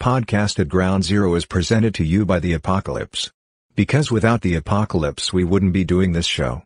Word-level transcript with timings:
Podcast 0.00 0.60
at 0.60 0.68
Ground 0.68 1.02
Zero 1.02 1.34
is 1.34 1.44
presented 1.44 1.92
to 1.96 2.04
you 2.04 2.24
by 2.24 2.38
the 2.38 2.52
Apocalypse. 2.52 3.32
Because 3.74 4.12
without 4.12 4.42
the 4.42 4.54
Apocalypse, 4.54 5.32
we 5.32 5.42
wouldn't 5.42 5.72
be 5.72 5.82
doing 5.82 6.12
this 6.12 6.26
show. 6.26 6.62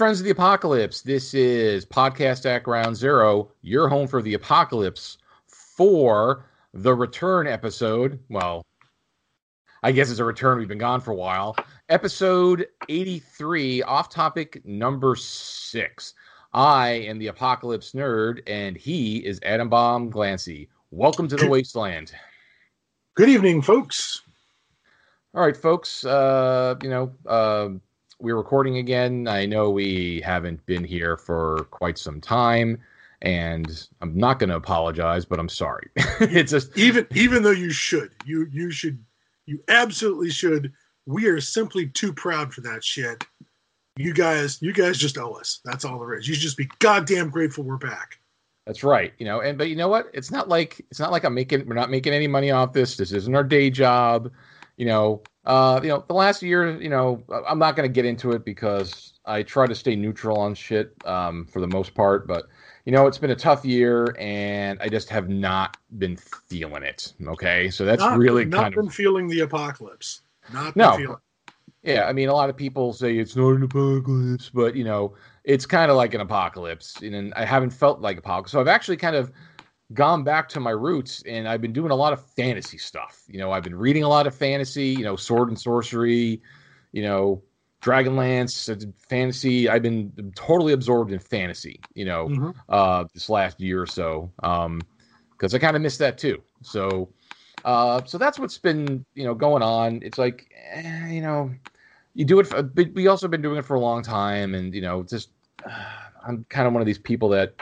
Friends 0.00 0.18
of 0.18 0.24
the 0.24 0.30
apocalypse. 0.30 1.02
This 1.02 1.34
is 1.34 1.84
Podcast 1.84 2.46
at 2.46 2.62
Ground 2.62 2.96
Zero, 2.96 3.52
your 3.60 3.86
home 3.86 4.08
for 4.08 4.22
the 4.22 4.32
apocalypse 4.32 5.18
for 5.46 6.46
the 6.72 6.94
return 6.94 7.46
episode. 7.46 8.18
Well, 8.30 8.64
I 9.82 9.92
guess 9.92 10.10
it's 10.10 10.18
a 10.18 10.24
return. 10.24 10.56
We've 10.56 10.66
been 10.66 10.78
gone 10.78 11.02
for 11.02 11.10
a 11.10 11.14
while. 11.14 11.54
Episode 11.90 12.66
83, 12.88 13.82
off 13.82 14.08
topic 14.08 14.64
number 14.64 15.16
six. 15.16 16.14
I 16.54 16.88
am 16.88 17.18
the 17.18 17.26
apocalypse 17.26 17.92
nerd, 17.92 18.40
and 18.46 18.78
he 18.78 19.18
is 19.18 19.38
Adam 19.42 19.68
Bomb 19.68 20.10
Glancy. 20.10 20.68
Welcome 20.90 21.28
to 21.28 21.36
the 21.36 21.46
wasteland. 21.46 22.10
Good 23.16 23.28
evening, 23.28 23.60
folks. 23.60 24.22
All 25.34 25.42
right, 25.42 25.54
folks. 25.54 26.06
Uh, 26.06 26.76
you 26.82 26.88
know, 26.88 27.12
uh, 27.26 27.68
we're 28.20 28.36
recording 28.36 28.76
again. 28.76 29.26
I 29.26 29.46
know 29.46 29.70
we 29.70 30.20
haven't 30.24 30.64
been 30.66 30.84
here 30.84 31.16
for 31.16 31.66
quite 31.70 31.98
some 31.98 32.20
time, 32.20 32.78
and 33.22 33.88
I'm 34.00 34.16
not 34.16 34.38
going 34.38 34.50
to 34.50 34.56
apologize, 34.56 35.24
but 35.24 35.38
I'm 35.38 35.48
sorry. 35.48 35.88
it's 35.96 36.52
just 36.52 36.76
Even 36.76 37.06
even 37.14 37.42
though 37.42 37.50
you 37.50 37.70
should, 37.70 38.12
you 38.24 38.46
you 38.52 38.70
should, 38.70 39.02
you 39.46 39.62
absolutely 39.68 40.30
should. 40.30 40.72
We 41.06 41.26
are 41.26 41.40
simply 41.40 41.88
too 41.88 42.12
proud 42.12 42.52
for 42.52 42.60
that 42.62 42.84
shit. 42.84 43.24
You 43.96 44.12
guys, 44.14 44.60
you 44.62 44.72
guys 44.72 44.98
just 44.98 45.18
owe 45.18 45.32
us. 45.32 45.60
That's 45.64 45.84
all 45.84 45.98
there 45.98 46.14
is. 46.14 46.28
You 46.28 46.34
should 46.34 46.42
just 46.42 46.56
be 46.56 46.70
goddamn 46.78 47.30
grateful 47.30 47.64
we're 47.64 47.76
back. 47.76 48.18
that's 48.66 48.84
right. 48.84 49.12
You 49.18 49.26
know, 49.26 49.40
and 49.40 49.58
but 49.58 49.68
you 49.68 49.76
know 49.76 49.88
what? 49.88 50.10
It's 50.14 50.30
not 50.30 50.48
like 50.48 50.84
it's 50.90 51.00
not 51.00 51.10
like 51.10 51.24
I'm 51.24 51.34
making. 51.34 51.66
We're 51.66 51.74
not 51.74 51.90
making 51.90 52.12
any 52.12 52.26
money 52.26 52.50
off 52.50 52.72
this. 52.72 52.96
This 52.96 53.12
isn't 53.12 53.34
our 53.34 53.44
day 53.44 53.70
job. 53.70 54.30
You 54.76 54.86
know, 54.86 55.22
uh, 55.46 55.80
you 55.82 55.88
know, 55.88 56.04
the 56.06 56.14
last 56.14 56.42
year, 56.42 56.80
you 56.80 56.90
know, 56.90 57.22
I'm 57.48 57.58
not 57.58 57.74
going 57.74 57.88
to 57.88 57.92
get 57.92 58.04
into 58.04 58.32
it 58.32 58.44
because 58.44 59.14
I 59.24 59.42
try 59.42 59.66
to 59.66 59.74
stay 59.74 59.96
neutral 59.96 60.38
on 60.38 60.54
shit 60.54 60.94
um, 61.04 61.46
for 61.46 61.60
the 61.60 61.66
most 61.66 61.94
part. 61.94 62.26
But 62.26 62.46
you 62.84 62.92
know, 62.92 63.06
it's 63.06 63.18
been 63.18 63.30
a 63.30 63.36
tough 63.36 63.64
year, 63.64 64.14
and 64.18 64.80
I 64.82 64.88
just 64.88 65.08
have 65.10 65.28
not 65.28 65.76
been 65.98 66.16
feeling 66.16 66.82
it. 66.82 67.14
Okay, 67.26 67.70
so 67.70 67.84
that's 67.84 68.00
not, 68.00 68.18
really 68.18 68.44
not 68.44 68.62
kind 68.62 68.74
been 68.74 68.86
of 68.88 68.94
feeling 68.94 69.28
the 69.28 69.40
apocalypse. 69.40 70.22
Not 70.52 70.76
No. 70.76 70.96
feeling. 70.96 71.18
yeah. 71.82 72.04
I 72.06 72.12
mean, 72.12 72.28
a 72.28 72.34
lot 72.34 72.50
of 72.50 72.56
people 72.56 72.92
say 72.92 73.16
it's 73.16 73.36
not 73.36 73.50
an 73.50 73.62
apocalypse, 73.62 74.50
but 74.50 74.76
you 74.76 74.84
know, 74.84 75.14
it's 75.44 75.64
kind 75.64 75.90
of 75.90 75.96
like 75.96 76.12
an 76.12 76.20
apocalypse, 76.20 77.00
and 77.00 77.32
I 77.34 77.46
haven't 77.46 77.70
felt 77.70 78.00
like 78.00 78.18
apocalypse. 78.18 78.52
So 78.52 78.60
I've 78.60 78.68
actually 78.68 78.98
kind 78.98 79.16
of 79.16 79.32
gone 79.92 80.22
back 80.24 80.48
to 80.50 80.60
my 80.60 80.70
roots, 80.70 81.22
and 81.26 81.48
I've 81.48 81.60
been 81.60 81.72
doing 81.72 81.90
a 81.90 81.96
lot 81.96 82.12
of 82.12 82.24
fantasy 82.34 82.78
stuff. 82.78 83.22
You 83.28 83.38
know, 83.38 83.50
I've 83.52 83.64
been 83.64 83.74
reading 83.74 84.04
a 84.04 84.08
lot 84.08 84.26
of 84.26 84.34
fantasy. 84.34 84.88
You 84.88 85.04
know, 85.04 85.16
sword 85.16 85.48
and 85.48 85.58
sorcery. 85.58 86.40
You 86.92 87.02
know, 87.02 87.42
Dragonlance, 87.82 88.70
uh, 88.70 88.90
fantasy. 89.08 89.68
I've 89.68 89.82
been 89.82 90.32
totally 90.34 90.72
absorbed 90.72 91.12
in 91.12 91.18
fantasy. 91.18 91.80
You 91.94 92.04
know, 92.04 92.28
Mhm. 92.28 92.54
uh, 92.68 93.04
this 93.14 93.28
last 93.28 93.60
year 93.60 93.82
or 93.82 93.86
so, 93.86 94.30
because 94.36 95.54
I 95.54 95.58
kind 95.58 95.76
of 95.76 95.82
missed 95.82 95.98
that 96.00 96.18
too. 96.18 96.42
So, 96.62 97.12
uh, 97.64 98.02
so 98.04 98.18
that's 98.18 98.38
what's 98.38 98.58
been 98.58 99.04
you 99.14 99.24
know 99.24 99.34
going 99.34 99.62
on. 99.62 100.00
It's 100.02 100.18
like 100.18 100.52
eh, 100.72 101.08
you 101.08 101.22
know, 101.22 101.52
you 102.14 102.24
do 102.24 102.38
it. 102.40 102.46
For, 102.46 102.62
but 102.62 102.92
we 102.94 103.06
also 103.06 103.28
been 103.28 103.42
doing 103.42 103.56
it 103.58 103.64
for 103.64 103.74
a 103.74 103.80
long 103.80 104.02
time, 104.02 104.54
and 104.54 104.74
you 104.74 104.82
know, 104.82 105.02
just 105.02 105.30
uh, 105.64 105.70
I'm 106.26 106.44
kind 106.50 106.66
of 106.66 106.74
one 106.74 106.82
of 106.82 106.86
these 106.86 106.98
people 106.98 107.30
that 107.30 107.54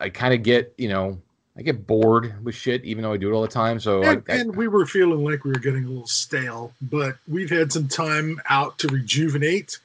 I, 0.00 0.08
kind 0.08 0.34
of 0.34 0.42
get 0.42 0.74
you 0.78 0.88
know. 0.88 1.18
I 1.56 1.62
get 1.62 1.88
bored 1.88 2.44
with 2.44 2.54
shit, 2.54 2.84
even 2.84 3.02
though 3.02 3.12
I 3.12 3.16
do 3.16 3.28
it 3.28 3.34
all 3.34 3.42
the 3.42 3.48
time. 3.48 3.80
So 3.80 4.00
And, 4.04 4.22
I, 4.28 4.32
I, 4.32 4.36
and 4.36 4.54
we 4.54 4.68
were 4.68 4.86
feeling 4.86 5.24
like 5.24 5.42
we 5.42 5.50
were 5.50 5.58
getting 5.58 5.86
a 5.86 5.88
little 5.88 6.06
stale, 6.06 6.72
but 6.80 7.16
we've 7.26 7.50
had 7.50 7.72
some 7.72 7.88
time 7.88 8.40
out 8.48 8.78
to 8.78 8.86
rejuvenate, 8.86 9.76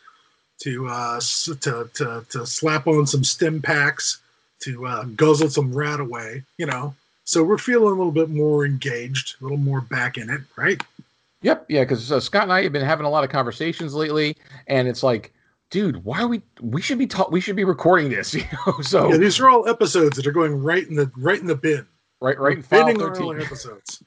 to 0.59 0.87
uh, 0.87 1.19
to 1.61 1.89
to 1.95 2.25
to 2.29 2.45
slap 2.45 2.85
on 2.85 3.07
some 3.07 3.23
stimpaks, 3.23 4.19
to 4.59 4.85
uh, 4.85 5.03
guzzle 5.15 5.49
some 5.49 5.73
RadAway. 5.73 6.43
You 6.57 6.67
know, 6.67 6.93
so 7.25 7.43
we're 7.43 7.57
feeling 7.57 7.87
a 7.87 7.97
little 7.97 8.11
bit 8.11 8.29
more 8.29 8.65
engaged, 8.65 9.35
a 9.39 9.43
little 9.43 9.57
more 9.57 9.81
back 9.81 10.17
in 10.17 10.29
it, 10.29 10.41
right? 10.55 10.79
Yep, 11.41 11.65
yeah, 11.69 11.81
because 11.81 12.11
uh, 12.11 12.19
Scott 12.19 12.43
and 12.43 12.53
I 12.53 12.63
have 12.63 12.71
been 12.71 12.85
having 12.85 13.05
a 13.05 13.09
lot 13.09 13.23
of 13.23 13.29
conversations 13.29 13.93
lately, 13.93 14.37
and 14.67 14.87
it's 14.87 15.03
like, 15.03 15.33
dude, 15.73 16.05
why 16.05 16.21
are 16.21 16.27
we? 16.27 16.43
We 16.61 16.81
should 16.83 16.99
be 16.99 17.07
ta- 17.07 17.27
We 17.31 17.41
should 17.41 17.55
be 17.55 17.63
recording 17.63 18.09
this, 18.09 18.33
you 18.35 18.43
know. 18.67 18.79
So 18.81 19.09
Yeah, 19.09 19.17
these 19.17 19.39
are 19.39 19.49
all 19.49 19.67
episodes 19.67 20.15
that 20.17 20.27
are 20.27 20.31
going 20.31 20.61
right 20.61 20.87
in 20.87 20.95
the 20.95 21.11
right 21.17 21.39
in 21.39 21.47
the 21.47 21.55
bin. 21.55 21.85
right, 22.21 22.39
right, 22.39 22.57
in 22.57 22.61
Binning 22.61 22.99
thirteen. 22.99 23.41
episodes. 23.41 24.03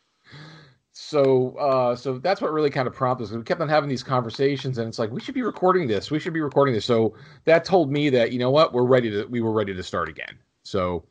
So, 0.93 1.57
uh, 1.59 1.95
so 1.95 2.19
that's 2.19 2.41
what 2.41 2.53
really 2.53 2.71
kind 2.71 2.89
of 2.89 2.95
prompted 2.95 3.25
us. 3.25 3.31
We 3.31 3.43
kept 3.43 3.61
on 3.61 3.69
having 3.69 3.89
these 3.89 4.03
conversations, 4.03 4.79
and 4.79 4.89
it's 4.89 4.99
like 4.99 5.11
we 5.11 5.21
should 5.21 5.35
be 5.35 5.43
recording 5.43 5.87
this. 5.89 6.11
We 6.11 6.19
should 6.19 6.33
be 6.33 6.41
recording 6.41 6.75
this. 6.75 6.85
So 6.87 7.15
that 7.45 7.65
told 7.65 7.91
me 7.93 8.09
that 8.11 8.33
you 8.33 8.39
know 8.39 8.51
what, 8.51 8.73
we're 8.73 8.85
ready 8.85 9.11
to. 9.11 9.25
We 9.27 9.41
were 9.41 9.53
ready 9.53 9.75
to 9.75 9.83
start 9.83 10.09
again. 10.09 10.39
So, 10.63 11.05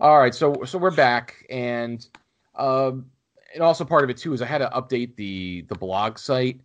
all 0.00 0.18
right, 0.18 0.34
so 0.34 0.64
so 0.64 0.78
we're 0.78 0.90
back, 0.90 1.46
and 1.50 2.06
um, 2.54 3.06
and 3.52 3.62
also 3.62 3.84
part 3.84 4.02
of 4.02 4.10
it 4.10 4.16
too 4.16 4.32
is 4.32 4.40
I 4.42 4.46
had 4.46 4.58
to 4.58 4.70
update 4.74 5.14
the 5.16 5.64
the 5.68 5.74
blog 5.76 6.18
site 6.18 6.60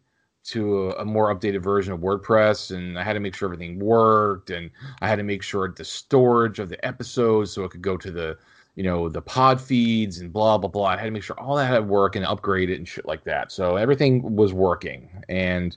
to 0.52 0.92
a, 0.92 1.02
a 1.02 1.06
more 1.06 1.34
updated 1.34 1.62
version 1.62 1.94
of 1.94 2.00
WordPress, 2.00 2.76
and 2.76 2.98
I 2.98 3.04
had 3.04 3.14
to 3.14 3.20
make 3.20 3.36
sure 3.36 3.48
everything 3.48 3.80
worked, 3.80 4.50
and 4.50 4.70
I 5.02 5.08
had 5.08 5.18
to 5.18 5.24
make 5.24 5.44
sure 5.44 5.68
the 5.68 5.86
storage 5.86 6.60
of 6.60 6.70
the 6.70 6.84
episodes 6.86 7.52
so 7.52 7.64
it 7.64 7.72
could 7.72 7.82
go 7.82 7.98
to 7.98 8.12
the 8.12 8.38
you 8.76 8.84
know 8.84 9.10
the 9.10 9.22
pod 9.22 9.60
feeds 9.60 10.20
and 10.20 10.32
blah 10.32 10.58
blah 10.58 10.70
blah. 10.70 10.86
I 10.86 10.98
had 10.98 11.06
to 11.06 11.12
make 11.12 11.24
sure 11.24 11.40
all 11.40 11.56
that 11.56 11.68
had 11.68 11.88
work 11.88 12.16
and 12.16 12.26
upgrade 12.26 12.70
it 12.70 12.78
and 12.78 12.88
shit 12.88 13.06
like 13.06 13.24
that. 13.26 13.52
So 13.52 13.76
everything 13.76 14.36
was 14.36 14.54
working, 14.54 15.10
and 15.28 15.76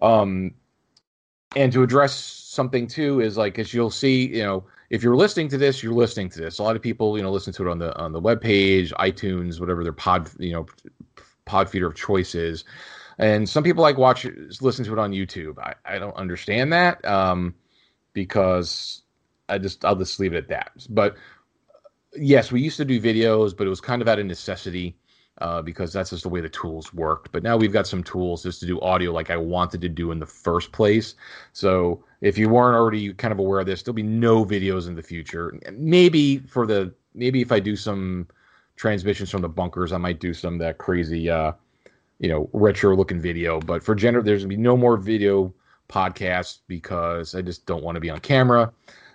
um, 0.00 0.54
and 1.56 1.72
to 1.72 1.82
address 1.82 2.14
something 2.14 2.86
too 2.86 3.20
is 3.20 3.36
like 3.36 3.58
as 3.58 3.74
you'll 3.74 3.90
see, 3.90 4.28
you 4.28 4.42
know, 4.42 4.64
if 4.90 5.02
you're 5.02 5.16
listening 5.16 5.48
to 5.48 5.58
this, 5.58 5.82
you're 5.82 5.92
listening 5.92 6.28
to 6.30 6.40
this. 6.40 6.58
A 6.58 6.62
lot 6.62 6.76
of 6.76 6.82
people, 6.82 7.16
you 7.16 7.22
know, 7.22 7.32
listen 7.32 7.52
to 7.54 7.66
it 7.66 7.70
on 7.70 7.78
the 7.78 7.96
on 7.96 8.12
the 8.12 8.20
web 8.20 8.40
page, 8.40 8.92
iTunes, 8.92 9.58
whatever 9.58 9.82
their 9.82 9.92
pod, 9.92 10.30
you 10.38 10.52
know, 10.52 10.66
pod 11.46 11.68
feeder 11.68 11.86
of 11.86 11.94
choice 11.94 12.34
is. 12.34 12.64
And 13.18 13.48
some 13.48 13.62
people 13.62 13.82
like 13.82 13.96
watch 13.96 14.26
listen 14.60 14.84
to 14.84 14.92
it 14.92 14.98
on 14.98 15.12
YouTube. 15.12 15.58
I, 15.58 15.74
I 15.84 15.98
don't 15.98 16.16
understand 16.16 16.72
that 16.72 17.04
um, 17.04 17.54
because 18.12 19.02
I 19.48 19.58
just 19.58 19.84
I'll 19.84 19.96
just 19.96 20.18
leave 20.18 20.34
it 20.34 20.38
at 20.38 20.48
that. 20.48 20.72
But 20.90 21.16
yes, 22.16 22.50
we 22.50 22.60
used 22.60 22.76
to 22.78 22.84
do 22.84 23.00
videos, 23.00 23.56
but 23.56 23.66
it 23.66 23.70
was 23.70 23.80
kind 23.80 24.02
of 24.02 24.08
out 24.08 24.18
of 24.18 24.26
necessity 24.26 24.96
uh, 25.38 25.62
because 25.62 25.92
that's 25.92 26.10
just 26.10 26.22
the 26.22 26.28
way 26.28 26.40
the 26.40 26.48
tools 26.48 26.92
worked. 26.94 27.32
But 27.32 27.42
now 27.42 27.56
we've 27.56 27.72
got 27.72 27.86
some 27.86 28.02
tools 28.02 28.42
just 28.42 28.60
to 28.60 28.66
do 28.66 28.80
audio 28.80 29.12
like 29.12 29.30
I 29.30 29.36
wanted 29.36 29.80
to 29.82 29.88
do 29.88 30.10
in 30.10 30.18
the 30.18 30.26
first 30.26 30.72
place. 30.72 31.14
So 31.52 32.04
if 32.20 32.38
you 32.38 32.48
weren't 32.48 32.76
already 32.76 33.12
kind 33.14 33.32
of 33.32 33.38
aware 33.38 33.60
of 33.60 33.66
this, 33.66 33.82
there'll 33.82 33.94
be 33.94 34.02
no 34.02 34.44
videos 34.44 34.86
in 34.86 34.94
the 34.94 35.02
future. 35.02 35.58
Maybe 35.72 36.38
for 36.38 36.66
the 36.66 36.94
maybe 37.14 37.40
if 37.40 37.52
I 37.52 37.60
do 37.60 37.76
some 37.76 38.28
transmissions 38.76 39.30
from 39.30 39.42
the 39.42 39.48
bunkers, 39.48 39.92
I 39.92 39.98
might 39.98 40.20
do 40.20 40.34
some 40.34 40.58
that 40.58 40.78
crazy, 40.78 41.30
uh, 41.30 41.52
you 42.18 42.28
know, 42.28 42.48
retro 42.52 42.96
looking 42.96 43.20
video. 43.20 43.60
But 43.60 43.82
for 43.82 43.94
general, 43.94 44.24
there's 44.24 44.42
gonna 44.42 44.48
be 44.48 44.56
no 44.56 44.76
more 44.76 44.96
video 44.96 45.52
podcasts 45.88 46.60
because 46.66 47.34
I 47.34 47.42
just 47.42 47.66
don't 47.66 47.82
want 47.82 47.96
to 47.96 48.00
be 48.00 48.10
on 48.10 48.20
camera 48.20 48.72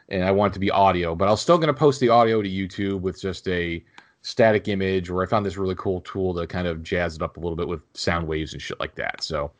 and 0.09 0.23
I 0.23 0.31
want 0.31 0.51
it 0.51 0.55
to 0.55 0.59
be 0.59 0.71
audio. 0.71 1.15
But 1.15 1.29
I'm 1.29 1.37
still 1.37 1.57
to 1.67 1.73
post 1.73 1.99
the 1.99 2.09
audio 2.09 2.41
to 2.41 2.49
YouTube 2.49 3.01
with 3.01 3.21
just 3.21 3.47
a 3.47 3.83
static 4.21 4.67
image, 4.67 5.09
or 5.09 5.23
I 5.23 5.25
found 5.25 5.45
this 5.45 5.57
really 5.57 5.75
cool 5.75 6.01
tool 6.01 6.33
to 6.35 6.45
kind 6.47 6.67
of 6.67 6.83
jazz 6.83 7.15
it 7.15 7.21
up 7.21 7.37
a 7.37 7.39
little 7.39 7.55
bit 7.55 7.67
with 7.67 7.81
sound 7.93 8.27
waves 8.27 8.53
and 8.53 8.61
shit 8.61 8.79
like 8.79 8.95
that. 8.95 9.23
So, 9.23 9.51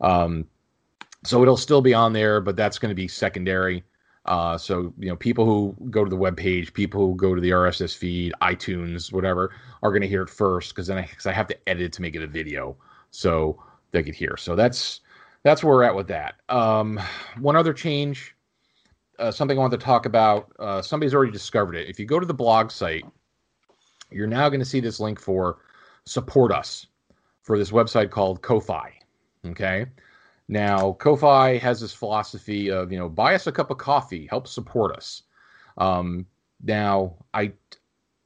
um, 0.00 0.46
so 1.24 1.42
it'll 1.42 1.56
still 1.56 1.80
be 1.80 1.94
on 1.94 2.12
there, 2.12 2.40
but 2.40 2.56
that's 2.56 2.78
to 2.90 2.94
be 2.94 3.08
secondary. 3.08 3.82
Uh, 4.26 4.56
so 4.56 4.92
you 4.98 5.08
know, 5.08 5.16
people 5.16 5.44
who 5.44 5.76
go 5.90 6.02
to 6.02 6.10
the 6.10 6.16
web 6.16 6.36
page, 6.36 6.72
people 6.72 7.06
who 7.06 7.14
go 7.14 7.34
to 7.34 7.40
the 7.40 7.50
RSS 7.50 7.96
feed, 7.96 8.32
iTunes, 8.40 9.12
whatever, 9.12 9.54
are 9.82 9.90
going 9.90 10.02
to 10.02 10.08
hear 10.08 10.22
it 10.22 10.30
first 10.30 10.70
because 10.70 10.86
then 10.86 10.98
I, 10.98 11.06
cause 11.06 11.26
I 11.26 11.32
have 11.32 11.46
to 11.48 11.68
edit 11.68 11.82
it 11.82 11.92
to 11.94 12.02
make 12.02 12.14
it 12.14 12.22
a 12.22 12.26
video, 12.26 12.76
so 13.10 13.62
they 13.92 14.02
could 14.02 14.14
hear. 14.14 14.36
So 14.36 14.56
that's 14.56 15.00
that's 15.42 15.62
where 15.62 15.74
we're 15.74 15.82
at 15.82 15.94
with 15.94 16.08
that. 16.08 16.36
Um, 16.48 16.98
one 17.38 17.54
other 17.54 17.74
change, 17.74 18.34
uh, 19.18 19.30
something 19.30 19.58
I 19.58 19.60
want 19.60 19.72
to 19.72 19.78
talk 19.78 20.06
about. 20.06 20.50
Uh, 20.58 20.80
somebody's 20.80 21.14
already 21.14 21.32
discovered 21.32 21.74
it. 21.76 21.88
If 21.88 22.00
you 22.00 22.06
go 22.06 22.18
to 22.18 22.26
the 22.26 22.34
blog 22.34 22.70
site, 22.70 23.04
you're 24.10 24.26
now 24.26 24.48
going 24.48 24.60
to 24.60 24.66
see 24.66 24.80
this 24.80 25.00
link 25.00 25.20
for 25.20 25.58
support 26.06 26.50
us 26.50 26.86
for 27.42 27.58
this 27.58 27.70
website 27.70 28.10
called 28.10 28.40
Ko-fi. 28.40 28.92
Okay. 29.46 29.86
Now, 30.48 30.92
Ko-fi 30.94 31.56
has 31.58 31.80
this 31.80 31.94
philosophy 31.94 32.70
of, 32.70 32.92
you 32.92 32.98
know, 32.98 33.08
buy 33.08 33.34
us 33.34 33.46
a 33.46 33.52
cup 33.52 33.70
of 33.70 33.78
coffee, 33.78 34.26
help 34.26 34.46
support 34.46 34.94
us. 34.94 35.22
Um, 35.78 36.26
now, 36.62 37.14
I 37.32 37.52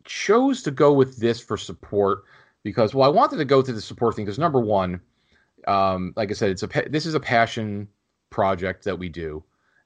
chose 0.05 0.63
to 0.63 0.71
go 0.71 0.93
with 0.93 1.19
this 1.19 1.41
for 1.41 1.57
support 1.57 2.25
because, 2.65 2.95
well, 2.95 3.09
I 3.09 3.13
wanted 3.13 3.37
to 3.37 3.45
go 3.45 3.63
to 3.63 3.73
the 3.73 3.81
support 3.81 4.17
thing 4.17 4.25
because 4.25 4.39
number 4.39 4.61
one, 4.61 5.01
um, 5.67 6.13
like 6.17 6.31
I 6.31 6.35
said, 6.35 6.51
it's 6.51 6.63
a 6.63 6.69
this 6.89 7.07
is 7.07 7.15
a 7.15 7.21
passion 7.21 7.89
project 8.31 8.85
that 8.85 8.99
we 8.99 9.09
do, 9.09 9.43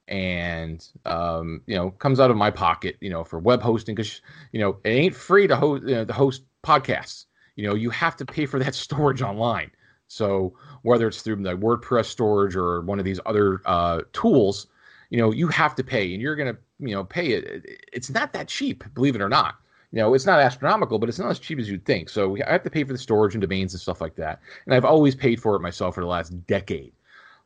and 0.08 0.87
um, 1.06 1.62
you 1.67 1.75
know, 1.75 1.90
comes 1.90 2.20
out 2.20 2.31
of 2.31 2.37
my 2.37 2.50
pocket, 2.50 2.96
you 3.00 3.11
know, 3.11 3.25
for 3.25 3.38
web 3.38 3.62
hosting 3.62 3.94
because 3.94 4.20
you 4.52 4.61
know 4.61 4.78
it 4.85 4.90
ain't 4.90 5.14
free 5.14 5.46
to 5.46 5.56
host 5.56 5.85
you 5.85 5.94
know, 5.94 6.05
to 6.05 6.12
host 6.12 6.43
podcasts. 6.62 7.26
You 7.56 7.67
know, 7.67 7.75
you 7.75 7.90
have 7.90 8.17
to 8.17 8.25
pay 8.25 8.46
for 8.46 8.58
that 8.58 8.75
storage 8.87 9.23
online. 9.23 9.70
So 10.12 10.55
whether 10.82 11.09
it's 11.09 11.23
through 11.23 11.37
the 11.37 11.56
WordPress 11.56 12.06
storage 12.06 12.55
or 12.55 12.82
one 12.82 12.99
of 12.99 13.05
these 13.05 13.20
other 13.26 13.61
uh, 13.64 14.03
tools, 14.12 14.67
you 15.11 15.19
know, 15.19 15.31
you 15.31 15.49
have 15.49 15.75
to 15.76 15.85
pay, 15.85 16.12
and 16.12 16.23
you're 16.23 16.37
gonna 16.37 16.56
you 16.79 16.94
know 16.94 17.05
pay 17.05 17.32
it. 17.32 17.64
It's 17.93 18.11
not 18.11 18.32
that 18.32 18.49
cheap, 18.49 18.85
believe 18.94 19.14
it 19.14 19.23
or 19.23 19.29
not 19.29 19.56
you 19.93 19.99
know, 19.99 20.14
it's 20.14 20.25
not 20.26 20.41
astronomical, 20.41 20.99
but 20.99 21.09
it's 21.09 21.19
not 21.19 21.31
as 21.31 21.38
cheap 21.38 21.59
as 21.59 21.69
you'd 21.69 21.85
think. 21.85 22.09
So 22.09 22.37
I 22.47 22.50
have 22.53 22.62
to 22.62 22.70
pay 22.70 22.82
for 22.82 22.93
the 22.93 22.99
storage 22.99 23.35
and 23.35 23.43
domains 23.43 23.75
and 23.75 23.81
stuff 23.81 24.00
like 24.00 24.17
that. 24.17 24.41
And 24.64 24.75
I've 24.75 24.87
always 24.87 25.14
paid 25.14 25.41
for 25.41 25.55
it 25.55 25.61
myself 25.61 25.94
for 25.94 26.00
the 26.00 26.06
last 26.06 26.31
decade. 26.47 26.93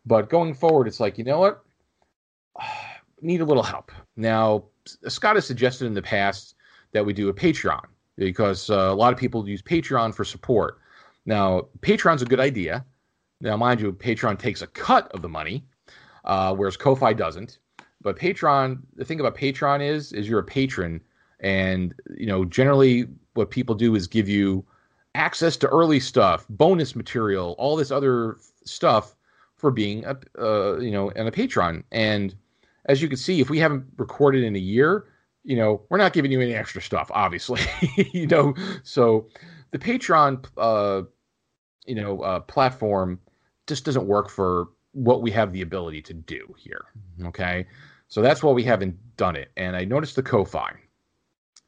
But 0.06 0.30
going 0.30 0.54
forward, 0.54 0.86
it's 0.86 1.00
like, 1.00 1.18
you 1.18 1.24
know 1.24 1.40
what? 1.40 1.64
Need 3.20 3.40
a 3.40 3.44
little 3.44 3.64
help. 3.64 3.90
Now, 4.16 4.64
Scott 5.08 5.34
has 5.34 5.46
suggested 5.46 5.86
in 5.86 5.94
the 5.94 6.02
past 6.02 6.54
that 6.92 7.04
we 7.04 7.12
do 7.12 7.28
a 7.28 7.34
Patreon 7.34 7.84
because 8.16 8.70
uh, 8.70 8.74
a 8.74 8.94
lot 8.94 9.12
of 9.12 9.18
people 9.18 9.48
use 9.48 9.62
Patreon 9.62 10.14
for 10.14 10.24
support. 10.24 10.78
Now, 11.26 11.66
Patreon's 11.80 12.22
a 12.22 12.26
good 12.26 12.40
idea. 12.40 12.84
Now, 13.40 13.56
mind 13.56 13.80
you, 13.80 13.92
Patreon 13.92 14.38
takes 14.38 14.62
a 14.62 14.66
cut 14.68 15.12
of 15.12 15.20
the 15.20 15.28
money, 15.28 15.66
uh, 16.24 16.54
whereas 16.54 16.76
Ko-fi 16.76 17.12
doesn't. 17.12 17.58
But 18.00 18.18
Patreon, 18.18 18.78
the 18.94 19.04
thing 19.04 19.20
about 19.20 19.36
Patreon 19.36 19.86
is, 19.86 20.12
is 20.12 20.28
you're 20.28 20.38
a 20.38 20.44
patron 20.44 21.02
and 21.40 21.94
you 22.16 22.26
know, 22.26 22.44
generally, 22.44 23.06
what 23.34 23.50
people 23.50 23.74
do 23.74 23.94
is 23.94 24.06
give 24.06 24.28
you 24.28 24.64
access 25.14 25.56
to 25.58 25.68
early 25.68 26.00
stuff, 26.00 26.46
bonus 26.48 26.96
material, 26.96 27.54
all 27.58 27.76
this 27.76 27.90
other 27.90 28.36
stuff 28.64 29.14
for 29.56 29.70
being 29.70 30.04
a 30.04 30.16
uh, 30.38 30.78
you 30.78 30.90
know 30.90 31.10
and 31.10 31.28
a 31.28 31.32
patron. 31.32 31.84
And 31.92 32.34
as 32.86 33.02
you 33.02 33.08
can 33.08 33.16
see, 33.16 33.40
if 33.40 33.50
we 33.50 33.58
haven't 33.58 33.84
recorded 33.96 34.44
in 34.44 34.56
a 34.56 34.60
year, 34.60 35.06
you 35.44 35.56
know, 35.56 35.82
we're 35.88 35.98
not 35.98 36.12
giving 36.12 36.32
you 36.32 36.40
any 36.40 36.54
extra 36.54 36.80
stuff, 36.80 37.10
obviously. 37.12 37.60
you 38.12 38.26
know, 38.26 38.54
so 38.82 39.28
the 39.72 39.78
Patreon, 39.78 40.46
uh, 40.56 41.02
you 41.86 41.94
know, 41.94 42.20
uh, 42.20 42.40
platform 42.40 43.20
just 43.66 43.84
doesn't 43.84 44.06
work 44.06 44.28
for 44.28 44.68
what 44.92 45.22
we 45.22 45.30
have 45.30 45.52
the 45.52 45.62
ability 45.62 46.00
to 46.02 46.14
do 46.14 46.54
here. 46.56 46.86
Okay, 47.24 47.66
so 48.08 48.22
that's 48.22 48.42
why 48.42 48.52
we 48.52 48.62
haven't 48.64 48.96
done 49.16 49.36
it. 49.36 49.50
And 49.56 49.76
I 49.76 49.84
noticed 49.84 50.16
the 50.16 50.22
Ko-fi. 50.22 50.72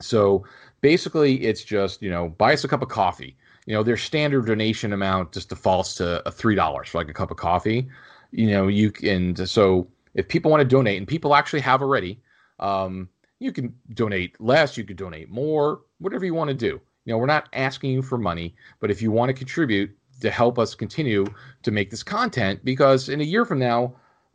So 0.01 0.45
basically, 0.81 1.43
it's 1.43 1.63
just 1.65 2.03
you 2.03 2.11
know 2.11 2.31
buy 2.31 2.55
us 2.55 2.65
a 2.65 2.69
cup 2.69 2.83
of 2.83 2.89
coffee. 2.89 3.37
You 3.67 3.75
know 3.75 3.83
their 3.83 3.97
standard 3.97 4.47
donation 4.47 4.93
amount 4.93 5.33
just 5.33 5.51
defaults 5.51 5.95
to 5.97 6.27
a 6.27 6.33
three 6.33 6.55
dollars 6.55 6.89
for 6.89 6.99
like 6.99 7.11
a 7.11 7.15
cup 7.15 7.31
of 7.31 7.37
coffee. 7.37 7.89
You 8.31 8.51
know 8.51 8.69
you 8.69 8.91
can 8.91 9.35
so 9.47 9.89
if 10.15 10.29
people 10.29 10.51
want 10.51 10.61
to 10.63 10.69
donate, 10.69 10.99
and 10.99 11.07
people 11.07 11.35
actually 11.35 11.61
have 11.61 11.83
already, 11.83 12.21
um, 12.59 13.09
you 13.39 13.53
can 13.53 13.75
donate 13.95 14.41
less, 14.41 14.77
you 14.77 14.85
could 14.85 14.97
donate 14.97 15.31
more, 15.31 15.83
whatever 15.99 16.25
you 16.25 16.35
want 16.35 16.49
to 16.49 16.55
do. 16.55 16.81
You 17.05 17.13
know 17.15 17.19
we're 17.19 17.27
not 17.27 17.49
asking 17.53 17.91
you 17.91 18.03
for 18.03 18.19
money, 18.19 18.55
but 18.81 18.91
if 18.91 19.03
you 19.03 19.11
want 19.11 19.31
to 19.31 19.35
contribute 19.35 19.97
to 20.21 20.31
help 20.31 20.59
us 20.59 20.75
continue 20.75 21.27
to 21.63 21.71
make 21.71 21.91
this 21.91 22.03
content, 22.03 22.65
because 22.65 23.09
in 23.09 23.21
a 23.21 23.25
year 23.25 23.45
from 23.45 23.59
now. 23.59 23.95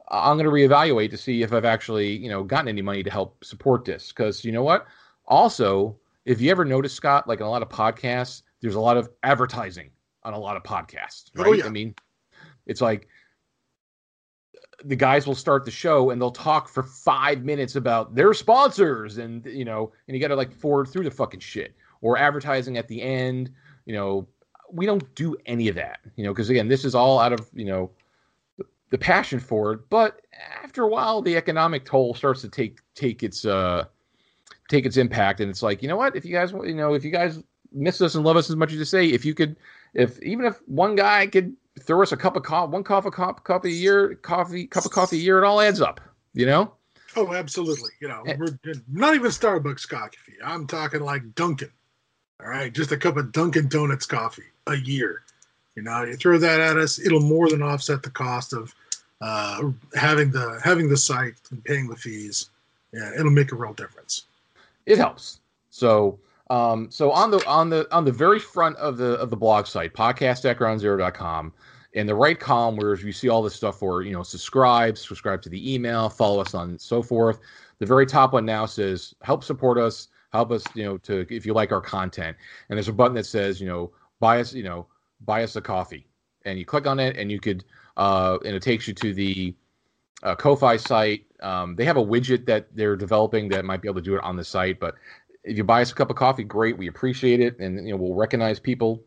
I'm 0.09 0.37
going 0.37 0.45
to 0.45 0.51
reevaluate 0.51 1.09
to 1.11 1.17
see 1.17 1.41
if 1.41 1.53
I've 1.53 1.65
actually, 1.65 2.17
you 2.17 2.29
know, 2.29 2.43
gotten 2.43 2.67
any 2.67 2.83
money 2.83 3.01
to 3.01 3.09
help 3.09 3.43
support 3.43 3.83
this. 3.83 4.09
Because 4.09 4.45
you 4.45 4.51
know 4.51 4.61
what, 4.61 4.85
also, 5.25 5.97
if 6.25 6.39
you 6.39 6.51
ever 6.51 6.65
notice, 6.65 6.93
Scott, 6.93 7.27
like 7.27 7.39
in 7.39 7.45
a 7.45 7.49
lot 7.49 7.63
of 7.63 7.69
podcasts, 7.69 8.43
there's 8.61 8.75
a 8.75 8.79
lot 8.79 8.97
of 8.97 9.09
advertising 9.23 9.89
on 10.23 10.33
a 10.33 10.37
lot 10.37 10.55
of 10.55 10.61
podcasts, 10.61 11.31
oh, 11.37 11.43
right? 11.43 11.49
Oh, 11.49 11.53
yeah. 11.53 11.65
I 11.65 11.69
mean, 11.69 11.95
it's 12.67 12.81
like 12.81 13.07
the 14.83 14.95
guys 14.95 15.25
will 15.25 15.35
start 15.35 15.65
the 15.65 15.71
show 15.71 16.11
and 16.11 16.21
they'll 16.21 16.31
talk 16.31 16.67
for 16.67 16.83
five 16.83 17.43
minutes 17.43 17.75
about 17.75 18.13
their 18.13 18.33
sponsors 18.33 19.17
and 19.17 19.45
you 19.45 19.65
know, 19.65 19.93
and 20.07 20.15
you 20.15 20.21
got 20.21 20.27
to 20.27 20.35
like 20.35 20.53
forward 20.53 20.89
through 20.89 21.05
the 21.05 21.11
fucking 21.11 21.39
shit 21.39 21.73
or 22.01 22.17
advertising 22.17 22.77
at 22.77 22.87
the 22.87 23.01
end. 23.01 23.51
You 23.85 23.93
know, 23.93 24.27
we 24.73 24.85
don't 24.85 25.13
do 25.15 25.35
any 25.45 25.67
of 25.67 25.75
that, 25.75 25.99
you 26.15 26.23
know, 26.23 26.33
because 26.33 26.49
again, 26.49 26.67
this 26.67 26.83
is 26.83 26.95
all 26.95 27.19
out 27.19 27.33
of 27.33 27.49
you 27.53 27.65
know 27.65 27.91
the, 28.57 28.65
the 28.89 28.97
passion 28.97 29.39
for 29.39 29.73
it. 29.73 29.89
But 29.89 30.21
after 30.63 30.83
a 30.83 30.87
while, 30.87 31.21
the 31.21 31.35
economic 31.37 31.85
toll 31.85 32.13
starts 32.13 32.41
to 32.41 32.49
take 32.49 32.79
take 32.95 33.23
its 33.23 33.45
uh 33.45 33.85
take 34.67 34.85
its 34.85 34.97
impact. 34.97 35.39
And 35.39 35.49
it's 35.49 35.63
like, 35.63 35.81
you 35.81 35.87
know 35.87 35.97
what? 35.97 36.15
If 36.15 36.25
you 36.25 36.33
guys, 36.33 36.51
you 36.51 36.75
know, 36.75 36.93
if 36.93 37.03
you 37.03 37.11
guys 37.11 37.41
miss 37.71 38.01
us 38.01 38.15
and 38.15 38.23
love 38.23 38.37
us 38.37 38.49
as 38.49 38.55
much 38.55 38.71
as 38.71 38.77
you 38.77 38.85
say, 38.85 39.07
if 39.07 39.25
you 39.25 39.33
could, 39.33 39.55
if 39.93 40.21
even 40.21 40.45
if 40.45 40.57
one 40.67 40.95
guy 40.95 41.27
could 41.27 41.55
throw 41.81 42.01
us 42.01 42.11
a 42.11 42.17
cup 42.17 42.35
of 42.35 42.43
coffee, 42.43 42.71
one 42.71 42.83
cup 42.83 43.05
of 43.05 43.13
cup, 43.13 43.43
coffee 43.43 43.69
a 43.69 43.71
year, 43.71 44.15
coffee, 44.15 44.67
cup 44.67 44.85
of 44.85 44.91
coffee 44.91 45.17
a 45.17 45.21
year, 45.21 45.37
it 45.39 45.45
all 45.45 45.61
adds 45.61 45.81
up, 45.81 45.99
you 46.33 46.45
know? 46.45 46.73
Oh, 47.15 47.33
absolutely. 47.33 47.91
You 48.01 48.07
know, 48.07 48.23
we're 48.25 48.59
not 48.91 49.13
even 49.15 49.29
Starbucks 49.29 49.87
coffee. 49.87 50.17
I'm 50.43 50.65
talking 50.65 51.01
like 51.01 51.35
Dunkin'. 51.35 51.71
All 52.43 52.49
right, 52.49 52.73
just 52.73 52.91
a 52.91 52.97
cup 52.97 53.17
of 53.17 53.31
Dunkin' 53.31 53.69
Donuts 53.69 54.05
coffee 54.05 54.43
a 54.67 54.75
year. 54.75 55.23
You 55.75 55.83
know, 55.83 56.03
you 56.03 56.17
throw 56.17 56.37
that 56.37 56.59
at 56.59 56.77
us, 56.77 56.99
it'll 56.99 57.21
more 57.21 57.49
than 57.49 57.61
offset 57.61 58.03
the 58.03 58.09
cost 58.09 58.53
of 58.53 58.73
uh, 59.21 59.71
having 59.95 60.31
the 60.31 60.59
having 60.63 60.89
the 60.89 60.97
site 60.97 61.35
and 61.51 61.63
paying 61.63 61.87
the 61.87 61.95
fees. 61.95 62.49
Yeah, 62.91 63.11
it'll 63.17 63.31
make 63.31 63.51
a 63.51 63.55
real 63.55 63.73
difference 63.73 64.25
it 64.85 64.97
helps. 64.97 65.39
So 65.69 66.19
um, 66.49 66.91
so 66.91 67.11
on 67.11 67.31
the 67.31 67.45
on 67.47 67.69
the 67.69 67.87
on 67.93 68.05
the 68.05 68.11
very 68.11 68.39
front 68.39 68.75
of 68.77 68.97
the 68.97 69.13
of 69.13 69.29
the 69.29 69.37
blog 69.37 69.65
site, 69.65 69.93
podcast.groundzero.com, 69.93 71.53
in 71.93 72.07
the 72.07 72.15
right 72.15 72.39
column 72.39 72.75
where 72.75 72.95
you 72.95 73.11
see 73.11 73.29
all 73.29 73.41
this 73.41 73.55
stuff 73.55 73.79
for, 73.79 74.01
you 74.01 74.11
know, 74.11 74.23
subscribe, 74.23 74.97
subscribe 74.97 75.41
to 75.43 75.49
the 75.49 75.73
email, 75.73 76.09
follow 76.09 76.41
us 76.41 76.53
on 76.53 76.77
so 76.77 77.01
forth. 77.01 77.39
The 77.79 77.85
very 77.85 78.05
top 78.05 78.33
one 78.33 78.45
now 78.45 78.65
says 78.65 79.15
help 79.21 79.43
support 79.43 79.77
us, 79.77 80.09
help 80.33 80.51
us, 80.51 80.65
you 80.75 80.83
know, 80.83 80.97
to 80.99 81.25
if 81.29 81.45
you 81.45 81.53
like 81.53 81.71
our 81.71 81.81
content. 81.81 82.35
And 82.69 82.77
there's 82.77 82.89
a 82.89 82.93
button 82.93 83.15
that 83.15 83.25
says, 83.25 83.61
you 83.61 83.67
know, 83.67 83.91
buy 84.19 84.39
us, 84.41 84.53
you 84.53 84.63
know, 84.63 84.87
buy 85.21 85.43
us 85.43 85.55
a 85.55 85.61
coffee. 85.61 86.07
And 86.45 86.59
you 86.59 86.65
click 86.65 86.87
on 86.87 86.99
it 86.99 87.15
and 87.17 87.31
you 87.31 87.39
could 87.39 87.63
uh 87.95 88.39
and 88.43 88.55
it 88.55 88.61
takes 88.63 88.87
you 88.87 88.93
to 88.95 89.13
the 89.13 89.55
uh, 90.23 90.35
Ko-fi 90.35 90.77
site. 90.77 91.25
Um, 91.41 91.75
they 91.75 91.85
have 91.85 91.97
a 91.97 92.03
widget 92.03 92.45
that 92.45 92.67
they're 92.75 92.95
developing 92.95 93.49
that 93.49 93.65
might 93.65 93.81
be 93.81 93.87
able 93.87 93.99
to 93.99 94.05
do 94.05 94.15
it 94.15 94.23
on 94.23 94.37
the 94.37 94.43
site. 94.43 94.79
But 94.79 94.95
if 95.43 95.57
you 95.57 95.63
buy 95.63 95.81
us 95.81 95.91
a 95.91 95.95
cup 95.95 96.09
of 96.09 96.15
coffee, 96.15 96.43
great. 96.43 96.77
We 96.77 96.87
appreciate 96.87 97.41
it, 97.41 97.59
and 97.59 97.85
you 97.85 97.93
know 97.93 97.97
we'll 97.97 98.15
recognize 98.15 98.59
people 98.59 99.03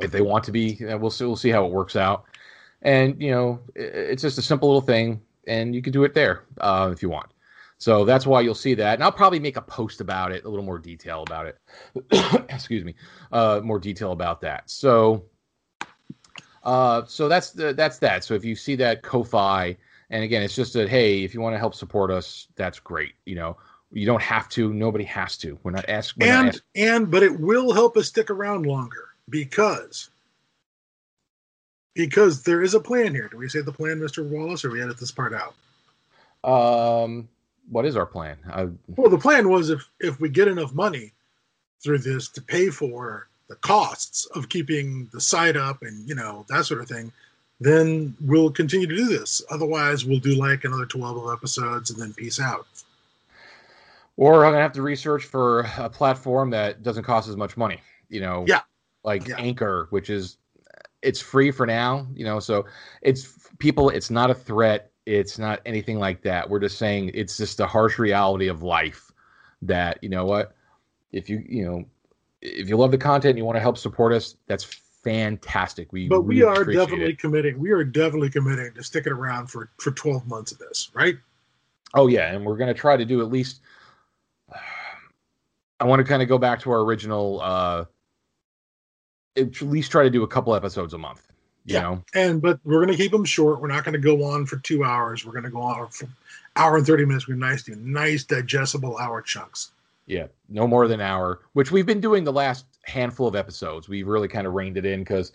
if 0.00 0.10
they 0.10 0.22
want 0.22 0.44
to 0.44 0.52
be. 0.52 0.76
We'll 0.80 1.10
see. 1.10 1.24
We'll 1.24 1.36
see 1.36 1.50
how 1.50 1.64
it 1.64 1.70
works 1.70 1.96
out. 1.96 2.24
And 2.82 3.20
you 3.22 3.30
know, 3.30 3.60
it's 3.76 4.22
just 4.22 4.38
a 4.38 4.42
simple 4.42 4.68
little 4.68 4.80
thing, 4.82 5.20
and 5.46 5.74
you 5.74 5.82
can 5.82 5.92
do 5.92 6.04
it 6.04 6.14
there 6.14 6.44
uh, 6.60 6.90
if 6.92 7.02
you 7.02 7.08
want. 7.08 7.30
So 7.78 8.04
that's 8.04 8.26
why 8.26 8.40
you'll 8.40 8.54
see 8.54 8.74
that, 8.74 8.94
and 8.94 9.02
I'll 9.02 9.12
probably 9.12 9.40
make 9.40 9.56
a 9.56 9.62
post 9.62 10.00
about 10.00 10.32
it, 10.32 10.44
a 10.44 10.48
little 10.48 10.64
more 10.64 10.78
detail 10.78 11.22
about 11.22 11.46
it. 11.46 11.58
Excuse 12.48 12.84
me, 12.84 12.94
uh, 13.32 13.60
more 13.62 13.78
detail 13.78 14.12
about 14.12 14.40
that. 14.42 14.70
So, 14.70 15.24
uh, 16.62 17.02
so 17.06 17.28
that's 17.28 17.50
the, 17.50 17.74
that's 17.74 17.98
that. 17.98 18.24
So 18.24 18.34
if 18.34 18.44
you 18.44 18.54
see 18.54 18.76
that 18.76 19.02
Ko-fi 19.02 19.76
and 20.10 20.22
again, 20.22 20.42
it's 20.42 20.54
just 20.54 20.72
that 20.74 20.88
hey, 20.88 21.24
if 21.24 21.34
you 21.34 21.40
want 21.40 21.54
to 21.54 21.58
help 21.58 21.74
support 21.74 22.10
us, 22.10 22.46
that's 22.56 22.78
great. 22.78 23.14
You 23.24 23.34
know, 23.34 23.56
you 23.90 24.06
don't 24.06 24.22
have 24.22 24.48
to. 24.50 24.72
Nobody 24.72 25.04
has 25.04 25.36
to. 25.38 25.58
We're 25.62 25.72
not 25.72 25.88
asking. 25.88 26.28
And 26.28 26.46
not 26.46 26.60
and 26.74 27.10
but 27.10 27.22
it 27.22 27.40
will 27.40 27.72
help 27.72 27.96
us 27.96 28.08
stick 28.08 28.30
around 28.30 28.66
longer 28.66 29.08
because 29.28 30.10
because 31.94 32.42
there 32.42 32.62
is 32.62 32.74
a 32.74 32.80
plan 32.80 33.14
here. 33.14 33.28
Do 33.28 33.38
we 33.38 33.48
say 33.48 33.60
the 33.60 33.72
plan, 33.72 34.00
Mister 34.00 34.22
Wallace, 34.22 34.64
or 34.64 34.70
we 34.70 34.82
edit 34.82 34.98
this 34.98 35.10
part 35.10 35.32
out? 35.34 35.54
Um, 36.48 37.28
what 37.70 37.84
is 37.84 37.96
our 37.96 38.06
plan? 38.06 38.36
I... 38.52 38.68
Well, 38.96 39.10
the 39.10 39.18
plan 39.18 39.48
was 39.48 39.70
if 39.70 39.88
if 40.00 40.20
we 40.20 40.28
get 40.28 40.48
enough 40.48 40.72
money 40.72 41.12
through 41.82 41.98
this 41.98 42.28
to 42.30 42.42
pay 42.42 42.70
for 42.70 43.28
the 43.48 43.56
costs 43.56 44.26
of 44.34 44.48
keeping 44.48 45.08
the 45.12 45.20
site 45.20 45.56
up 45.56 45.82
and 45.82 46.08
you 46.08 46.14
know 46.14 46.46
that 46.48 46.64
sort 46.64 46.80
of 46.80 46.88
thing, 46.88 47.12
then 47.60 48.16
we'll 48.20 48.50
continue 48.50 48.86
to 48.86 48.96
do 48.96 49.06
this. 49.06 49.42
Otherwise, 49.50 50.04
we'll 50.04 50.18
do 50.18 50.34
like 50.34 50.64
another 50.64 50.86
12 50.86 51.32
episodes 51.32 51.90
and 51.90 52.00
then 52.00 52.12
peace 52.14 52.40
out. 52.40 52.66
Or 54.16 54.44
I'm 54.44 54.52
gonna 54.52 54.62
have 54.62 54.72
to 54.72 54.82
research 54.82 55.24
for 55.24 55.66
a 55.76 55.90
platform 55.90 56.50
that 56.50 56.82
doesn't 56.82 57.04
cost 57.04 57.28
as 57.28 57.36
much 57.36 57.56
money. 57.56 57.80
You 58.08 58.20
know, 58.20 58.44
yeah, 58.46 58.60
like 59.02 59.26
yeah. 59.26 59.36
Anchor, 59.38 59.88
which 59.90 60.08
is 60.08 60.36
it's 61.02 61.20
free 61.20 61.50
for 61.50 61.66
now, 61.66 62.06
you 62.14 62.24
know. 62.24 62.38
So 62.38 62.64
it's 63.02 63.48
people. 63.58 63.90
It's 63.90 64.10
not 64.10 64.30
a 64.30 64.34
threat. 64.34 64.90
It's 65.06 65.38
not 65.38 65.60
anything 65.66 65.98
like 65.98 66.22
that. 66.22 66.48
We're 66.48 66.60
just 66.60 66.78
saying 66.78 67.10
it's 67.14 67.36
just 67.36 67.58
the 67.58 67.66
harsh 67.66 67.98
reality 67.98 68.48
of 68.48 68.62
life. 68.62 69.10
That 69.62 69.98
you 70.02 70.08
know 70.08 70.24
what, 70.24 70.54
if 71.12 71.28
you 71.28 71.42
you 71.46 71.64
know, 71.64 71.84
if 72.42 72.68
you 72.68 72.76
love 72.76 72.90
the 72.90 72.98
content 72.98 73.30
and 73.30 73.38
you 73.38 73.44
want 73.44 73.56
to 73.56 73.60
help 73.60 73.78
support 73.78 74.12
us, 74.12 74.36
that's 74.46 74.64
fantastic. 74.64 75.92
We 75.92 76.08
but 76.08 76.22
we, 76.22 76.36
we 76.36 76.42
are 76.42 76.64
definitely 76.64 77.12
it. 77.12 77.18
committing. 77.18 77.58
We 77.58 77.70
are 77.70 77.84
definitely 77.84 78.30
committing 78.30 78.72
to 78.74 78.82
sticking 78.82 79.12
around 79.12 79.48
for 79.48 79.70
for 79.78 79.90
twelve 79.90 80.26
months 80.26 80.52
of 80.52 80.58
this, 80.58 80.90
right? 80.94 81.16
Oh 81.94 82.08
yeah, 82.08 82.32
and 82.32 82.44
we're 82.44 82.56
gonna 82.56 82.74
try 82.74 82.96
to 82.96 83.04
do 83.04 83.20
at 83.20 83.30
least. 83.30 83.60
I 85.80 85.86
want 85.86 86.00
to 86.00 86.04
kind 86.04 86.22
of 86.22 86.28
go 86.28 86.38
back 86.38 86.60
to 86.60 86.70
our 86.70 86.80
original. 86.80 87.40
uh 87.42 87.84
At 89.36 89.60
least 89.60 89.90
try 89.90 90.04
to 90.04 90.10
do 90.10 90.22
a 90.22 90.28
couple 90.28 90.54
episodes 90.54 90.94
a 90.94 90.98
month. 90.98 91.26
You 91.66 91.74
Yeah. 91.74 91.82
know, 91.82 92.04
And 92.14 92.42
but 92.42 92.60
we're 92.64 92.80
gonna 92.84 92.96
keep 92.96 93.12
them 93.12 93.24
short. 93.24 93.60
We're 93.60 93.68
not 93.68 93.84
gonna 93.84 93.98
go 93.98 94.22
on 94.24 94.46
for 94.46 94.56
two 94.58 94.84
hours. 94.84 95.24
We're 95.24 95.32
gonna 95.32 95.50
go 95.50 95.62
on 95.62 95.88
for 95.88 96.08
hour 96.56 96.76
and 96.76 96.86
thirty 96.86 97.04
minutes. 97.04 97.26
We're 97.26 97.36
nice, 97.36 97.62
do 97.62 97.74
nice 97.76 98.24
digestible 98.24 98.98
hour 98.98 99.22
chunks. 99.22 99.72
yeah, 100.06 100.26
no 100.50 100.66
more 100.66 100.86
than 100.88 101.00
an 101.00 101.06
hour, 101.06 101.40
which 101.54 101.70
we've 101.72 101.86
been 101.86 102.00
doing 102.00 102.24
the 102.24 102.32
last 102.32 102.66
handful 102.84 103.26
of 103.26 103.34
episodes. 103.34 103.88
We've 103.88 104.06
really 104.06 104.28
kind 104.28 104.46
of 104.46 104.52
reined 104.52 104.76
it 104.76 104.84
in 104.84 105.00
because 105.00 105.32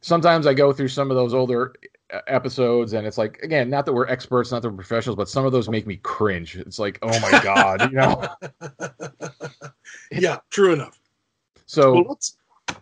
sometimes 0.00 0.46
I 0.46 0.54
go 0.54 0.72
through 0.72 0.88
some 0.88 1.10
of 1.10 1.16
those 1.16 1.34
older 1.34 1.74
episodes 2.26 2.94
and 2.94 3.06
it's 3.06 3.18
like 3.18 3.38
again 3.42 3.68
not 3.68 3.84
that 3.84 3.92
we're 3.92 4.06
experts 4.06 4.50
not 4.50 4.62
that 4.62 4.70
we're 4.70 4.76
professionals 4.76 5.14
but 5.14 5.28
some 5.28 5.44
of 5.44 5.52
those 5.52 5.68
make 5.68 5.86
me 5.86 5.96
cringe 5.96 6.56
it's 6.56 6.78
like 6.78 6.98
oh 7.02 7.20
my 7.20 7.30
god 7.44 7.82
you 7.82 7.98
know 7.98 8.26
yeah, 10.10 10.38
true 10.48 10.72
enough. 10.72 10.98
so 11.66 11.92
well, 11.92 12.04
let's, 12.08 12.37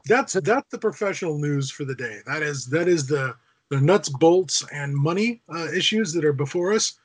that's 0.07 0.35
that's 0.35 0.71
the 0.71 0.78
professional 0.78 1.38
news 1.38 1.71
for 1.71 1.85
the 1.85 1.95
day. 1.95 2.21
That 2.26 2.43
is 2.43 2.66
that 2.66 2.88
is 2.88 3.07
the 3.07 3.35
the 3.71 3.81
nuts, 3.81 4.09
bolts, 4.09 4.64
and 4.73 4.95
money 4.95 5.43
uh, 5.52 5.69
issues 5.73 6.12
that 6.12 6.25
are 6.25 6.33
before 6.33 6.73
us. 6.73 6.99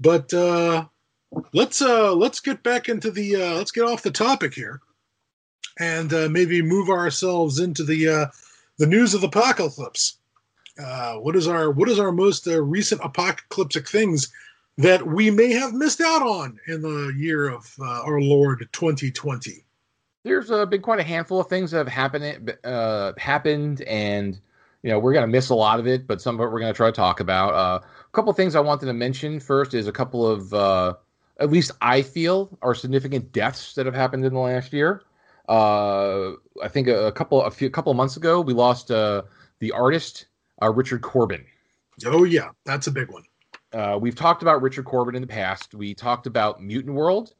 But 0.00 0.32
uh, 0.34 0.86
let's 1.52 1.82
uh, 1.82 2.14
let's 2.14 2.40
get 2.40 2.62
back 2.62 2.88
into 2.88 3.10
the 3.10 3.36
uh, 3.36 3.54
let's 3.54 3.70
get 3.70 3.84
off 3.84 4.02
the 4.02 4.10
topic 4.10 4.54
here, 4.54 4.80
and 5.78 6.12
uh, 6.12 6.28
maybe 6.28 6.62
move 6.62 6.88
ourselves 6.88 7.58
into 7.60 7.84
the 7.84 8.08
uh, 8.08 8.26
the 8.78 8.86
news 8.86 9.14
of 9.14 9.20
the 9.20 9.28
apocalypse. 9.28 10.18
Uh, 10.78 11.14
what 11.14 11.34
is 11.34 11.48
our 11.48 11.70
what 11.70 11.88
is 11.88 11.98
our 11.98 12.12
most 12.12 12.46
uh, 12.46 12.60
recent 12.62 13.00
apocalyptic 13.04 13.88
things 13.88 14.32
that 14.76 15.04
we 15.04 15.30
may 15.30 15.52
have 15.52 15.74
missed 15.74 16.00
out 16.00 16.22
on 16.22 16.58
in 16.68 16.82
the 16.82 17.12
year 17.16 17.48
of 17.48 17.72
uh, 17.80 18.02
our 18.02 18.20
Lord 18.20 18.68
2020? 18.72 19.64
There's 20.24 20.50
uh, 20.50 20.66
been 20.66 20.82
quite 20.82 21.00
a 21.00 21.04
handful 21.04 21.40
of 21.40 21.48
things 21.48 21.70
that 21.70 21.78
have 21.78 21.88
happened 21.88 22.56
uh, 22.64 23.12
happened 23.18 23.82
and 23.82 24.40
you 24.82 24.90
know 24.90 24.98
we're 24.98 25.12
going 25.12 25.22
to 25.24 25.30
miss 25.30 25.48
a 25.50 25.54
lot 25.54 25.78
of 25.80 25.86
it 25.86 26.06
but 26.06 26.20
some 26.20 26.34
of 26.34 26.40
it 26.40 26.52
we're 26.52 26.60
going 26.60 26.72
to 26.72 26.76
try 26.76 26.88
to 26.88 26.92
talk 26.92 27.20
about. 27.20 27.54
Uh, 27.54 27.80
a 27.84 28.10
couple 28.12 28.30
of 28.30 28.36
things 28.36 28.54
i 28.56 28.60
wanted 28.60 28.86
to 28.86 28.92
mention 28.92 29.40
first 29.40 29.74
is 29.74 29.86
a 29.86 29.92
couple 29.92 30.26
of 30.26 30.52
uh, 30.54 30.94
at 31.38 31.50
least 31.50 31.70
i 31.80 32.02
feel 32.02 32.56
are 32.62 32.74
significant 32.74 33.32
deaths 33.32 33.74
that 33.74 33.86
have 33.86 33.94
happened 33.94 34.24
in 34.24 34.32
the 34.34 34.40
last 34.40 34.72
year. 34.72 35.02
Uh, 35.48 36.32
i 36.62 36.68
think 36.68 36.88
a, 36.88 37.06
a 37.06 37.12
couple 37.12 37.42
a 37.42 37.50
few 37.50 37.70
couple 37.70 37.90
of 37.90 37.96
months 37.96 38.16
ago 38.16 38.40
we 38.40 38.52
lost 38.52 38.90
uh, 38.90 39.22
the 39.60 39.72
artist 39.72 40.26
uh, 40.62 40.70
richard 40.70 41.00
corbin. 41.02 41.44
Oh 42.06 42.24
yeah, 42.24 42.50
that's 42.64 42.86
a 42.86 42.90
big 42.92 43.10
one. 43.10 43.24
uh, 43.72 43.98
we've 44.00 44.14
talked 44.14 44.42
about 44.42 44.62
Richard 44.62 44.84
Corbin 44.84 45.14
in 45.14 45.20
the 45.22 45.28
past. 45.28 45.74
We 45.74 45.94
talked 45.94 46.26
about 46.26 46.62
Mutant 46.62 46.94
World, 46.94 47.34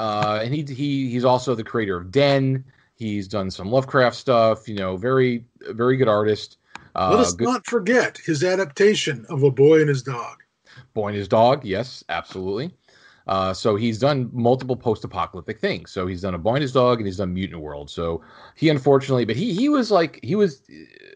uh, 0.00 0.40
and 0.42 0.54
he 0.54 0.62
he 0.62 1.10
he's 1.10 1.26
also 1.26 1.54
the 1.54 1.62
creator 1.64 1.96
of 1.98 2.10
Den. 2.10 2.64
He's 2.96 3.28
done 3.28 3.50
some 3.50 3.70
Lovecraft 3.70 4.16
stuff. 4.16 4.66
You 4.66 4.76
know, 4.76 4.96
very 4.96 5.44
very 5.60 5.98
good 5.98 6.08
artist. 6.08 6.56
Uh, 6.94 7.10
Let 7.10 7.20
us 7.20 7.34
good 7.34 7.44
not 7.44 7.66
forget 7.66 8.16
his 8.24 8.42
adaptation 8.42 9.26
of 9.28 9.42
A 9.42 9.50
Boy 9.50 9.80
and 9.80 9.88
His 9.90 10.02
Dog. 10.02 10.42
boy 10.94 11.08
and 11.08 11.16
his 11.16 11.28
dog. 11.28 11.64
Yes, 11.64 12.02
absolutely. 12.08 12.74
Uh, 13.26 13.52
so 13.52 13.76
he's 13.76 13.98
done 13.98 14.28
multiple 14.32 14.74
post-apocalyptic 14.74 15.60
things. 15.60 15.92
So 15.92 16.06
he's 16.06 16.22
done 16.22 16.34
a 16.34 16.38
boy 16.38 16.54
and 16.54 16.62
his 16.62 16.72
dog, 16.72 16.98
and 16.98 17.06
he's 17.06 17.18
done 17.18 17.32
Mutant 17.34 17.60
World. 17.60 17.90
So 17.90 18.22
he 18.56 18.70
unfortunately, 18.70 19.26
but 19.26 19.36
he 19.36 19.52
he 19.52 19.68
was 19.68 19.90
like 19.90 20.18
he 20.22 20.34
was 20.34 20.62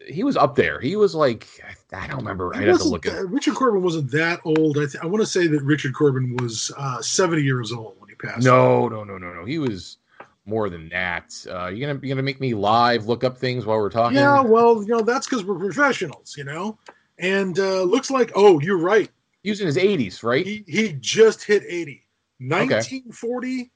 he 0.07 0.23
was 0.23 0.37
up 0.37 0.55
there. 0.55 0.79
He 0.79 0.95
was 0.95 1.15
like 1.15 1.47
I 1.91 2.05
don't 2.05 2.17
remember. 2.19 2.55
I'd 2.55 2.67
have 2.67 2.77
to 2.77 2.87
look 2.87 3.07
at. 3.07 3.27
Richard 3.27 3.55
Corbin 3.55 3.81
wasn't 3.81 4.11
that 4.11 4.41
old. 4.45 4.77
I, 4.77 4.81
th- 4.81 4.97
I 5.01 5.07
want 5.07 5.21
to 5.23 5.29
say 5.29 5.47
that 5.47 5.63
Richard 5.63 5.95
Corbin 5.95 6.37
was 6.37 6.71
uh, 6.77 7.01
70 7.01 7.41
years 7.41 7.71
old 7.71 8.04
No, 8.39 8.87
no, 8.87 9.03
no, 9.03 9.17
no, 9.17 9.33
no. 9.33 9.45
He 9.45 9.59
was 9.59 9.97
more 10.45 10.69
than 10.69 10.89
that. 10.89 11.33
Uh, 11.49 11.67
you 11.67 11.85
gonna 11.85 11.99
you 12.01 12.09
gonna 12.09 12.21
make 12.21 12.39
me 12.39 12.53
live 12.53 13.07
look 13.07 13.23
up 13.23 13.37
things 13.37 13.65
while 13.65 13.77
we're 13.77 13.89
talking? 13.89 14.17
Yeah, 14.17 14.41
well, 14.41 14.81
you 14.81 14.89
know, 14.89 15.01
that's 15.01 15.27
because 15.27 15.43
we're 15.43 15.59
professionals, 15.59 16.35
you 16.37 16.43
know? 16.43 16.77
And 17.17 17.57
uh, 17.59 17.83
looks 17.83 18.11
like, 18.11 18.31
oh, 18.35 18.59
you're 18.59 18.77
right. 18.77 19.09
He 19.43 19.49
was 19.49 19.61
in 19.61 19.67
his 19.67 19.77
80s, 19.77 20.23
right? 20.23 20.45
He, 20.45 20.63
he 20.67 20.93
just 20.99 21.43
hit 21.43 21.63
80. 21.67 22.03
1940, 22.39 23.71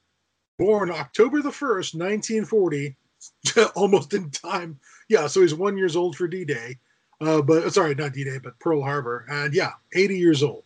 born 0.58 0.90
October 0.90 1.40
the 1.40 1.50
1st, 1.50 1.94
1940, 1.94 2.96
almost 3.74 4.12
in 4.12 4.30
time. 4.30 4.78
Yeah, 5.08 5.26
so 5.26 5.40
he's 5.40 5.54
one 5.54 5.78
years 5.78 5.96
old 5.96 6.16
for 6.16 6.28
D 6.28 6.44
Day. 6.44 6.78
Uh, 7.20 7.40
but 7.42 7.72
sorry, 7.72 7.94
not 7.94 8.12
D 8.12 8.24
Day, 8.24 8.38
but 8.38 8.58
Pearl 8.58 8.82
Harbor. 8.82 9.24
And 9.30 9.54
yeah, 9.54 9.72
80 9.94 10.18
years 10.18 10.42
old. 10.42 10.64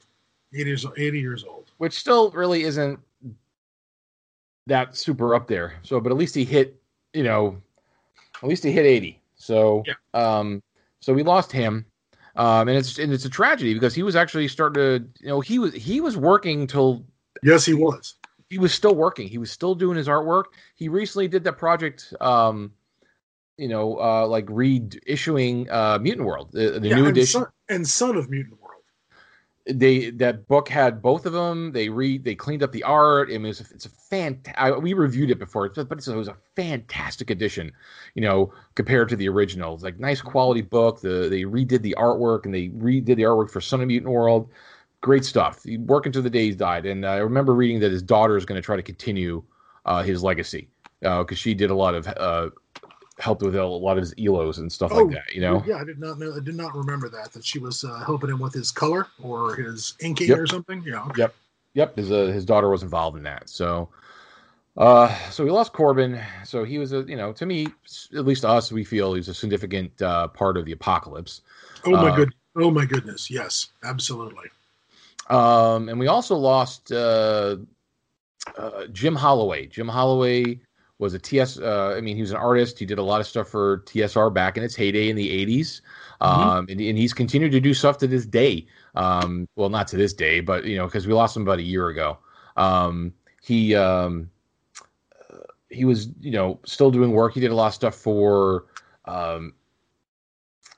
80 0.52 0.64
years, 0.70 0.86
80 0.96 1.20
years 1.20 1.44
old. 1.44 1.70
Which 1.78 1.98
still 1.98 2.30
really 2.30 2.64
isn't 2.64 2.98
that 4.66 4.96
super 4.96 5.34
up 5.34 5.46
there. 5.46 5.74
So, 5.82 6.00
but 6.00 6.10
at 6.12 6.18
least 6.18 6.34
he 6.34 6.44
hit, 6.44 6.80
you 7.12 7.22
know, 7.22 7.60
at 8.42 8.48
least 8.48 8.64
he 8.64 8.72
hit 8.72 8.86
80. 8.86 9.20
So, 9.36 9.84
Yeah. 9.86 9.94
um, 10.14 10.62
so 11.00 11.12
we 11.12 11.22
lost 11.22 11.52
him. 11.52 11.86
Um, 12.36 12.66
and 12.66 12.76
it's 12.76 12.98
and 12.98 13.12
it's 13.12 13.24
a 13.24 13.30
tragedy 13.30 13.74
because 13.74 13.94
he 13.94 14.02
was 14.02 14.16
actually 14.16 14.48
starting 14.48 14.74
to, 14.74 15.08
you 15.20 15.28
know, 15.28 15.40
he 15.40 15.60
was 15.60 15.72
he 15.72 16.00
was 16.00 16.16
working 16.16 16.66
till 16.66 17.04
Yes, 17.44 17.64
he 17.64 17.74
was. 17.74 18.16
he 18.50 18.58
was 18.58 18.74
still 18.74 18.96
working. 18.96 19.28
He 19.28 19.38
was 19.38 19.52
still 19.52 19.76
doing 19.76 19.96
his 19.96 20.08
artwork. 20.08 20.44
He 20.74 20.88
recently 20.88 21.28
did 21.28 21.44
that 21.44 21.58
project, 21.58 22.12
um, 22.20 22.72
you 23.56 23.68
know, 23.68 24.00
uh, 24.00 24.26
like 24.26 24.46
reissuing 24.46 25.70
uh, 25.70 26.00
Mutant 26.00 26.26
World, 26.26 26.50
the, 26.50 26.80
the 26.80 26.88
Yeah, 26.88 26.96
new 26.96 27.02
and 27.06 27.16
edition. 27.16 27.42
Son, 27.42 27.50
and 27.68 27.86
son 27.86 28.16
of 28.16 28.28
Mutant 28.28 28.60
World. 28.60 28.63
They 29.66 30.10
that 30.10 30.46
book 30.46 30.68
had 30.68 31.00
both 31.00 31.24
of 31.24 31.32
them. 31.32 31.72
They 31.72 31.88
re 31.88 32.18
they 32.18 32.34
cleaned 32.34 32.62
up 32.62 32.72
the 32.72 32.82
art. 32.82 33.30
It 33.30 33.40
was 33.40 33.60
it's 33.60 33.86
a 33.86 33.88
fantastic. 33.88 34.82
We 34.82 34.92
reviewed 34.92 35.30
it 35.30 35.38
before, 35.38 35.68
but 35.70 36.06
it 36.06 36.16
was 36.16 36.28
a 36.28 36.36
fantastic 36.54 37.30
edition. 37.30 37.72
You 38.14 38.22
know, 38.22 38.52
compared 38.74 39.08
to 39.08 39.16
the 39.16 39.28
original, 39.28 39.74
it's 39.74 39.82
like 39.82 39.98
nice 39.98 40.20
quality 40.20 40.60
book. 40.60 41.00
The 41.00 41.28
they 41.30 41.42
redid 41.42 41.80
the 41.80 41.96
artwork 41.98 42.44
and 42.44 42.54
they 42.54 42.68
redid 42.68 43.16
the 43.16 43.22
artwork 43.22 43.50
for 43.50 43.62
Son 43.62 43.80
of 43.80 43.88
Mutant 43.88 44.12
World. 44.12 44.50
Great 45.00 45.24
stuff. 45.24 45.62
He 45.64 45.78
working 45.78 46.12
the 46.12 46.30
day 46.30 46.46
he 46.46 46.54
died, 46.54 46.84
and 46.84 47.06
I 47.06 47.16
remember 47.16 47.54
reading 47.54 47.80
that 47.80 47.92
his 47.92 48.02
daughter 48.02 48.36
is 48.36 48.44
going 48.44 48.60
to 48.60 48.64
try 48.64 48.76
to 48.76 48.82
continue 48.82 49.42
uh, 49.86 50.02
his 50.02 50.22
legacy 50.22 50.68
because 51.00 51.38
she 51.38 51.54
did 51.54 51.70
a 51.70 51.74
lot 51.74 51.94
of 51.94 52.06
uh, 52.06 52.50
helped 53.18 53.42
with 53.42 53.54
a 53.54 53.64
lot 53.64 53.96
of 53.96 54.02
his 54.02 54.14
elos 54.14 54.58
and 54.58 54.70
stuff 54.70 54.92
like 54.92 55.10
that. 55.10 55.34
You 55.34 55.40
know, 55.40 55.62
yeah, 55.66 55.76
I 55.76 55.84
did 55.84 55.98
not 55.98 56.18
know. 56.18 56.34
I 56.34 56.40
did 56.40 56.56
not 56.56 56.74
remember 56.74 57.08
that 57.10 57.32
that 57.32 57.44
she 57.44 57.58
was 57.58 57.84
uh, 57.84 58.02
helping 58.04 58.30
him 58.30 58.40
with 58.40 58.54
his 58.54 58.70
color 58.70 59.06
or 59.22 59.54
his 59.54 59.94
inking 60.00 60.28
Yep. 60.28 60.38
or 60.38 60.46
something. 60.46 60.82
Yeah, 60.86 61.08
Yep, 61.16 61.34
Yep. 61.74 61.96
his 61.96 62.10
uh, 62.10 62.26
his 62.26 62.44
daughter 62.44 62.68
was 62.68 62.82
involved 62.82 63.16
in 63.16 63.22
that. 63.24 63.48
So, 63.48 63.88
uh, 64.76 65.14
so 65.30 65.44
we 65.44 65.50
lost 65.50 65.72
Corbin. 65.72 66.20
So 66.44 66.64
he 66.64 66.78
was 66.78 66.92
a 66.92 67.02
you 67.02 67.16
know 67.16 67.32
to 67.32 67.46
me, 67.46 67.68
at 68.16 68.24
least 68.24 68.42
to 68.42 68.48
us, 68.48 68.72
we 68.72 68.84
feel 68.84 69.14
he's 69.14 69.28
a 69.28 69.34
significant 69.34 70.00
uh, 70.02 70.28
part 70.28 70.56
of 70.56 70.64
the 70.64 70.72
apocalypse. 70.72 71.42
Oh 71.84 71.96
my 71.96 72.10
Uh, 72.10 72.16
good. 72.16 72.34
Oh 72.56 72.70
my 72.70 72.84
goodness. 72.84 73.30
Yes, 73.30 73.68
absolutely. 73.84 74.48
Um, 75.30 75.88
and 75.88 75.98
we 75.98 76.06
also 76.06 76.36
lost 76.36 76.92
uh, 76.92 77.56
uh, 78.56 78.86
Jim 78.92 79.14
Holloway. 79.14 79.66
Jim 79.66 79.88
Holloway 79.88 80.60
was 80.98 81.14
a 81.14 81.18
TS. 81.18 81.58
Uh, 81.58 81.94
I 81.96 82.00
mean, 82.00 82.16
he 82.16 82.22
was 82.22 82.30
an 82.30 82.36
artist. 82.36 82.78
He 82.78 82.86
did 82.86 82.98
a 82.98 83.02
lot 83.02 83.20
of 83.20 83.26
stuff 83.26 83.48
for 83.48 83.78
TSR 83.86 84.32
back 84.32 84.56
in 84.56 84.62
its 84.62 84.74
heyday 84.74 85.08
in 85.08 85.16
the 85.16 85.28
'80s, 85.46 85.80
um, 86.20 86.66
and, 86.68 86.80
and 86.80 86.96
he's 86.98 87.12
continued 87.12 87.52
to 87.52 87.60
do 87.60 87.74
stuff 87.74 87.98
to 87.98 88.06
this 88.06 88.26
day. 88.26 88.66
Um, 88.94 89.48
well, 89.56 89.68
not 89.68 89.88
to 89.88 89.96
this 89.96 90.12
day, 90.12 90.40
but 90.40 90.64
you 90.64 90.76
know, 90.76 90.86
because 90.86 91.06
we 91.06 91.12
lost 91.12 91.36
him 91.36 91.42
about 91.42 91.58
a 91.58 91.62
year 91.62 91.88
ago. 91.88 92.18
Um, 92.56 93.12
he 93.42 93.74
um, 93.74 94.30
he 95.68 95.84
was 95.84 96.08
you 96.20 96.30
know 96.30 96.60
still 96.64 96.90
doing 96.90 97.10
work. 97.12 97.34
He 97.34 97.40
did 97.40 97.50
a 97.50 97.54
lot 97.54 97.68
of 97.68 97.74
stuff 97.74 97.94
for. 97.94 98.66
Um, 99.06 99.54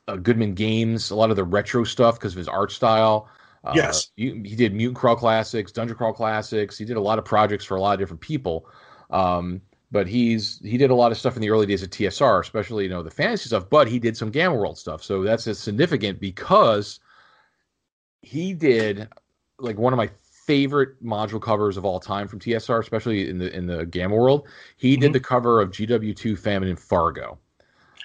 uh, 0.08 0.16
Goodman 0.16 0.54
Games, 0.54 1.10
a 1.10 1.16
lot 1.16 1.30
of 1.30 1.36
the 1.36 1.44
retro 1.44 1.84
stuff 1.84 2.18
because 2.18 2.32
of 2.32 2.38
his 2.38 2.48
art 2.48 2.70
style. 2.70 3.28
Uh, 3.64 3.72
Yes. 3.74 4.10
he, 4.16 4.30
he 4.44 4.54
did 4.54 4.72
Mutant 4.72 4.96
Crawl 4.96 5.16
Classics, 5.16 5.72
Dungeon 5.72 5.96
Crawl 5.96 6.12
Classics. 6.12 6.78
He 6.78 6.84
did 6.84 6.96
a 6.96 7.00
lot 7.00 7.18
of 7.18 7.24
projects 7.24 7.64
for 7.64 7.76
a 7.76 7.80
lot 7.80 7.94
of 7.94 7.98
different 7.98 8.20
people. 8.20 8.68
Um, 9.10 9.60
but 9.90 10.06
he's 10.08 10.58
he 10.62 10.76
did 10.76 10.90
a 10.90 10.94
lot 10.94 11.12
of 11.12 11.18
stuff 11.18 11.36
in 11.36 11.42
the 11.42 11.50
early 11.50 11.66
days 11.66 11.82
of 11.82 11.90
TSR, 11.90 12.40
especially 12.40 12.84
you 12.84 12.90
know 12.90 13.02
the 13.02 13.10
fantasy 13.10 13.48
stuff. 13.48 13.68
But 13.70 13.88
he 13.88 13.98
did 13.98 14.16
some 14.16 14.30
Gamma 14.30 14.54
World 14.56 14.78
stuff, 14.78 15.02
so 15.02 15.22
that's 15.22 15.44
significant 15.58 16.20
because 16.20 17.00
he 18.22 18.52
did 18.54 19.08
like 19.58 19.78
one 19.78 19.92
of 19.92 19.96
my 19.96 20.10
favorite 20.46 21.02
module 21.04 21.40
covers 21.42 21.76
of 21.76 21.84
all 21.84 21.98
time 21.98 22.28
from 22.28 22.38
TSR, 22.38 22.80
especially 22.80 23.28
in 23.28 23.38
the 23.38 23.54
in 23.54 23.66
the 23.66 23.86
Gamma 23.86 24.14
World. 24.14 24.46
He 24.76 24.96
did 24.96 25.10
Mhm. 25.10 25.14
the 25.14 25.20
cover 25.20 25.60
of 25.60 25.70
GW2 25.70 26.36
Famine 26.38 26.68
in 26.68 26.76
Fargo. 26.76 27.38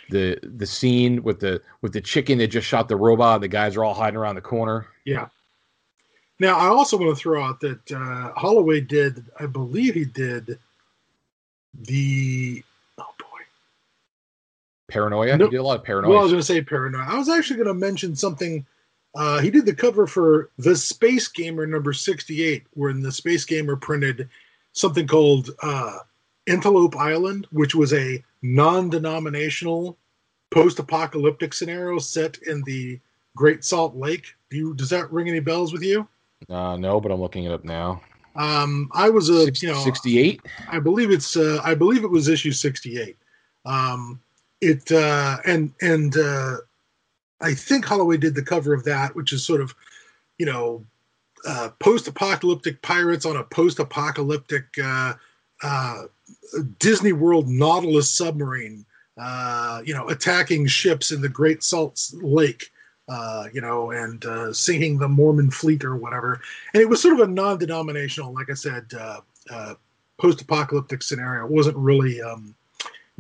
the 0.10 0.38
the 0.44 0.66
scene 0.66 1.24
with 1.24 1.40
the 1.40 1.62
with 1.82 1.94
the 1.94 2.02
chicken 2.02 2.38
that 2.40 2.48
just 2.48 2.68
shot 2.68 2.90
the 2.90 2.96
robot. 2.98 3.40
The 3.40 3.48
guys 3.48 3.78
are 3.78 3.84
all 3.86 3.94
hiding 3.94 4.18
around 4.18 4.36
the 4.36 4.42
corner. 4.42 4.88
Yeah. 5.06 5.28
Now, 6.40 6.58
I 6.58 6.68
also 6.68 6.98
want 6.98 7.16
to 7.16 7.22
throw 7.22 7.42
out 7.42 7.62
that 7.62 7.92
uh, 7.92 8.34
Holloway 8.38 8.82
did, 8.82 9.26
I 9.40 9.46
believe 9.46 9.94
he 9.94 10.04
did 10.06 10.58
the, 11.74 12.64
oh 12.98 13.14
boy. 13.20 13.40
Paranoia. 14.90 15.38
No- 15.38 15.46
He 15.46 15.52
did 15.52 15.58
a 15.58 15.64
lot 15.64 15.80
of 15.80 15.84
paranoia. 15.86 16.10
Well, 16.12 16.20
I 16.20 16.24
was 16.24 16.32
going 16.32 16.42
to 16.42 16.46
say 16.46 16.62
Paranoia. 16.62 17.06
I 17.08 17.18
was 17.18 17.30
actually 17.30 17.58
going 17.58 17.68
to 17.68 17.74
mention 17.74 18.16
something. 18.16 18.66
Uh, 19.16 19.40
he 19.40 19.50
did 19.50 19.66
the 19.66 19.74
cover 19.76 20.08
for 20.08 20.50
the 20.58 20.76
Space 20.76 21.28
Gamer 21.28 21.66
number 21.68 21.92
68, 21.94 22.64
when 22.74 23.02
the 23.02 23.12
Space 23.12 23.44
Gamer 23.46 23.76
printed 23.76 24.30
something 24.74 25.06
called 25.08 25.50
uh, 25.62 25.98
Antelope 26.48 26.96
Island, 26.96 27.48
which 27.52 27.76
was 27.76 27.94
a 27.94 28.24
non 28.42 28.90
denominational 28.90 29.98
post 30.50 30.80
apocalyptic 30.80 31.54
scenario 31.54 32.00
set 32.00 32.38
in 32.48 32.62
the 32.64 33.00
Great 33.36 33.64
Salt 33.64 33.96
Lake. 33.96 34.34
Do 34.50 34.58
you, 34.58 34.74
does 34.74 34.90
that 34.90 35.12
ring 35.12 35.30
any 35.30 35.40
bells 35.40 35.72
with 35.74 35.84
you? 35.84 36.08
uh, 36.50 36.76
no, 36.76 37.00
but 37.00 37.12
I'm 37.12 37.22
looking 37.22 37.44
it 37.46 37.52
up 37.52 37.64
now. 37.64 38.02
Um, 38.36 38.90
I 38.94 39.10
was 39.10 39.30
a, 39.30 39.52
you 39.62 39.68
know, 39.68 39.84
68. 39.84 40.42
I 40.70 40.80
believe 40.80 41.12
it's 41.12 41.36
uh, 41.36 41.60
I 41.64 41.76
believe 41.76 42.04
it 42.04 42.12
was 42.12 42.28
issue 42.28 42.52
68. 42.52 43.18
Um, 43.66 44.20
it 44.62 44.92
uh, 44.92 45.38
and 45.46 45.74
and 45.82 46.18
uh, 46.18 46.58
I 47.42 47.54
think 47.54 47.86
Holloway 47.86 48.18
did 48.18 48.36
the 48.36 48.44
cover 48.44 48.74
of 48.74 48.84
that, 48.86 49.16
which 49.16 49.34
is 49.34 49.46
sort 49.46 49.62
of 49.62 49.76
you 50.38 50.46
know 50.46 50.86
uh, 51.46 51.70
post-apocalyptic 51.80 52.82
pirates 52.82 53.26
on 53.26 53.36
a 53.36 53.44
post-apocalyptic 53.44 54.66
uh, 54.84 55.14
uh, 55.64 56.04
Disney 56.80 57.14
World 57.14 57.48
Nautilus 57.48 58.14
submarine, 58.14 58.86
uh, 59.18 59.82
you 59.84 59.94
know, 59.94 60.08
attacking 60.10 60.68
ships 60.68 61.12
in 61.12 61.22
the 61.22 61.30
Great 61.30 61.64
Salt 61.64 62.12
Lake. 62.14 62.71
Uh, 63.10 63.48
you 63.52 63.60
know, 63.60 63.92
and 63.92 64.24
uh, 64.26 64.54
sinking 64.54 64.98
the 64.98 65.08
Mormon 65.08 65.52
fleet 65.52 65.84
or 65.84 65.98
whatever. 65.98 66.40
And 66.74 66.82
it 66.82 66.88
was 66.88 67.02
sort 67.02 67.20
of 67.20 67.28
a 67.28 67.32
non-denominational, 67.32 68.34
like 68.34 68.50
I 68.50 68.54
said, 68.54 68.86
uh, 68.98 69.20
uh, 69.50 69.74
post-apocalyptic 70.18 71.04
scenario. 71.04 71.46
It 71.46 71.52
wasn't 71.52 71.76
really 71.76 72.22
um, 72.22 72.56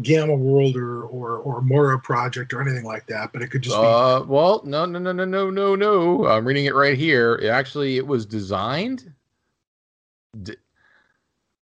Gamma 0.01 0.35
World 0.35 0.77
or, 0.77 1.03
or 1.03 1.37
or 1.39 1.61
Morrow 1.61 1.99
Project 1.99 2.53
or 2.53 2.61
anything 2.61 2.85
like 2.85 3.05
that, 3.07 3.33
but 3.33 3.41
it 3.41 3.47
could 3.47 3.63
just 3.63 3.75
be. 3.75 3.85
Uh, 3.85 4.23
well, 4.23 4.61
no, 4.65 4.85
no, 4.85 4.99
no, 4.99 5.11
no, 5.11 5.25
no, 5.25 5.49
no, 5.49 5.75
no. 5.75 6.25
I'm 6.25 6.45
reading 6.45 6.65
it 6.65 6.75
right 6.75 6.97
here. 6.97 7.35
It 7.35 7.49
actually, 7.49 7.97
it 7.97 8.07
was 8.07 8.25
designed. 8.25 9.11
D- 10.41 10.55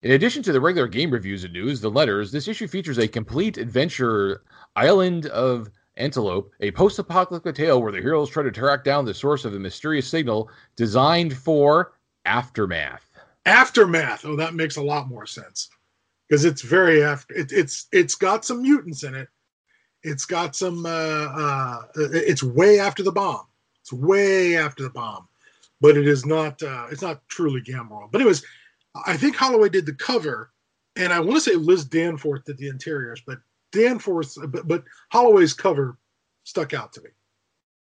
in 0.02 0.12
addition 0.12 0.42
to 0.44 0.52
the 0.52 0.62
regular 0.62 0.88
game 0.88 1.12
reviews 1.12 1.44
and 1.44 1.54
news, 1.54 1.82
the 1.82 1.90
letters, 1.90 2.32
this 2.32 2.48
issue 2.48 2.68
features 2.68 2.98
a 2.98 3.08
complete 3.08 3.58
adventure 3.58 4.44
island 4.76 5.28
of 5.28 5.70
Antelope, 5.98 6.52
a 6.60 6.72
post-apocalyptic 6.72 7.56
tale 7.56 7.82
where 7.82 7.92
the 7.92 8.02
heroes 8.02 8.30
try 8.30 8.44
to 8.44 8.52
track 8.52 8.84
down 8.84 9.06
the 9.06 9.14
source 9.14 9.46
of 9.46 9.54
a 9.54 9.60
mysterious 9.60 10.08
signal 10.08 10.50
designed 10.76 11.36
for 11.36 11.94
aftermath. 12.26 13.10
Aftermath. 13.46 14.26
Oh, 14.26 14.36
that 14.36 14.56
makes 14.56 14.76
a 14.76 14.82
lot 14.82 15.08
more 15.08 15.26
sense 15.26 15.70
because 16.28 16.46
it's 16.46 16.62
very 16.62 17.04
after. 17.04 17.34
It, 17.36 17.52
it's 17.52 17.88
it's 17.92 18.16
got 18.16 18.44
some 18.44 18.62
mutants 18.62 19.04
in 19.04 19.16
it. 19.16 19.30
It's 20.04 20.26
got 20.26 20.56
some. 20.56 20.86
Uh, 20.86 20.90
uh, 20.90 21.82
it's 21.96 22.44
way 22.44 22.80
after 22.80 23.04
the 23.04 23.12
bomb. 23.12 23.46
It's 23.82 23.94
way 23.94 24.58
after 24.58 24.84
the 24.84 24.90
bomb, 24.90 25.28
but 25.80 25.98
it 25.98 26.08
is 26.08 26.26
not. 26.26 26.62
Uh, 26.62 26.88
it's 26.92 27.02
not 27.02 27.28
truly 27.28 27.62
Gamma 27.62 28.08
But 28.12 28.22
anyways, 28.22 28.44
I 29.06 29.16
think 29.16 29.36
Holloway 29.36 29.70
did 29.70 29.86
the 29.86 29.94
cover, 29.94 30.52
and 30.96 31.14
I 31.14 31.20
want 31.20 31.36
to 31.36 31.42
say 31.42 31.56
Liz 31.56 31.86
Danforth 31.86 32.46
did 32.46 32.58
the 32.58 32.68
interiors, 32.68 33.22
but 33.26 33.40
Danforth, 33.76 34.38
but, 34.48 34.68
but 34.68 34.84
Holloway's 35.12 35.54
cover 35.54 35.98
stuck 36.44 36.74
out 36.74 36.94
to 36.94 37.02
me. 37.02 37.10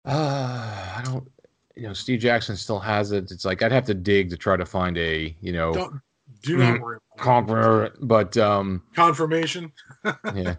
Uh, 0.05 0.95
I 0.97 1.03
don't. 1.05 1.31
You 1.77 1.85
know, 1.89 1.93
Steve 1.93 2.21
Jackson 2.21 2.57
still 2.57 2.79
has 2.79 3.11
it. 3.13 3.31
It's 3.33 3.45
like 3.45 3.63
I'd 3.63 3.73
have 3.73 3.87
to 3.87 3.95
dig 3.95 4.31
to 4.31 4.37
try 4.37 4.57
to 4.57 4.65
find 4.67 4.97
a 4.97 5.35
you 5.41 5.53
know 5.53 5.73
Don't 5.73 6.01
do 6.43 6.57
not 6.59 6.79
Mm, 6.79 7.51
worry. 7.51 7.91
But 8.01 8.37
um, 8.37 8.83
Confirmation. 8.95 9.73
yeah. 10.05 10.57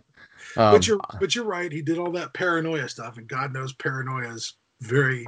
but 0.56 0.76
Um, 0.76 0.82
you're 0.84 1.00
but 1.20 1.36
you're 1.36 1.46
right. 1.46 1.72
He 1.72 1.82
did 1.82 1.98
all 2.00 2.12
that 2.14 2.34
paranoia 2.34 2.90
stuff, 2.90 3.18
and 3.18 3.28
God 3.28 3.54
knows 3.54 3.74
paranoia 3.74 4.34
is 4.34 4.56
very. 4.82 5.26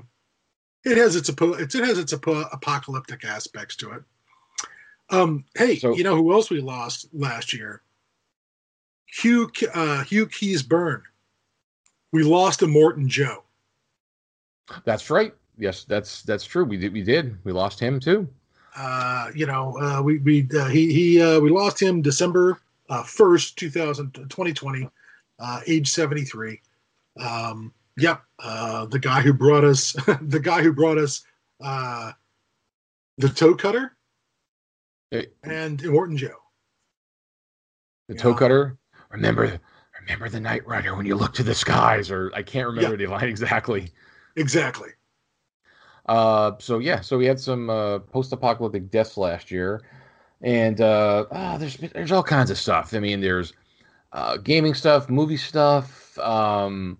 It 0.84 0.98
has 0.98 1.16
its 1.16 1.30
it 1.30 1.74
has 1.86 1.98
its 1.98 2.14
apo- 2.14 2.48
apocalyptic 2.52 3.24
aspects 3.26 3.76
to 3.78 3.92
it. 3.92 4.04
Um, 5.10 5.46
hey, 5.56 5.78
So- 5.78 5.96
you 5.96 6.04
know 6.04 6.16
who 6.16 6.34
else 6.34 6.50
we 6.50 6.60
lost 6.62 7.08
last 7.14 7.54
year? 7.54 7.82
Hugh 9.08 9.50
uh, 9.74 10.04
Hugh 10.04 10.28
Keays-Byrne. 10.28 11.04
We 12.12 12.24
lost 12.24 12.60
to 12.60 12.68
Immortan 12.68 13.08
Joe. 13.08 13.44
That's 14.86 15.10
right. 15.10 15.34
Yes, 15.58 15.86
that's 15.86 16.22
that's 16.24 16.46
true. 16.46 16.66
We 16.66 16.78
did. 16.78 16.94
We 16.94 17.02
did. 17.02 17.38
We 17.44 17.52
lost 17.52 17.80
him 17.80 18.00
too. 18.00 18.28
Uh, 18.76 19.32
you 19.34 19.46
know, 19.46 19.78
uh, 19.80 20.02
we 20.02 20.20
we 20.20 20.48
uh, 20.58 20.66
he 20.68 20.94
he 20.94 21.22
uh, 21.22 21.40
we 21.40 21.50
lost 21.50 21.82
him 21.82 22.02
December 22.02 22.60
uh, 22.90 23.04
first, 23.04 23.58
2000, 23.58 24.14
2020, 24.14 24.90
uh, 25.40 25.62
age 25.66 25.90
seventy 25.90 26.24
three. 26.24 26.62
Um, 27.20 27.74
yep, 27.98 28.22
uh, 28.40 28.86
the 28.86 29.00
guy 29.00 29.22
who 29.22 29.34
brought 29.34 29.64
us 29.64 29.94
the 30.22 30.40
guy 30.40 30.62
who 30.62 30.74
brought 30.74 30.98
us 30.98 31.24
uh, 31.62 32.12
the 33.18 33.30
toe 33.30 33.56
cutter 33.56 33.98
Eh, 35.12 35.24
and 35.44 35.80
Immortan 35.80 36.18
Joe. 36.18 36.36
The 38.10 38.16
toe 38.16 38.34
cutter. 38.34 38.78
Remember, 39.10 39.60
remember 40.02 40.30
the 40.30 40.40
Night 40.40 40.68
Rider 40.68 40.96
when 40.96 41.06
you 41.06 41.16
look 41.16 41.34
to 41.36 41.44
the 41.44 41.56
skies, 41.56 42.12
or 42.12 42.32
I 42.34 42.44
can't 42.44 42.68
remember 42.68 42.98
the 42.98 43.08
line 43.08 43.24
exactly. 43.30 43.92
Exactly. 44.36 44.90
Uh, 46.08 46.54
so 46.60 46.80
yeah, 46.80 47.02
so 47.02 47.18
we 47.18 47.26
had 47.26 47.40
some 47.40 47.70
uh, 47.70 48.00
post-apocalyptic 48.00 48.90
deaths 48.90 49.18
last 49.18 49.52
year, 49.52 49.82
and 50.42 50.80
uh, 50.80 51.26
ah, 51.32 51.58
there's 51.58 51.78
there's 51.78 52.12
all 52.12 52.24
kinds 52.24 52.50
of 52.50 52.58
stuff. 52.58 52.94
I 52.94 53.00
mean, 53.00 53.20
there's 53.20 53.54
uh, 54.14 54.38
gaming 54.38 54.74
stuff, 54.74 55.10
movie 55.10 55.38
stuff, 55.38 56.18
um, 56.20 56.98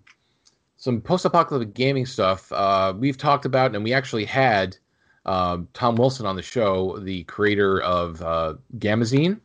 some 0.76 1.00
post-apocalyptic 1.00 1.74
gaming 1.74 2.04
stuff. 2.06 2.52
Uh, 2.52 2.92
we've 2.96 3.16
talked 3.16 3.46
about, 3.46 3.74
and 3.74 3.82
we 3.82 3.94
actually 3.94 4.26
had 4.26 4.76
um, 5.24 5.68
Tom 5.72 5.96
Wilson 5.96 6.26
on 6.26 6.36
the 6.36 6.42
show, 6.42 6.98
the 6.98 7.24
creator 7.24 7.80
of 7.80 8.20
uh, 8.22 8.54
Gamazine, 8.78 9.40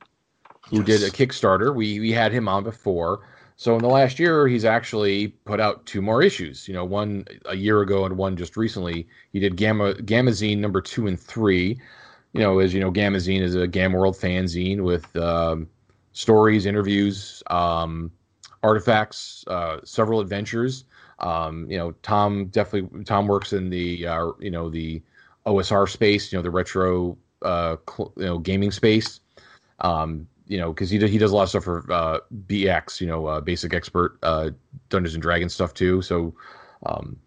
who 0.69 0.83
did 0.83 1.03
a 1.03 1.09
Kickstarter. 1.09 1.75
We 1.75 1.99
we 1.99 2.11
had 2.11 2.31
him 2.31 2.47
on 2.47 2.63
before. 2.63 3.21
So 3.55 3.75
in 3.75 3.81
the 3.81 3.87
last 3.87 4.19
year, 4.19 4.47
he's 4.47 4.65
actually 4.65 5.29
put 5.45 5.59
out 5.59 5.85
two 5.85 6.01
more 6.01 6.21
issues. 6.21 6.67
You 6.67 6.73
know, 6.73 6.85
one 6.85 7.25
a 7.45 7.55
year 7.55 7.81
ago 7.81 8.05
and 8.05 8.17
one 8.17 8.35
just 8.35 8.57
recently. 8.57 9.07
He 9.31 9.39
did 9.39 9.55
Gamma 9.55 9.93
Gamazine 9.95 10.57
number 10.57 10.81
two 10.81 11.07
and 11.07 11.19
three. 11.19 11.79
You 12.33 12.41
know, 12.41 12.59
as 12.59 12.73
you 12.73 12.79
know, 12.79 12.91
Gamazine 12.91 13.41
is 13.41 13.55
a 13.55 13.67
Gamma 13.67 13.97
World 13.97 14.15
fanzine 14.15 14.81
with 14.81 15.15
um, 15.15 15.67
stories, 16.13 16.65
interviews, 16.65 17.43
um, 17.47 18.11
artifacts, 18.63 19.43
uh, 19.47 19.79
several 19.83 20.19
adventures. 20.19 20.85
Um, 21.19 21.69
you 21.69 21.77
know, 21.77 21.91
Tom 22.01 22.47
definitely 22.47 23.03
Tom 23.03 23.27
works 23.27 23.53
in 23.53 23.69
the 23.69 24.07
uh, 24.07 24.31
you 24.39 24.49
know 24.49 24.69
the 24.69 25.01
OSR 25.45 25.87
space. 25.87 26.31
You 26.31 26.39
know, 26.39 26.43
the 26.43 26.51
retro 26.51 27.17
uh, 27.43 27.77
cl- 27.87 28.13
you 28.17 28.25
know 28.25 28.39
gaming 28.39 28.71
space. 28.71 29.19
Um, 29.79 30.27
you 30.53 30.59
know, 30.59 30.71
because 30.71 30.91
he 30.91 30.99
do, 30.99 31.07
he 31.07 31.17
does 31.17 31.31
a 31.31 31.35
lot 31.35 31.43
of 31.43 31.49
stuff 31.49 31.63
for 31.63 31.91
uh, 31.91 32.19
BX, 32.45 33.01
you 33.01 33.07
know, 33.07 33.25
uh, 33.25 33.41
Basic 33.41 33.73
Expert, 33.73 34.19
uh, 34.21 34.51
Dungeons 34.89 35.15
and 35.15 35.21
Dragons 35.23 35.51
stuff 35.51 35.73
too. 35.73 36.03
So, 36.03 36.35
um, 36.85 37.17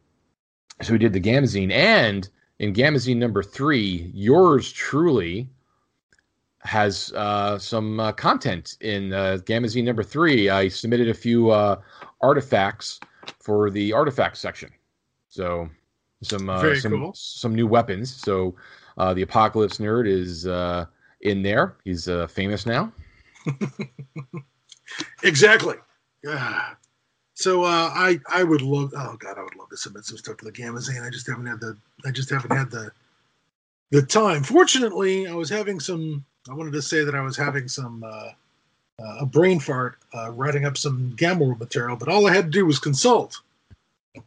so 0.81 0.93
we 0.93 0.99
did 0.99 1.12
the 1.12 1.21
Gamazine, 1.21 1.73
and 1.73 2.29
in 2.61 2.73
Gamazine 2.73 3.17
number 3.17 3.43
three, 3.43 4.12
yours 4.15 4.71
truly 4.71 5.49
has 6.61 7.12
uh, 7.17 7.59
some 7.59 7.99
uh, 7.99 8.12
content 8.12 8.77
in 8.81 9.12
uh, 9.12 9.39
Gamazine 9.45 9.83
number 9.83 10.05
three. 10.05 10.49
I 10.49 10.69
submitted 10.69 11.09
a 11.09 11.15
few 11.15 11.51
uh, 11.51 11.81
artifacts 12.21 13.01
for 13.41 13.71
the 13.71 13.93
artifact 13.93 14.37
section, 14.37 14.71
so 15.29 15.69
some 16.23 16.49
uh, 16.49 16.61
Very 16.61 16.79
some 16.79 16.93
cool. 16.93 17.12
some 17.12 17.57
new 17.57 17.67
weapons. 17.67 18.15
So 18.15 18.55
uh, 18.99 19.15
the 19.15 19.23
Apocalypse 19.23 19.79
Nerd 19.79 20.07
is 20.07 20.47
uh, 20.47 20.87
in 21.23 21.43
there. 21.43 21.77
He's 21.83 22.07
uh, 22.07 22.29
famous 22.29 22.67
now. 22.67 22.93
Exactly. 25.23 25.77
Ah. 26.27 26.77
So 27.39 27.65
uh, 27.65 27.91
I 27.93 28.19
I 28.33 28.43
would 28.45 28.63
love 28.63 28.95
oh 28.97 29.15
god 29.19 29.37
I 29.37 29.43
would 29.43 29.57
love 29.57 29.69
to 29.69 29.77
submit 29.77 30.07
some 30.07 30.17
stuff 30.17 30.39
to 30.39 30.47
the 30.47 30.51
Gamazine. 30.51 31.07
I 31.07 31.11
just 31.11 31.27
haven't 31.27 31.45
had 31.45 31.61
the 31.61 31.77
I 32.07 32.11
just 32.11 32.31
haven't 32.31 32.57
had 32.57 32.71
the 32.71 32.91
the 33.91 34.01
time. 34.01 34.43
Fortunately, 34.43 35.27
I 35.27 35.35
was 35.35 35.51
having 35.51 35.79
some. 35.79 36.25
I 36.49 36.55
wanted 36.55 36.73
to 36.73 36.81
say 36.81 37.05
that 37.05 37.15
I 37.15 37.21
was 37.21 37.37
having 37.37 37.69
some 37.69 38.03
uh, 38.03 38.31
uh, 38.99 39.17
a 39.21 39.27
brain 39.27 39.61
fart 39.61 39.97
uh, 40.15 40.31
writing 40.31 40.65
up 40.65 40.79
some 40.79 41.15
World 41.21 41.61
material, 41.61 41.97
but 41.97 42.09
all 42.09 42.27
I 42.27 42.35
had 42.35 42.47
to 42.47 42.51
do 42.51 42.65
was 42.65 42.79
consult 42.79 43.39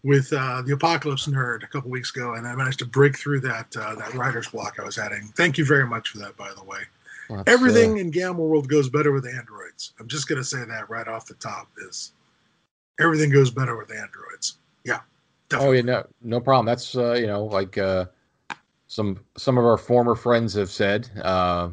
with 0.04 0.32
uh, 0.32 0.62
the 0.62 0.74
Apocalypse 0.74 1.26
Nerd 1.26 1.64
a 1.64 1.68
couple 1.68 1.90
weeks 1.90 2.16
ago, 2.16 2.36
and 2.36 2.48
I 2.48 2.54
managed 2.54 2.78
to 2.78 2.86
break 2.86 3.18
through 3.18 3.40
that 3.40 3.76
uh, 3.76 3.96
that 3.96 4.14
writer's 4.14 4.50
block 4.50 4.80
I 4.80 4.84
was 4.86 4.96
having. 4.96 5.30
Thank 5.36 5.58
you 5.58 5.66
very 5.66 5.88
much 5.88 6.10
for 6.10 6.20
that, 6.20 6.38
by 6.38 6.54
the 6.54 6.64
way. 6.64 6.82
Let's, 7.30 7.52
Everything 7.52 7.94
uh, 7.94 8.02
in 8.02 8.10
Gamma 8.10 8.40
World 8.40 8.68
goes 8.68 8.90
better 8.90 9.12
with 9.12 9.28
androids. 9.28 9.94
I'm 10.00 10.08
just 10.08 10.28
going 10.28 10.40
to 10.40 10.44
say 10.44 10.66
that 10.66 10.90
right 10.90 11.08
off 11.08 11.28
the 11.28 11.36
top 11.36 11.70
is 11.88 12.12
everything 13.00 13.30
goes 13.30 13.52
better 13.52 13.78
with 13.78 13.92
androids. 13.92 14.58
Yeah, 14.84 15.02
definitely. 15.50 15.68
Oh 15.68 15.72
yeah, 15.74 15.82
no, 15.82 16.08
no 16.22 16.40
problem. 16.40 16.66
That's 16.66 16.96
uh, 16.96 17.14
you 17.14 17.28
know 17.28 17.46
like 17.46 17.78
uh, 17.78 18.06
some 18.88 19.20
some 19.38 19.58
of 19.58 19.66
our 19.66 19.78
former 19.78 20.16
friends 20.16 20.56
have 20.56 20.72
said, 20.72 21.10
uh, 21.22 21.70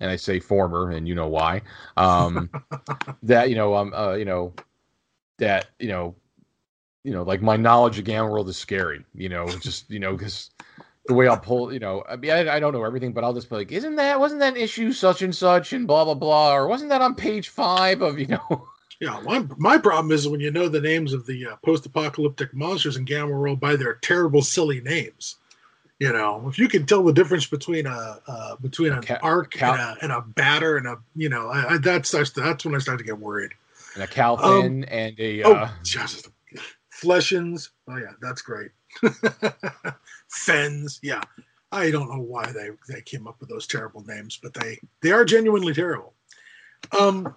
and 0.00 0.10
I 0.10 0.16
say 0.16 0.38
former, 0.38 0.90
and 0.90 1.08
you 1.08 1.14
know 1.14 1.28
why. 1.28 1.62
Um, 1.96 2.50
that 3.24 3.50
you 3.50 3.56
know 3.56 3.74
um 3.74 3.92
uh, 3.94 4.12
you 4.14 4.24
know 4.24 4.52
that 5.38 5.66
you 5.80 5.88
know 5.88 6.14
you 7.02 7.12
know 7.12 7.24
like 7.24 7.42
my 7.42 7.56
knowledge 7.56 7.98
of 7.98 8.04
Gamma 8.04 8.30
World 8.30 8.48
is 8.48 8.56
scary. 8.56 9.04
You 9.14 9.28
know, 9.28 9.48
just 9.48 9.90
you 9.90 9.98
know 9.98 10.12
because 10.12 10.50
the 11.06 11.14
way 11.14 11.26
I'll 11.26 11.38
pull, 11.38 11.72
you 11.72 11.80
know, 11.80 12.04
I 12.08 12.16
mean, 12.16 12.30
I, 12.30 12.56
I, 12.56 12.60
don't 12.60 12.72
know 12.72 12.84
everything, 12.84 13.12
but 13.12 13.24
I'll 13.24 13.34
just 13.34 13.50
be 13.50 13.56
like, 13.56 13.72
isn't 13.72 13.96
that, 13.96 14.20
wasn't 14.20 14.40
that 14.40 14.56
issue 14.56 14.92
such 14.92 15.22
and 15.22 15.34
such 15.34 15.72
and 15.72 15.86
blah, 15.86 16.04
blah, 16.04 16.14
blah, 16.14 16.54
or 16.54 16.68
wasn't 16.68 16.90
that 16.90 17.02
on 17.02 17.14
page 17.14 17.48
five 17.48 18.02
of, 18.02 18.18
you 18.18 18.26
know? 18.26 18.68
Yeah, 19.00 19.20
my, 19.24 19.44
my 19.56 19.78
problem 19.78 20.12
is 20.12 20.28
when 20.28 20.38
you 20.38 20.52
know 20.52 20.68
the 20.68 20.80
names 20.80 21.12
of 21.12 21.26
the 21.26 21.48
uh, 21.48 21.56
post 21.64 21.84
apocalyptic 21.86 22.54
monsters 22.54 22.96
in 22.96 23.04
Gamma 23.04 23.32
World 23.32 23.58
by 23.58 23.74
their 23.74 23.94
terrible, 23.94 24.42
silly 24.42 24.80
names. 24.80 25.36
You 25.98 26.12
know, 26.12 26.48
if 26.48 26.56
you 26.56 26.68
can 26.68 26.86
tell 26.86 27.02
the 27.02 27.12
difference 27.12 27.46
between 27.46 27.86
a 27.86 28.20
uh, 28.26 28.56
between 28.56 28.92
an 28.92 29.02
Ca- 29.02 29.18
arc 29.22 29.52
Cal- 29.52 29.74
and, 29.74 29.82
a, 29.82 29.96
and, 30.02 30.12
a, 30.12 30.20
batter 30.20 30.76
and 30.76 30.86
a, 30.86 30.98
you 31.16 31.28
know, 31.28 31.48
I, 31.48 31.74
I, 31.74 31.78
that's 31.78 32.10
that's 32.10 32.64
when 32.64 32.74
I 32.74 32.78
start 32.78 32.98
to 32.98 33.04
get 33.04 33.18
worried. 33.18 33.50
And 33.94 34.04
a 34.04 34.06
Calfin 34.06 34.82
um, 34.82 34.84
and 34.88 35.18
a. 35.18 35.42
Oh, 35.42 35.52
uh... 35.52 35.68
Oh, 35.68 35.76
just 35.82 36.28
Fleshins. 36.92 37.70
Oh 37.88 37.96
yeah, 37.96 38.12
that's 38.20 38.42
great. 38.42 38.70
Fens. 40.28 41.00
Yeah, 41.02 41.22
I 41.70 41.90
don't 41.90 42.08
know 42.08 42.22
why 42.22 42.52
they 42.52 42.70
they 42.88 43.00
came 43.02 43.26
up 43.26 43.40
with 43.40 43.48
those 43.48 43.66
terrible 43.66 44.04
names, 44.04 44.38
but 44.42 44.54
they 44.54 44.78
they 45.00 45.12
are 45.12 45.24
genuinely 45.24 45.74
terrible. 45.74 46.14
Um, 46.98 47.34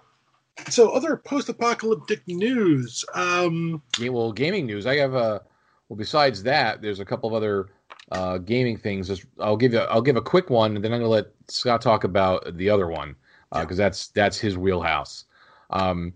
so 0.68 0.90
other 0.90 1.16
post-apocalyptic 1.16 2.26
news. 2.26 3.04
Um, 3.14 3.82
yeah, 3.98 4.08
well, 4.08 4.32
gaming 4.32 4.66
news. 4.66 4.86
I 4.86 4.96
have 4.96 5.14
a 5.14 5.42
well. 5.88 5.96
Besides 5.96 6.42
that, 6.44 6.82
there's 6.82 7.00
a 7.00 7.04
couple 7.04 7.28
of 7.28 7.34
other 7.34 7.68
uh, 8.12 8.38
gaming 8.38 8.76
things. 8.76 9.24
I'll 9.40 9.56
give 9.56 9.72
you. 9.72 9.80
I'll 9.80 10.02
give 10.02 10.16
a 10.16 10.22
quick 10.22 10.50
one, 10.50 10.76
and 10.76 10.84
then 10.84 10.92
I'm 10.92 11.00
going 11.00 11.08
to 11.08 11.14
let 11.14 11.26
Scott 11.48 11.80
talk 11.80 12.04
about 12.04 12.56
the 12.56 12.70
other 12.70 12.88
one 12.88 13.14
because 13.52 13.78
uh, 13.78 13.82
yeah. 13.82 13.88
that's 13.88 14.08
that's 14.08 14.38
his 14.38 14.58
wheelhouse. 14.58 15.24
Um, 15.70 16.12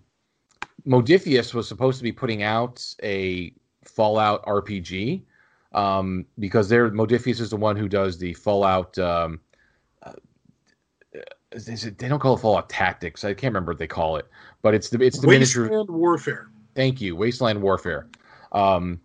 Modiphius 0.86 1.54
was 1.54 1.68
supposed 1.68 1.98
to 1.98 2.04
be 2.04 2.12
putting 2.12 2.42
out 2.42 2.84
a 3.02 3.52
Fallout 3.84 4.44
RPG 4.46 5.22
um, 5.72 6.26
because 6.38 6.68
they're 6.68 6.90
Modiphius 6.90 7.40
is 7.40 7.50
the 7.50 7.56
one 7.56 7.76
who 7.76 7.88
does 7.88 8.18
the 8.18 8.34
Fallout. 8.34 8.98
Um, 8.98 9.40
uh, 10.02 10.12
it, 11.52 11.98
they 11.98 12.08
don't 12.08 12.20
call 12.20 12.34
it 12.34 12.40
Fallout 12.40 12.68
Tactics. 12.68 13.24
I 13.24 13.34
can't 13.34 13.52
remember 13.52 13.72
what 13.72 13.78
they 13.78 13.86
call 13.86 14.16
it, 14.16 14.26
but 14.62 14.74
it's 14.74 14.88
the 14.90 15.00
it's 15.02 15.18
the 15.18 15.28
Wasteland 15.28 15.70
miniature 15.70 15.96
Warfare. 15.96 16.48
Thank 16.74 17.00
you, 17.00 17.16
Wasteland 17.16 17.60
Warfare, 17.60 18.08
um, 18.52 19.00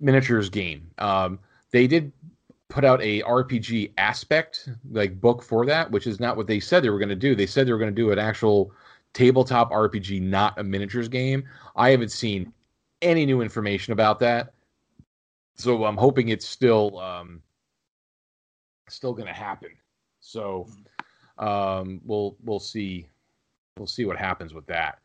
miniatures 0.00 0.48
game. 0.48 0.90
Um, 0.98 1.38
they 1.70 1.86
did 1.86 2.12
put 2.68 2.84
out 2.84 3.00
a 3.02 3.22
RPG 3.22 3.92
aspect 3.98 4.68
like 4.90 5.20
book 5.20 5.42
for 5.42 5.66
that, 5.66 5.90
which 5.90 6.06
is 6.06 6.18
not 6.18 6.36
what 6.36 6.46
they 6.46 6.58
said 6.58 6.82
they 6.82 6.90
were 6.90 6.98
going 6.98 7.08
to 7.08 7.14
do. 7.14 7.34
They 7.34 7.46
said 7.46 7.66
they 7.66 7.72
were 7.72 7.78
going 7.78 7.94
to 7.94 8.02
do 8.02 8.10
an 8.10 8.18
actual 8.18 8.72
tabletop 9.12 9.70
RPG, 9.70 10.20
not 10.20 10.58
a 10.58 10.64
miniatures 10.64 11.08
game. 11.08 11.44
I 11.76 11.90
haven't 11.90 12.10
seen 12.10 12.52
any 13.00 13.26
new 13.26 13.42
information 13.42 13.92
about 13.92 14.18
that, 14.20 14.54
so 15.56 15.84
I'm 15.84 15.96
hoping 15.96 16.28
it's 16.28 16.48
still 16.48 16.98
um, 16.98 17.42
still 18.88 19.12
going 19.12 19.28
to 19.28 19.34
happen. 19.34 19.70
So 20.20 20.68
um, 21.38 22.00
we'll 22.04 22.36
we'll 22.44 22.60
see 22.60 23.06
we'll 23.76 23.86
see 23.86 24.04
what 24.04 24.16
happens 24.16 24.54
with 24.54 24.66
that. 24.66 24.98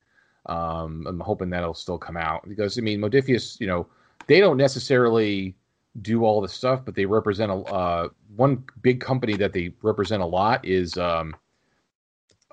Um, 0.45 1.05
I'm 1.07 1.19
hoping 1.19 1.49
that'll 1.49 1.73
still 1.73 1.97
come 1.97 2.17
out 2.17 2.47
because 2.47 2.77
I 2.77 2.81
mean 2.81 2.99
Modiphius, 2.99 3.59
you 3.59 3.67
know, 3.67 3.87
they 4.27 4.39
don't 4.39 4.57
necessarily 4.57 5.55
do 6.01 6.23
all 6.23 6.41
the 6.41 6.47
stuff, 6.47 6.85
but 6.85 6.95
they 6.95 7.05
represent 7.05 7.51
a 7.51 7.55
uh, 7.55 8.09
one 8.35 8.63
big 8.81 9.01
company 9.01 9.35
that 9.35 9.53
they 9.53 9.73
represent 9.81 10.21
a 10.21 10.25
lot 10.25 10.65
is 10.65 10.97
um, 10.97 11.35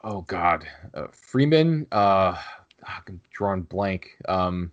oh 0.05 0.23
god, 0.23 0.67
uh, 0.95 1.07
Freeman. 1.13 1.87
Uh, 1.93 2.37
I'm 2.87 3.21
drawing 3.31 3.63
blank. 3.63 4.17
Um, 4.29 4.71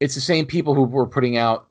it's 0.00 0.14
the 0.14 0.20
same 0.20 0.46
people 0.46 0.74
who 0.74 0.84
were 0.84 1.06
putting 1.06 1.36
out 1.36 1.68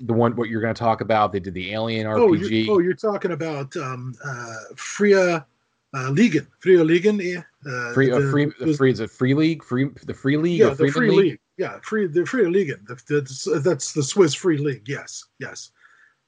the 0.00 0.12
one 0.12 0.34
what 0.36 0.48
you're 0.48 0.62
going 0.62 0.74
to 0.74 0.78
talk 0.78 1.00
about. 1.00 1.32
They 1.32 1.40
did 1.40 1.54
the 1.54 1.72
Alien 1.72 2.06
RPG. 2.06 2.18
Oh, 2.18 2.32
you're, 2.32 2.74
oh, 2.74 2.78
you're 2.78 2.94
talking 2.94 3.32
about 3.32 3.76
um, 3.76 4.14
uh, 4.24 4.54
Fria 4.76 5.46
uh, 5.92 6.10
Ligan. 6.10 6.46
Fria 6.60 6.78
Ligan. 6.78 7.22
Yeah. 7.22 7.42
Uh, 7.70 7.92
free, 7.92 8.10
uh, 8.10 8.20
the, 8.20 8.30
free, 8.30 8.52
the 8.60 8.74
free 8.74 8.90
is 8.90 9.00
it 9.00 9.10
free 9.10 9.34
league? 9.34 9.62
Free 9.62 9.90
the 10.04 10.14
free 10.14 10.36
league? 10.36 10.60
Yeah, 10.60 10.70
the 10.70 10.88
free 10.88 11.10
league? 11.10 11.18
league? 11.18 11.40
Yeah, 11.58 11.78
free 11.82 12.06
the 12.06 12.24
free 12.24 12.44
Ligan. 12.44 12.86
The, 12.86 12.94
the, 12.94 13.60
that's 13.60 13.92
the 13.92 14.02
Swiss 14.02 14.34
free 14.34 14.56
league. 14.56 14.88
Yes, 14.88 15.24
yes. 15.38 15.72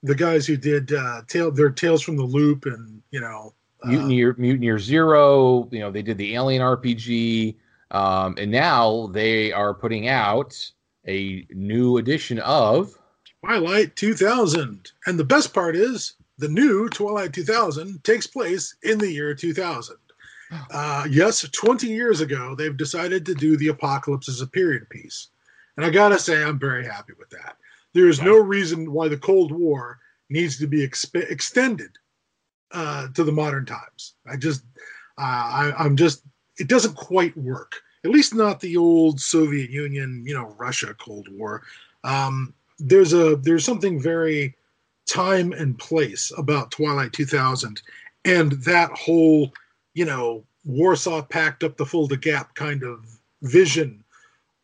The 0.02 0.14
guys 0.14 0.46
who 0.46 0.56
did 0.56 0.92
uh, 0.92 1.22
tail 1.28 1.50
their 1.50 1.70
Tales 1.70 2.02
from 2.02 2.16
the 2.16 2.24
Loop 2.24 2.66
and 2.66 3.00
you 3.12 3.20
know 3.20 3.54
Mutineer, 3.84 4.34
Mutant 4.36 4.64
Year 4.64 4.78
Zero. 4.78 5.68
You 5.70 5.80
know, 5.80 5.90
they 5.90 6.02
did 6.02 6.18
the 6.18 6.34
Alien 6.34 6.60
RPG, 6.60 7.54
um, 7.92 8.34
and 8.36 8.50
now 8.50 9.06
they 9.12 9.52
are 9.52 9.72
putting 9.72 10.08
out 10.08 10.54
a 11.06 11.46
new 11.50 11.98
edition 11.98 12.38
of 12.40 12.96
Twilight 13.44 13.96
2000. 13.96 14.92
And 15.06 15.18
the 15.18 15.24
best 15.24 15.52
part 15.52 15.76
is 15.76 16.14
the 16.38 16.48
new 16.48 16.88
Twilight 16.88 17.32
2000 17.32 18.02
takes 18.04 18.26
place 18.26 18.76
in 18.82 18.98
the 18.98 19.10
year 19.10 19.34
2000. 19.34 19.96
Uh, 20.70 21.06
yes, 21.08 21.48
20 21.48 21.86
years 21.86 22.20
ago, 22.20 22.54
they've 22.54 22.76
decided 22.76 23.24
to 23.24 23.34
do 23.34 23.56
the 23.56 23.68
apocalypse 23.68 24.28
as 24.28 24.40
a 24.42 24.46
period 24.46 24.88
piece. 24.90 25.28
And 25.76 25.86
I 25.86 25.90
gotta 25.90 26.18
say, 26.18 26.42
I'm 26.42 26.58
very 26.58 26.84
happy 26.84 27.14
with 27.18 27.30
that. 27.30 27.56
There 27.94 28.08
is 28.08 28.20
no 28.20 28.36
reason 28.36 28.92
why 28.92 29.08
the 29.08 29.16
Cold 29.16 29.52
War 29.52 29.98
needs 30.28 30.58
to 30.58 30.66
be 30.66 30.86
exp- 30.86 31.30
extended 31.30 31.90
uh, 32.72 33.08
to 33.14 33.24
the 33.24 33.32
modern 33.32 33.64
times. 33.64 34.14
I 34.30 34.36
just, 34.36 34.62
uh, 35.18 35.22
I, 35.22 35.72
I'm 35.78 35.96
just, 35.96 36.22
it 36.58 36.68
doesn't 36.68 36.96
quite 36.96 37.36
work. 37.36 37.80
At 38.04 38.10
least 38.10 38.34
not 38.34 38.60
the 38.60 38.76
old 38.76 39.20
Soviet 39.20 39.70
Union, 39.70 40.24
you 40.26 40.34
know, 40.34 40.54
Russia 40.58 40.94
Cold 40.98 41.28
War. 41.30 41.62
Um, 42.04 42.52
there's 42.78 43.12
a 43.12 43.36
there's 43.36 43.64
something 43.64 44.00
very 44.00 44.56
time 45.06 45.52
and 45.52 45.78
place 45.78 46.32
about 46.36 46.70
Twilight 46.70 47.12
2000, 47.12 47.80
and 48.24 48.52
that 48.52 48.90
whole, 48.90 49.52
you 49.94 50.04
know, 50.04 50.42
Warsaw 50.64 51.22
Pact 51.22 51.64
up 51.64 51.76
the 51.76 51.86
Fulda 51.86 52.16
Gap 52.16 52.54
kind 52.54 52.82
of 52.82 53.18
vision 53.42 54.02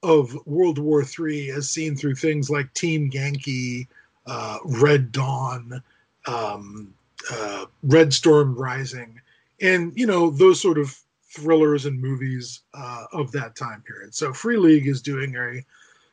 of 0.03 0.37
World 0.47 0.79
War 0.79 1.03
III 1.03 1.51
as 1.51 1.71
seen 1.71 1.97
through 1.97 2.15
things 2.15 2.51
like 2.51 2.73
Team 2.75 3.11
Yankee, 3.13 3.89
uh, 4.27 4.59
Red 4.65 5.11
Dawn, 5.11 5.83
um, 6.27 6.95
uh, 7.33 7.67
Red 7.83 8.13
Storm 8.13 8.55
Rising, 8.55 9.21
and 9.61 9.93
you 9.97 10.07
know 10.07 10.31
those 10.31 10.61
sort 10.61 10.79
of 10.79 10.99
thrillers 11.31 11.87
and 11.87 12.01
movies 12.01 12.63
uh, 12.75 13.05
of 13.13 13.31
that 13.33 13.57
time 13.57 13.83
period. 13.87 14.15
So 14.15 14.33
Free 14.33 14.57
League 14.57 14.87
is 14.87 15.03
doing 15.03 15.35
a 15.37 15.65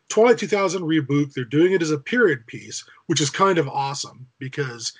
Twilight 0.09 0.37
2000 0.37 0.83
reboot. 0.83 1.33
They're 1.33 1.45
doing 1.45 1.73
it 1.73 1.81
as 1.81 1.91
a 1.91 1.97
period 1.97 2.45
piece, 2.47 2.83
which 3.07 3.21
is 3.21 3.29
kind 3.29 3.57
of 3.57 3.67
awesome 3.67 4.27
because 4.39 4.93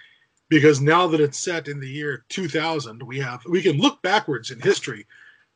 because 0.47 0.80
now 0.80 1.08
that 1.08 1.21
it's 1.21 1.39
set 1.39 1.67
in 1.67 1.80
the 1.80 1.89
year 1.89 2.23
2000, 2.30 3.01
we 3.04 3.19
have 3.19 3.41
we 3.45 3.62
can 3.62 3.78
look 3.78 4.01
backwards 4.01 4.51
in 4.51 4.60
history 4.60 5.06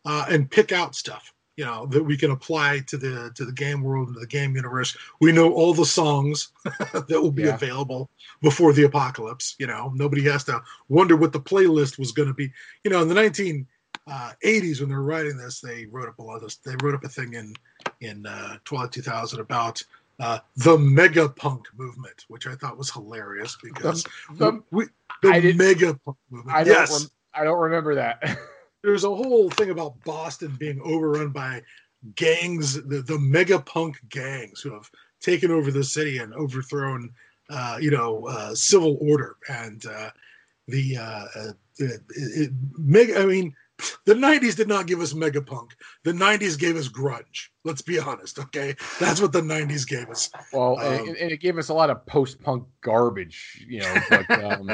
uh, 0.06 0.26
and 0.30 0.50
pick 0.50 0.72
out 0.72 0.95
stuff 0.95 1.34
you 1.60 1.65
know 1.65 1.86
that 1.88 2.02
we 2.02 2.15
can 2.15 2.32
apply 2.32 2.80
to 2.88 2.95
the 2.95 3.32
to 3.36 3.43
the 3.43 3.52
game 3.52 3.84
world 3.84 4.08
and 4.08 4.15
the 4.15 4.26
game 4.26 4.56
universe. 4.56 4.95
We 5.19 5.34
know 5.34 5.52
all 5.52 5.74
the 5.74 5.86
songs 5.86 6.54
that 6.93 7.22
will 7.22 7.34
be 7.34 7.43
yeah. 7.43 7.56
available 7.56 8.10
before 8.41 8.72
the 8.72 8.84
apocalypse. 8.84 9.58
You 9.60 9.67
know, 9.67 9.91
nobody 9.93 10.24
has 10.24 10.45
to 10.45 10.63
wonder 10.88 11.17
what 11.17 11.34
the 11.34 11.41
playlist 11.41 12.00
was 12.00 12.13
going 12.13 12.30
to 12.30 12.34
be. 12.34 12.50
You 12.86 12.91
know, 12.91 13.02
in 13.02 13.10
the 13.10 13.15
1980s 13.15 13.65
uh, 14.10 14.32
when 14.41 14.89
they 14.89 14.95
were 14.95 15.04
writing 15.04 15.38
this, 15.38 15.62
they 15.62 15.86
wrote 15.86 16.10
up 16.10 16.19
a 16.19 16.22
lot 16.22 16.38
of 16.38 16.41
this. 16.41 16.56
They 16.58 16.76
wrote 16.82 16.95
up 16.95 17.04
a 17.04 17.10
thing 17.10 17.34
in 17.34 17.54
in 18.02 18.26
uh, 18.26 18.58
Twilight 18.63 18.91
2000 18.91 19.39
about 19.39 19.84
uh, 20.19 20.39
the 20.58 20.78
mega 20.78 21.30
punk 21.30 21.67
movement, 21.78 22.26
which 22.28 22.48
I 22.48 22.56
thought 22.56 22.78
was 22.78 22.91
hilarious 22.91 23.58
because 23.62 24.04
the, 24.32 24.52
the, 24.52 24.63
we, 24.72 24.86
the 25.22 25.54
mega 25.54 25.93
punk 26.06 26.17
movement. 26.30 26.58
I 26.58 26.63
yes. 26.63 26.89
Don't 26.89 27.02
rem- 27.02 27.10
I 27.34 27.43
don't 27.43 27.60
remember 27.60 27.95
that. 27.95 28.38
there's 28.84 29.04
a 29.04 29.13
whole 29.13 29.50
thing 29.52 29.69
about 29.69 30.02
Boston 30.04 30.56
being 30.58 30.82
overrun 30.84 31.30
by 31.30 31.62
gangs, 32.15 32.82
the, 32.88 33.02
the 33.02 33.19
mega 33.19 33.60
punk 33.60 34.00
gangs 34.10 34.62
who 34.62 34.74
have 34.74 34.89
taken 35.19 35.52
over 35.52 35.72
the 35.72 35.84
city 35.84 36.19
and 36.19 36.34
overthrown, 36.34 37.10
uh, 37.50 37.78
you 37.82 37.91
know, 37.91 38.26
uh, 38.28 38.56
civil 38.56 38.98
order. 39.02 39.36
And 39.50 39.86
uh, 39.86 40.12
the, 40.67 40.98
uh, 40.98 41.26
uh, 41.36 41.52
it, 41.78 42.02
it, 42.10 42.52
mega, 42.78 43.19
I 43.19 43.26
mean, 43.26 43.56
the 44.06 44.13
90s 44.13 44.56
did 44.56 44.68
not 44.68 44.88
give 44.88 45.00
us 45.00 45.13
megapunk. 45.13 45.72
The 46.04 46.12
90s 46.12 46.58
gave 46.58 46.76
us 46.76 46.88
grunge. 46.88 47.50
Let's 47.63 47.82
be 47.82 48.00
honest, 48.00 48.39
okay? 48.39 48.76
That's 49.00 49.22
what 49.22 49.32
the 49.32 49.42
90s 49.42 49.88
gave 49.88 50.10
us. 50.10 50.30
Well, 50.54 50.80
um, 50.80 51.08
and, 51.08 51.18
and, 51.18 51.32
it 51.32 51.38
gave 51.38 51.58
us 51.58 51.70
a 51.70 51.74
lot 51.74 51.89
of 51.89 52.06
post-punk 52.06 52.65
garbage, 52.82 53.65
you 53.68 53.82
know. 53.82 53.96
But, 54.10 54.32
um... 54.44 54.72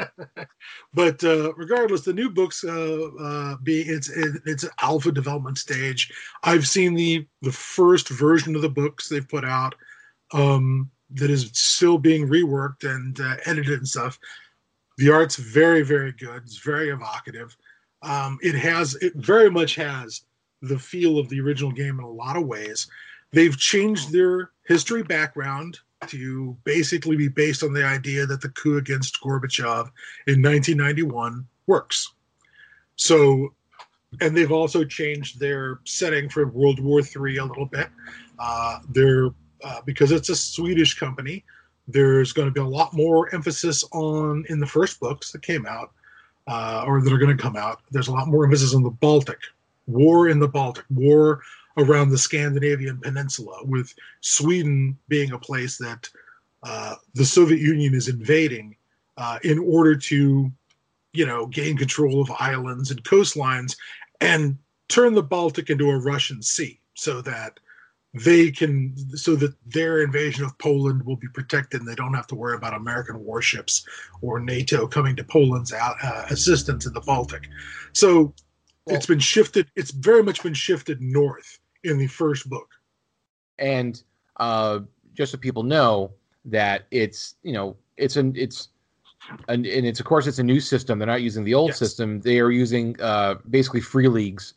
but 0.94 1.24
uh, 1.24 1.52
regardless, 1.54 2.02
the 2.02 2.12
new 2.12 2.30
books 2.30 2.64
uh, 2.64 3.08
uh, 3.20 3.56
be 3.62 3.82
it's 3.82 4.08
it, 4.08 4.40
it's 4.44 4.64
alpha 4.80 5.12
development 5.12 5.58
stage. 5.58 6.12
I've 6.42 6.66
seen 6.66 6.94
the 6.94 7.26
the 7.42 7.52
first 7.52 8.08
version 8.08 8.56
of 8.56 8.62
the 8.62 8.68
books 8.68 9.08
they've 9.08 9.28
put 9.28 9.44
out 9.44 9.74
um, 10.32 10.90
that 11.14 11.30
is 11.30 11.50
still 11.52 11.98
being 11.98 12.28
reworked 12.28 12.84
and 12.84 13.20
uh, 13.20 13.36
edited 13.44 13.78
and 13.78 13.88
stuff. 13.88 14.18
The 14.98 15.10
art's 15.10 15.36
very 15.36 15.82
very 15.82 16.12
good. 16.12 16.42
It's 16.44 16.58
very 16.58 16.90
evocative 16.90 17.56
um, 18.02 18.38
it 18.42 18.54
has 18.54 18.94
it 18.96 19.14
very 19.14 19.50
much 19.50 19.74
has 19.76 20.22
the 20.62 20.78
feel 20.78 21.18
of 21.18 21.28
the 21.28 21.40
original 21.40 21.72
game 21.72 21.98
in 21.98 22.04
a 22.04 22.10
lot 22.10 22.36
of 22.36 22.46
ways. 22.46 22.86
They've 23.32 23.56
changed 23.56 24.12
their 24.12 24.50
history 24.64 25.02
background 25.02 25.78
to 26.08 26.56
basically 26.64 27.16
be 27.16 27.28
based 27.28 27.62
on 27.62 27.72
the 27.72 27.84
idea 27.84 28.26
that 28.26 28.40
the 28.40 28.50
coup 28.50 28.78
against 28.78 29.20
Gorbachev 29.22 29.90
in 30.26 30.42
1991 30.42 31.46
works. 31.66 32.12
So, 32.96 33.54
and 34.20 34.36
they've 34.36 34.52
also 34.52 34.84
changed 34.84 35.40
their 35.40 35.80
setting 35.84 36.28
for 36.28 36.46
World 36.46 36.80
War 36.80 37.00
III 37.00 37.38
a 37.38 37.44
little 37.44 37.66
bit. 37.66 37.88
Uh, 38.38 38.80
they're 38.90 39.30
uh, 39.64 39.80
because 39.84 40.12
it's 40.12 40.28
a 40.28 40.36
Swedish 40.36 40.94
company. 40.98 41.44
There's 41.88 42.32
going 42.32 42.46
to 42.46 42.52
be 42.52 42.60
a 42.60 42.64
lot 42.64 42.92
more 42.92 43.34
emphasis 43.34 43.84
on 43.92 44.44
in 44.48 44.60
the 44.60 44.66
first 44.66 45.00
books 45.00 45.32
that 45.32 45.42
came 45.42 45.66
out 45.66 45.92
uh, 46.46 46.84
or 46.86 47.00
that 47.00 47.12
are 47.12 47.18
going 47.18 47.36
to 47.36 47.42
come 47.42 47.56
out, 47.56 47.80
there's 47.90 48.08
a 48.08 48.12
lot 48.12 48.28
more 48.28 48.44
emphasis 48.44 48.74
on 48.74 48.82
the 48.82 48.90
Baltic, 48.90 49.38
war 49.86 50.28
in 50.28 50.38
the 50.38 50.48
Baltic, 50.48 50.84
war 50.90 51.42
around 51.76 52.10
the 52.10 52.18
Scandinavian 52.18 52.98
peninsula, 53.00 53.58
with 53.64 53.92
Sweden 54.20 54.96
being 55.08 55.32
a 55.32 55.38
place 55.38 55.76
that 55.78 56.08
uh, 56.62 56.94
the 57.14 57.24
Soviet 57.24 57.60
Union 57.60 57.94
is 57.94 58.08
invading 58.08 58.76
uh, 59.16 59.38
in 59.44 59.58
order 59.58 59.94
to, 59.94 60.50
you 61.12 61.26
know, 61.26 61.46
gain 61.46 61.76
control 61.76 62.20
of 62.20 62.30
islands 62.38 62.90
and 62.90 63.02
coastlines 63.04 63.76
and 64.20 64.56
turn 64.88 65.14
the 65.14 65.22
Baltic 65.22 65.70
into 65.70 65.90
a 65.90 65.98
Russian 65.98 66.42
sea 66.42 66.80
so 66.94 67.20
that 67.22 67.60
they 68.24 68.50
can 68.50 68.94
so 69.16 69.36
that 69.36 69.54
their 69.66 70.02
invasion 70.02 70.44
of 70.44 70.56
Poland 70.58 71.04
will 71.04 71.16
be 71.16 71.28
protected 71.28 71.80
and 71.80 71.88
they 71.88 71.94
don't 71.94 72.14
have 72.14 72.26
to 72.28 72.34
worry 72.34 72.56
about 72.56 72.74
American 72.74 73.22
warships 73.24 73.86
or 74.22 74.40
NATO 74.40 74.86
coming 74.86 75.16
to 75.16 75.24
Poland's 75.24 75.72
uh, 75.72 76.26
assistance 76.30 76.86
in 76.86 76.92
the 76.92 77.00
Baltic. 77.00 77.48
So 77.92 78.34
well, 78.86 78.96
it's 78.96 79.06
been 79.06 79.18
shifted. 79.18 79.70
It's 79.76 79.90
very 79.90 80.22
much 80.22 80.42
been 80.42 80.54
shifted 80.54 81.00
north 81.00 81.58
in 81.84 81.98
the 81.98 82.06
first 82.06 82.48
book. 82.48 82.68
And 83.58 84.02
uh, 84.38 84.80
just 85.14 85.32
so 85.32 85.38
people 85.38 85.62
know 85.62 86.12
that 86.44 86.86
it's 86.90 87.34
you 87.42 87.52
know 87.52 87.76
it's 87.96 88.16
an 88.16 88.32
it's 88.36 88.68
and, 89.48 89.66
and 89.66 89.86
it's 89.86 89.98
of 89.98 90.06
course 90.06 90.26
it's 90.26 90.38
a 90.38 90.44
new 90.44 90.60
system. 90.60 90.98
They're 90.98 91.06
not 91.06 91.22
using 91.22 91.44
the 91.44 91.54
old 91.54 91.70
yes. 91.70 91.78
system. 91.78 92.20
They 92.20 92.38
are 92.40 92.50
using 92.50 93.00
uh, 93.00 93.36
basically 93.50 93.80
free 93.80 94.08
leagues 94.08 94.54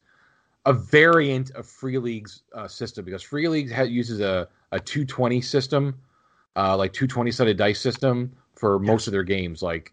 a 0.69 0.73
variant 0.73 1.49
of 1.51 1.65
Free 1.65 1.97
League's 1.97 2.43
uh, 2.53 2.67
system 2.67 3.03
because 3.03 3.23
Free 3.23 3.47
League 3.47 3.71
ha- 3.71 3.81
uses 3.81 4.19
a, 4.19 4.47
a 4.71 4.79
220 4.79 5.41
system, 5.41 5.97
uh, 6.55 6.77
like 6.77 6.93
220 6.93 7.31
sided 7.31 7.57
dice 7.57 7.81
system 7.81 8.31
for 8.53 8.77
most 8.77 9.07
of 9.07 9.11
their 9.11 9.23
games. 9.23 9.63
Like, 9.63 9.91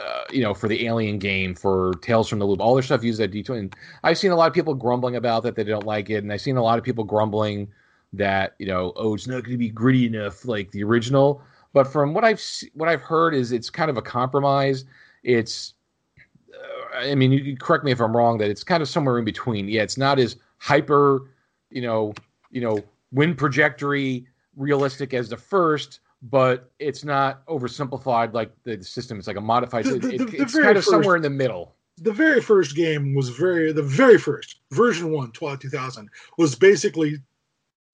uh, 0.00 0.22
you 0.32 0.40
know, 0.40 0.54
for 0.54 0.68
the 0.68 0.86
Alien 0.86 1.18
game, 1.18 1.54
for 1.54 1.92
Tales 2.00 2.28
from 2.28 2.38
the 2.38 2.46
Loop, 2.46 2.62
all 2.62 2.74
their 2.74 2.82
stuff 2.82 3.04
uses 3.04 3.18
that 3.18 3.30
D20. 3.30 3.58
And 3.58 3.76
I've 4.02 4.16
seen 4.16 4.30
a 4.30 4.36
lot 4.36 4.48
of 4.48 4.54
people 4.54 4.72
grumbling 4.72 5.16
about 5.16 5.42
that; 5.42 5.54
they 5.54 5.64
don't 5.64 5.84
like 5.84 6.08
it, 6.08 6.24
and 6.24 6.32
I've 6.32 6.40
seen 6.40 6.56
a 6.56 6.62
lot 6.62 6.78
of 6.78 6.84
people 6.84 7.04
grumbling 7.04 7.68
that 8.14 8.54
you 8.58 8.66
know, 8.66 8.94
oh, 8.96 9.14
it's 9.14 9.26
not 9.26 9.44
going 9.44 9.52
to 9.52 9.58
be 9.58 9.68
gritty 9.68 10.06
enough 10.06 10.46
like 10.46 10.70
the 10.70 10.82
original. 10.82 11.42
But 11.74 11.84
from 11.84 12.14
what 12.14 12.24
I've 12.24 12.42
what 12.72 12.88
I've 12.88 13.02
heard 13.02 13.34
is 13.34 13.52
it's 13.52 13.68
kind 13.68 13.90
of 13.90 13.98
a 13.98 14.02
compromise. 14.02 14.86
It's 15.24 15.74
I 17.00 17.14
mean, 17.14 17.32
you 17.32 17.42
can 17.42 17.56
correct 17.56 17.84
me 17.84 17.92
if 17.92 18.00
I'm 18.00 18.16
wrong. 18.16 18.38
That 18.38 18.50
it's 18.50 18.64
kind 18.64 18.82
of 18.82 18.88
somewhere 18.88 19.18
in 19.18 19.24
between. 19.24 19.68
Yeah, 19.68 19.82
it's 19.82 19.96
not 19.96 20.18
as 20.18 20.36
hyper, 20.58 21.22
you 21.70 21.82
know, 21.82 22.14
you 22.50 22.60
know, 22.60 22.82
wind 23.12 23.38
trajectory 23.38 24.26
realistic 24.56 25.14
as 25.14 25.28
the 25.28 25.36
first, 25.36 26.00
but 26.22 26.70
it's 26.78 27.04
not 27.04 27.44
oversimplified 27.46 28.34
like 28.34 28.52
the 28.64 28.82
system. 28.82 29.18
It's 29.18 29.26
like 29.26 29.36
a 29.36 29.40
modified. 29.40 29.84
The, 29.84 29.98
the, 29.98 30.14
it, 30.14 30.34
it's 30.34 30.54
kind 30.54 30.76
of 30.76 30.84
first, 30.84 30.90
somewhere 30.90 31.16
in 31.16 31.22
the 31.22 31.30
middle. 31.30 31.74
The 31.98 32.12
very 32.12 32.40
first 32.40 32.76
game 32.76 33.14
was 33.14 33.30
very 33.30 33.72
the 33.72 33.82
very 33.82 34.18
first 34.18 34.56
version 34.70 35.12
one, 35.12 35.32
Twilight 35.32 35.60
2000, 35.60 36.08
was 36.38 36.54
basically 36.54 37.18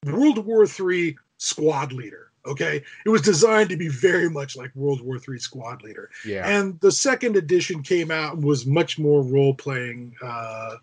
World 0.04 0.44
War 0.44 0.66
Three 0.66 1.16
squad 1.38 1.92
leader 1.92 2.25
Okay, 2.46 2.82
it 3.04 3.09
was 3.09 3.22
designed 3.22 3.70
to 3.70 3.76
be 3.76 3.88
very 3.88 4.30
much 4.30 4.56
like 4.56 4.74
World 4.74 5.00
War 5.00 5.16
III 5.16 5.38
Squad 5.38 5.82
Leader. 5.82 6.11
Yeah. 6.24 6.48
And 6.48 6.78
the 6.80 6.92
second 6.92 7.37
edition 7.37 7.82
came 7.82 8.11
out 8.11 8.35
and 8.35 8.44
was 8.44 8.66
much 8.66 8.98
more 8.98 9.22
role 9.22 9.54
playing 9.54 10.14
uh, 10.22 10.76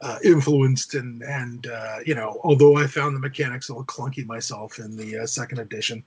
uh, 0.00 0.18
influenced, 0.24 0.94
and 0.94 1.22
and 1.22 1.66
uh, 1.66 1.98
you 2.06 2.14
know, 2.14 2.40
although 2.44 2.76
I 2.76 2.86
found 2.86 3.16
the 3.16 3.20
mechanics 3.20 3.68
a 3.68 3.72
little 3.72 3.86
clunky 3.86 4.24
myself 4.26 4.78
in 4.78 4.96
the 4.96 5.18
uh, 5.18 5.26
second 5.26 5.58
edition. 5.58 6.04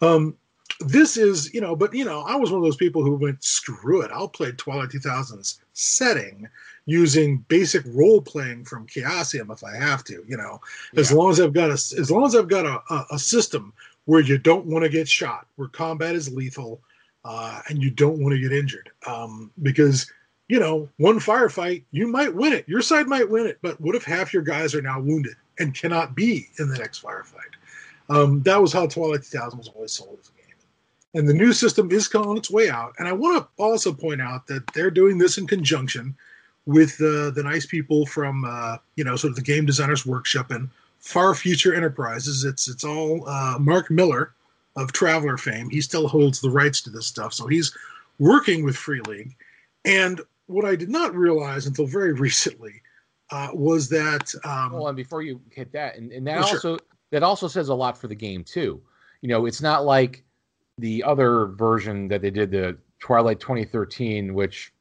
Um, 0.00 0.36
this 0.80 1.16
is, 1.16 1.52
you 1.52 1.60
know, 1.60 1.76
but 1.76 1.94
you 1.94 2.04
know, 2.04 2.20
I 2.20 2.36
was 2.36 2.50
one 2.50 2.58
of 2.58 2.64
those 2.64 2.76
people 2.76 3.02
who 3.02 3.14
went, 3.14 3.42
screw 3.44 4.02
it, 4.02 4.10
I'll 4.12 4.28
play 4.28 4.52
Twilight 4.52 4.90
2000's 4.90 5.60
setting 5.74 6.48
using 6.86 7.38
basic 7.48 7.84
role 7.86 8.20
playing 8.20 8.64
from 8.64 8.86
Chaosium 8.86 9.52
if 9.52 9.62
I 9.62 9.76
have 9.76 10.02
to, 10.04 10.24
you 10.26 10.36
know, 10.36 10.60
as 10.96 11.10
yeah. 11.10 11.16
long 11.16 11.30
as 11.30 11.40
I've 11.40 11.52
got 11.52 11.70
a, 11.70 11.74
as 11.74 12.10
long 12.10 12.24
as 12.24 12.34
I've 12.34 12.48
got 12.48 12.66
a, 12.66 12.82
a, 12.92 13.06
a 13.12 13.18
system 13.18 13.72
where 14.04 14.20
you 14.20 14.38
don't 14.38 14.66
want 14.66 14.84
to 14.84 14.88
get 14.88 15.08
shot, 15.08 15.46
where 15.56 15.68
combat 15.68 16.14
is 16.14 16.32
lethal, 16.32 16.80
uh, 17.24 17.60
and 17.68 17.82
you 17.82 17.90
don't 17.90 18.20
want 18.20 18.32
to 18.34 18.40
get 18.40 18.52
injured. 18.52 18.90
Um, 19.06 19.50
because, 19.62 20.10
you 20.48 20.58
know, 20.58 20.88
one 20.96 21.18
firefight, 21.18 21.84
you 21.92 22.08
might 22.08 22.34
win 22.34 22.52
it. 22.52 22.68
Your 22.68 22.82
side 22.82 23.06
might 23.06 23.28
win 23.28 23.46
it, 23.46 23.58
but 23.62 23.80
what 23.80 23.94
if 23.94 24.04
half 24.04 24.32
your 24.32 24.42
guys 24.42 24.74
are 24.74 24.82
now 24.82 25.00
wounded 25.00 25.34
and 25.58 25.74
cannot 25.74 26.14
be 26.14 26.48
in 26.58 26.68
the 26.68 26.78
next 26.78 27.02
firefight? 27.02 27.52
Um, 28.08 28.42
that 28.42 28.60
was 28.60 28.72
how 28.72 28.86
Twilight 28.86 29.22
2000 29.22 29.58
was 29.58 29.68
always 29.68 29.92
sold 29.92 30.18
as 30.20 30.28
a 30.28 30.32
game. 30.32 30.56
And 31.14 31.28
the 31.28 31.34
new 31.34 31.52
system 31.52 31.90
is 31.90 32.12
on 32.14 32.36
its 32.36 32.50
way 32.50 32.68
out. 32.68 32.94
And 32.98 33.06
I 33.06 33.12
want 33.12 33.42
to 33.42 33.62
also 33.62 33.92
point 33.92 34.20
out 34.20 34.46
that 34.48 34.64
they're 34.74 34.90
doing 34.90 35.18
this 35.18 35.38
in 35.38 35.46
conjunction 35.46 36.14
with 36.66 37.00
uh, 37.00 37.30
the 37.30 37.42
nice 37.44 37.66
people 37.66 38.06
from, 38.06 38.44
uh, 38.44 38.78
you 38.96 39.04
know, 39.04 39.16
sort 39.16 39.30
of 39.30 39.36
the 39.36 39.42
Game 39.42 39.66
Designers 39.66 40.06
Workshop 40.06 40.50
and 40.50 40.68
Far 41.02 41.34
Future 41.34 41.74
Enterprises. 41.74 42.44
It's 42.44 42.68
it's 42.68 42.84
all 42.84 43.28
uh, 43.28 43.58
Marc 43.58 43.90
Miller 43.90 44.34
of 44.76 44.92
Traveller 44.92 45.36
fame. 45.36 45.68
He 45.68 45.80
still 45.80 46.08
holds 46.08 46.40
the 46.40 46.50
rights 46.50 46.80
to 46.82 46.90
this 46.90 47.06
stuff, 47.06 47.34
so 47.34 47.46
he's 47.46 47.76
working 48.18 48.64
with 48.64 48.76
Free 48.76 49.00
League. 49.02 49.36
And 49.84 50.20
what 50.46 50.64
I 50.64 50.76
did 50.76 50.88
not 50.88 51.14
realize 51.14 51.66
until 51.66 51.86
very 51.86 52.12
recently 52.28 52.80
uh, 53.30 53.48
was 53.52 53.88
that. 53.90 54.32
Um, 54.44 54.72
well, 54.72 54.88
and 54.88 54.96
before 54.96 55.22
you 55.22 55.40
hit 55.50 55.72
that, 55.72 55.96
and, 55.96 56.12
and 56.12 56.26
that 56.26 56.38
oh, 56.38 56.42
also 56.42 56.58
sure. 56.58 56.78
that 57.10 57.22
also 57.22 57.48
says 57.48 57.68
a 57.68 57.74
lot 57.74 57.98
for 57.98 58.08
the 58.08 58.14
game 58.14 58.44
too. 58.44 58.80
You 59.20 59.28
know, 59.28 59.46
it's 59.46 59.60
not 59.60 59.84
like 59.84 60.24
the 60.78 61.02
other 61.02 61.46
version 61.46 62.08
that 62.08 62.22
they 62.22 62.30
did, 62.30 62.50
the 62.50 62.78
Twilight 63.00 63.40
2013, 63.40 64.34
which 64.34 64.72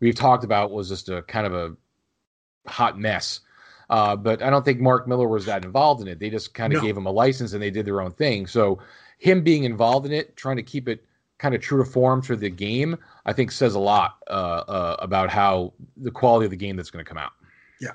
we've 0.00 0.14
talked 0.14 0.44
about 0.44 0.70
was 0.70 0.88
just 0.88 1.08
a 1.08 1.22
kind 1.22 1.46
of 1.46 1.54
a 1.54 2.70
hot 2.70 2.98
mess. 2.98 3.40
Uh, 3.88 4.16
but 4.16 4.42
I 4.42 4.50
don't 4.50 4.64
think 4.64 4.80
Marc 4.80 5.06
Miller 5.06 5.28
was 5.28 5.44
that 5.46 5.64
involved 5.64 6.02
in 6.02 6.08
it. 6.08 6.18
They 6.18 6.30
just 6.30 6.54
kind 6.54 6.72
of 6.72 6.82
no. 6.82 6.86
gave 6.86 6.96
him 6.96 7.06
a 7.06 7.10
license 7.10 7.52
and 7.52 7.62
they 7.62 7.70
did 7.70 7.86
their 7.86 8.00
own 8.00 8.12
thing. 8.12 8.46
So 8.46 8.80
him 9.18 9.42
being 9.42 9.64
involved 9.64 10.06
in 10.06 10.12
it, 10.12 10.36
trying 10.36 10.56
to 10.56 10.62
keep 10.62 10.88
it 10.88 11.04
kind 11.38 11.54
of 11.54 11.60
true 11.60 11.84
to 11.84 11.88
form 11.88 12.22
for 12.22 12.34
the 12.34 12.50
game, 12.50 12.96
I 13.26 13.32
think 13.32 13.52
says 13.52 13.74
a 13.74 13.78
lot 13.78 14.18
uh, 14.28 14.64
uh, 14.66 14.96
about 14.98 15.30
how 15.30 15.72
the 15.98 16.10
quality 16.10 16.46
of 16.46 16.50
the 16.50 16.56
game 16.56 16.76
that's 16.76 16.90
going 16.90 17.04
to 17.04 17.08
come 17.08 17.18
out. 17.18 17.32
Yeah. 17.80 17.92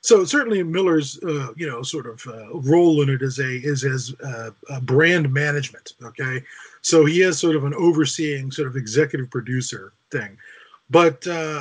So 0.00 0.24
certainly 0.24 0.62
Miller's, 0.62 1.22
uh, 1.22 1.52
you 1.54 1.68
know, 1.68 1.82
sort 1.82 2.06
of 2.06 2.26
uh, 2.26 2.58
role 2.60 3.02
in 3.02 3.10
it 3.10 3.22
is 3.22 3.38
a 3.38 3.56
is 3.56 3.84
as 3.84 4.14
uh, 4.24 4.50
brand 4.82 5.32
management. 5.32 5.92
Okay, 6.02 6.42
so 6.80 7.04
he 7.04 7.20
has 7.20 7.38
sort 7.38 7.56
of 7.56 7.64
an 7.64 7.74
overseeing, 7.74 8.50
sort 8.50 8.68
of 8.68 8.76
executive 8.76 9.30
producer 9.30 9.92
thing, 10.10 10.36
but 10.90 11.20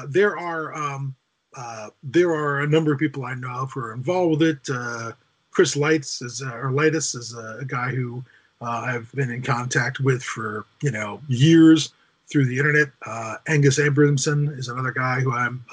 there 0.09 0.37
are. 0.37 0.73
Um, 0.73 1.15
uh, 1.55 1.89
there 2.03 2.31
are 2.31 2.61
a 2.61 2.67
number 2.67 2.91
of 2.91 2.99
people 2.99 3.25
I 3.25 3.33
know 3.33 3.65
who 3.65 3.79
are 3.79 3.93
involved 3.93 4.41
with 4.41 4.49
it. 4.49 4.69
Uh, 4.69 5.13
Chris 5.51 5.75
Lights 5.75 6.21
is 6.21 6.41
uh, 6.41 6.53
or 6.53 6.71
Lightus 6.71 7.15
is 7.15 7.33
a, 7.33 7.59
a 7.61 7.65
guy 7.65 7.89
who 7.91 8.23
uh, 8.61 8.83
I've 8.85 9.11
been 9.13 9.31
in 9.31 9.41
contact 9.41 9.99
with 9.99 10.21
for 10.21 10.65
you 10.81 10.91
know 10.91 11.21
years 11.27 11.93
through 12.27 12.45
the 12.45 12.57
internet. 12.57 12.89
Uh, 13.05 13.35
Angus 13.47 13.79
Abranson 13.79 14.57
is 14.57 14.67
another 14.67 14.91
guy 14.91 15.21
who 15.21 15.31
I'm 15.31 15.63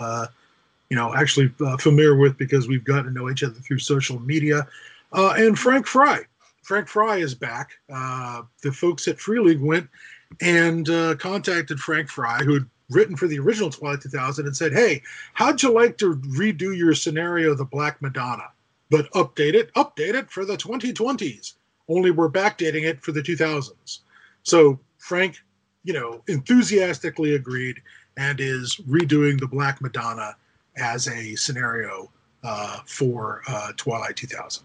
you 0.89 0.97
know 0.97 1.15
actually 1.15 1.49
familiar 1.81 2.17
with 2.17 2.39
because 2.39 2.69
we've 2.69 2.85
gotten 2.85 3.07
to 3.07 3.11
know 3.11 3.31
each 3.31 3.43
other 3.43 3.55
through 3.55 3.79
social 3.79 4.21
media. 4.21 4.67
and 5.13 5.59
Frank 5.59 5.87
Frey, 5.87 6.21
Frank 6.63 6.87
Frey 6.87 7.23
is 7.23 7.35
back. 7.35 7.73
the 7.89 8.73
folks 8.73 9.09
at 9.09 9.19
Free 9.19 9.41
League 9.41 9.61
went 9.61 9.89
and 10.41 10.87
contacted 11.19 11.81
Frank 11.81 12.09
Frey, 12.09 12.45
who 12.45 12.61
written 12.95 13.17
for 13.17 13.27
the 13.27 13.39
original 13.39 13.71
Twilight 13.71 14.01
2000 14.03 14.47
and 14.47 14.57
said, 14.57 14.73
"Hey, 14.73 15.03
how'd 15.35 15.63
you 15.63 15.73
like 15.73 15.99
to 15.99 16.17
redo 16.17 16.77
your 16.77 16.95
scenario, 16.95 17.55
the 17.55 17.65
Black 17.65 18.01
Madonna, 18.03 18.51
but 18.91 19.11
update 19.13 19.55
it, 19.55 19.73
update 19.75 20.15
it 20.15 20.31
for 20.31 20.45
the 20.45 20.57
2020s? 20.57 21.55
Only 21.89 22.11
we're 22.11 22.31
backdating 22.31 22.85
it 22.85 23.03
for 23.03 23.13
the 23.13 23.23
2000s." 23.23 24.01
So 24.43 24.79
Frank, 24.99 25.41
you 25.85 25.93
know, 25.93 26.23
enthusiastically 26.29 27.35
agreed 27.35 27.81
and 28.17 28.41
is 28.41 28.77
redoing 28.89 29.41
the 29.41 29.47
Black 29.49 29.81
Madonna 29.81 30.37
as 30.77 31.09
a 31.09 31.35
scenario 31.35 32.11
uh, 32.45 32.81
for 32.87 33.43
uh, 33.49 33.73
Twilight 33.77 34.17
2000. 34.17 34.65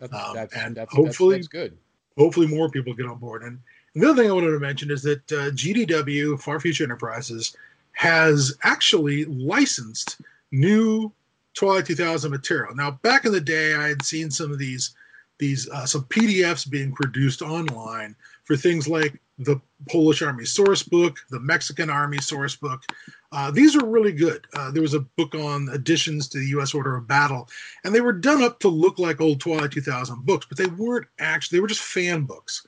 That's, 0.00 0.12
Um, 0.12 0.34
that's, 0.34 0.54
and 0.54 0.76
that's, 0.76 0.92
hopefully- 0.94 1.36
that's, 1.36 1.46
that's 1.48 1.70
good. 1.70 1.78
hopefully 2.18 2.46
more 2.46 2.68
people 2.70 2.92
get 2.94 3.06
on 3.06 3.18
board. 3.18 3.42
And 3.42 3.58
the 3.94 4.08
other 4.08 4.22
thing 4.22 4.30
I 4.30 4.34
wanted 4.34 4.50
to 4.50 4.60
mention 4.60 4.90
is 4.90 5.02
that 5.02 5.32
uh, 5.32 5.50
GDW, 5.50 6.40
Far 6.40 6.58
Future 6.60 6.84
Enterprises, 6.84 7.56
has 7.92 8.56
actually 8.62 9.24
licensed 9.26 10.20
new 10.50 11.12
Twilight 11.54 11.86
2000 11.86 12.30
material. 12.30 12.74
Now, 12.74 12.92
back 13.02 13.24
in 13.24 13.32
the 13.32 13.40
day, 13.40 13.74
I 13.74 13.88
had 13.88 14.04
seen 14.04 14.30
some 14.30 14.52
of 14.52 14.58
these 14.58 14.94
these 15.38 15.68
uh, 15.70 15.86
some 15.86 16.04
PDFs 16.04 16.68
being 16.68 16.92
produced 16.92 17.42
online 17.42 18.14
for 18.44 18.56
things 18.56 18.86
like 18.86 19.20
the 19.38 19.60
Polish 19.90 20.22
Army 20.22 20.44
source 20.44 20.82
book, 20.82 21.18
the 21.30 21.40
Mexican 21.40 21.90
Army 21.90 22.18
source 22.18 22.54
book. 22.54 22.84
Uh, 23.32 23.50
these 23.50 23.74
are 23.74 23.84
really 23.84 24.12
good. 24.12 24.46
Uh, 24.54 24.70
there 24.70 24.82
was 24.82 24.94
a 24.94 25.00
book 25.00 25.34
on 25.34 25.68
additions 25.72 26.28
to 26.28 26.38
the 26.38 26.46
U.S. 26.48 26.72
Order 26.72 26.96
of 26.96 27.08
Battle, 27.08 27.48
and 27.84 27.94
they 27.94 28.00
were 28.00 28.12
done 28.12 28.42
up 28.42 28.60
to 28.60 28.68
look 28.68 28.98
like 28.98 29.20
old 29.20 29.40
Twilight 29.40 29.72
2000 29.72 30.24
books, 30.24 30.46
but 30.48 30.56
they 30.56 30.66
weren't 30.66 31.06
actually. 31.18 31.56
They 31.56 31.60
were 31.60 31.68
just 31.68 31.82
fan 31.82 32.22
books. 32.22 32.64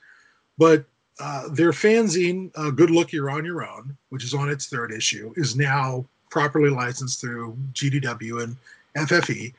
But 0.57 0.85
uh, 1.19 1.49
their 1.49 1.71
fanzine, 1.71 2.51
uh, 2.55 2.69
Good 2.69 2.91
Luck 2.91 3.11
You're 3.11 3.29
on 3.29 3.45
Your 3.45 3.67
Own, 3.67 3.97
which 4.09 4.23
is 4.23 4.33
on 4.33 4.49
its 4.49 4.67
third 4.67 4.91
issue, 4.91 5.33
is 5.35 5.55
now 5.55 6.05
properly 6.29 6.69
licensed 6.69 7.21
through 7.21 7.57
GDW 7.73 8.43
and 8.43 8.57
FFE. 8.95 9.53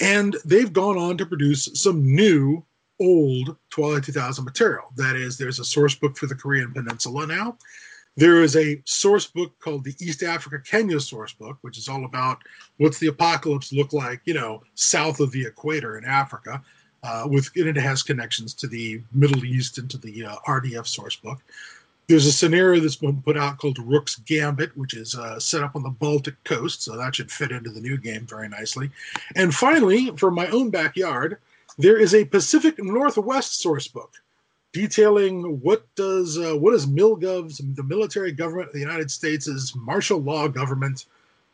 And 0.00 0.36
they've 0.44 0.72
gone 0.72 0.96
on 0.96 1.16
to 1.18 1.26
produce 1.26 1.68
some 1.74 2.14
new 2.14 2.62
old 3.00 3.56
Twilight 3.70 4.04
2000 4.04 4.44
material. 4.44 4.84
That 4.96 5.16
is, 5.16 5.38
there's 5.38 5.60
a 5.60 5.64
source 5.64 5.94
book 5.94 6.16
for 6.16 6.26
the 6.26 6.34
Korean 6.34 6.72
Peninsula 6.72 7.26
now. 7.26 7.56
There 8.16 8.42
is 8.42 8.56
a 8.56 8.82
source 8.84 9.28
book 9.28 9.56
called 9.60 9.84
the 9.84 9.94
East 10.00 10.24
Africa 10.24 10.58
Kenya 10.58 10.98
source 10.98 11.32
book, 11.32 11.56
which 11.60 11.78
is 11.78 11.88
all 11.88 12.04
about 12.04 12.38
what's 12.78 12.98
the 12.98 13.06
apocalypse 13.06 13.72
look 13.72 13.92
like, 13.92 14.20
you 14.24 14.34
know, 14.34 14.64
south 14.74 15.20
of 15.20 15.30
the 15.30 15.46
equator 15.46 15.96
in 15.98 16.04
Africa. 16.04 16.60
Uh, 17.02 17.26
with 17.30 17.48
and 17.56 17.68
it 17.68 17.76
has 17.76 18.02
connections 18.02 18.52
to 18.54 18.66
the 18.66 19.00
Middle 19.12 19.44
East 19.44 19.78
and 19.78 19.88
to 19.90 19.98
the 19.98 20.24
uh, 20.24 20.36
RDF 20.46 20.86
source 20.86 21.16
book. 21.16 21.38
There's 22.08 22.26
a 22.26 22.32
scenario 22.32 22.80
that's 22.80 22.96
been 22.96 23.20
put 23.22 23.36
out 23.36 23.58
called 23.58 23.78
Rook's 23.78 24.16
Gambit, 24.16 24.76
which 24.76 24.94
is 24.94 25.14
uh, 25.14 25.38
set 25.38 25.62
up 25.62 25.76
on 25.76 25.82
the 25.82 25.90
Baltic 25.90 26.42
coast, 26.44 26.82
so 26.82 26.96
that 26.96 27.14
should 27.14 27.30
fit 27.30 27.52
into 27.52 27.70
the 27.70 27.80
new 27.80 27.98
game 27.98 28.26
very 28.26 28.48
nicely. 28.48 28.90
And 29.36 29.54
finally, 29.54 30.10
for 30.16 30.30
my 30.30 30.46
own 30.48 30.70
backyard, 30.70 31.38
there 31.76 31.98
is 31.98 32.14
a 32.14 32.24
Pacific 32.24 32.82
Northwest 32.82 33.60
source 33.60 33.86
book 33.86 34.12
detailing 34.72 35.60
what 35.60 35.86
does 35.94 36.38
uh, 36.38 36.54
what 36.54 36.74
is 36.74 36.86
MilGov's 36.86 37.58
the 37.58 37.82
military 37.82 38.32
government 38.32 38.68
of 38.68 38.74
the 38.74 38.80
United 38.80 39.10
States' 39.10 39.74
martial 39.76 40.18
law 40.18 40.48
government 40.48 41.06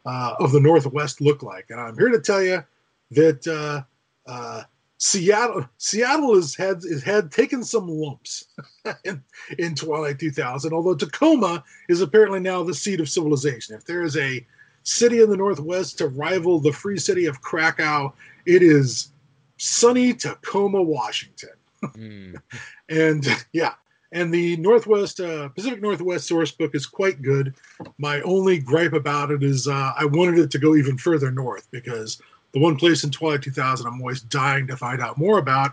uh, 0.07 0.35
of 0.39 0.53
the 0.53 0.61
Northwest 0.61 1.21
look 1.21 1.43
like. 1.43 1.67
And 1.71 1.81
I'm 1.81 1.97
here 1.97 2.11
to 2.11 2.21
tell 2.21 2.43
you 2.43 2.65
that 3.13 3.47
uh, 3.47 3.83
uh, 4.31 4.63
Seattle 4.99 5.69
Seattle 5.79 6.35
has 6.37 6.55
had 6.55 6.83
has 6.89 7.03
had 7.03 7.33
taken 7.33 7.65
some 7.65 7.89
lumps 7.89 8.45
in, 9.05 9.23
in 9.59 9.75
Twilight 9.75 10.19
2000. 10.19 10.73
Although 10.73 10.95
Tacoma 10.95 11.65
is 11.89 12.01
apparently 12.01 12.41
now 12.41 12.63
the 12.63 12.75
seat 12.75 13.01
of 13.01 13.09
civilization. 13.09 13.75
If 13.75 13.85
there 13.85 14.03
is 14.03 14.17
a 14.17 14.45
city 14.85 15.21
in 15.21 15.31
the 15.31 15.37
Northwest 15.37 15.99
to 15.99 16.09
rival 16.09 16.61
the 16.61 16.73
free 16.73 16.99
city 16.99 17.27
of 17.27 17.41
Krakow, 17.41 18.13
it 18.47 18.63
is 18.63 19.11
sunny 19.59 20.13
Tacoma, 20.15 20.83
Washington. 20.83 21.51
Mm. 21.83 22.41
And 22.91 23.27
yeah, 23.55 23.73
and 24.13 24.33
the 24.33 24.59
Northwest 24.59 25.21
uh, 25.21 25.49
Pacific 25.49 25.81
Northwest 25.81 26.27
source 26.27 26.53
book 26.53 26.75
is 26.75 26.87
quite 26.87 27.23
good. 27.23 27.55
My 27.97 28.21
only 28.21 28.59
gripe 28.59 28.93
about 28.93 29.31
it 29.31 29.43
is 29.43 29.67
uh, 29.67 29.93
I 29.99 30.05
wanted 30.05 30.39
it 30.39 30.51
to 30.51 30.59
go 30.59 30.77
even 30.77 30.99
further 30.99 31.31
north 31.31 31.67
because 31.71 32.21
the 32.55 32.61
one 32.61 32.77
place 32.77 33.05
in 33.05 33.11
Twilight 33.11 33.43
2000 33.43 33.87
I'm 33.87 34.01
always 34.01 34.23
dying 34.23 34.67
to 34.69 34.77
find 34.77 35.03
out 35.03 35.19
more 35.19 35.39
about 35.39 35.73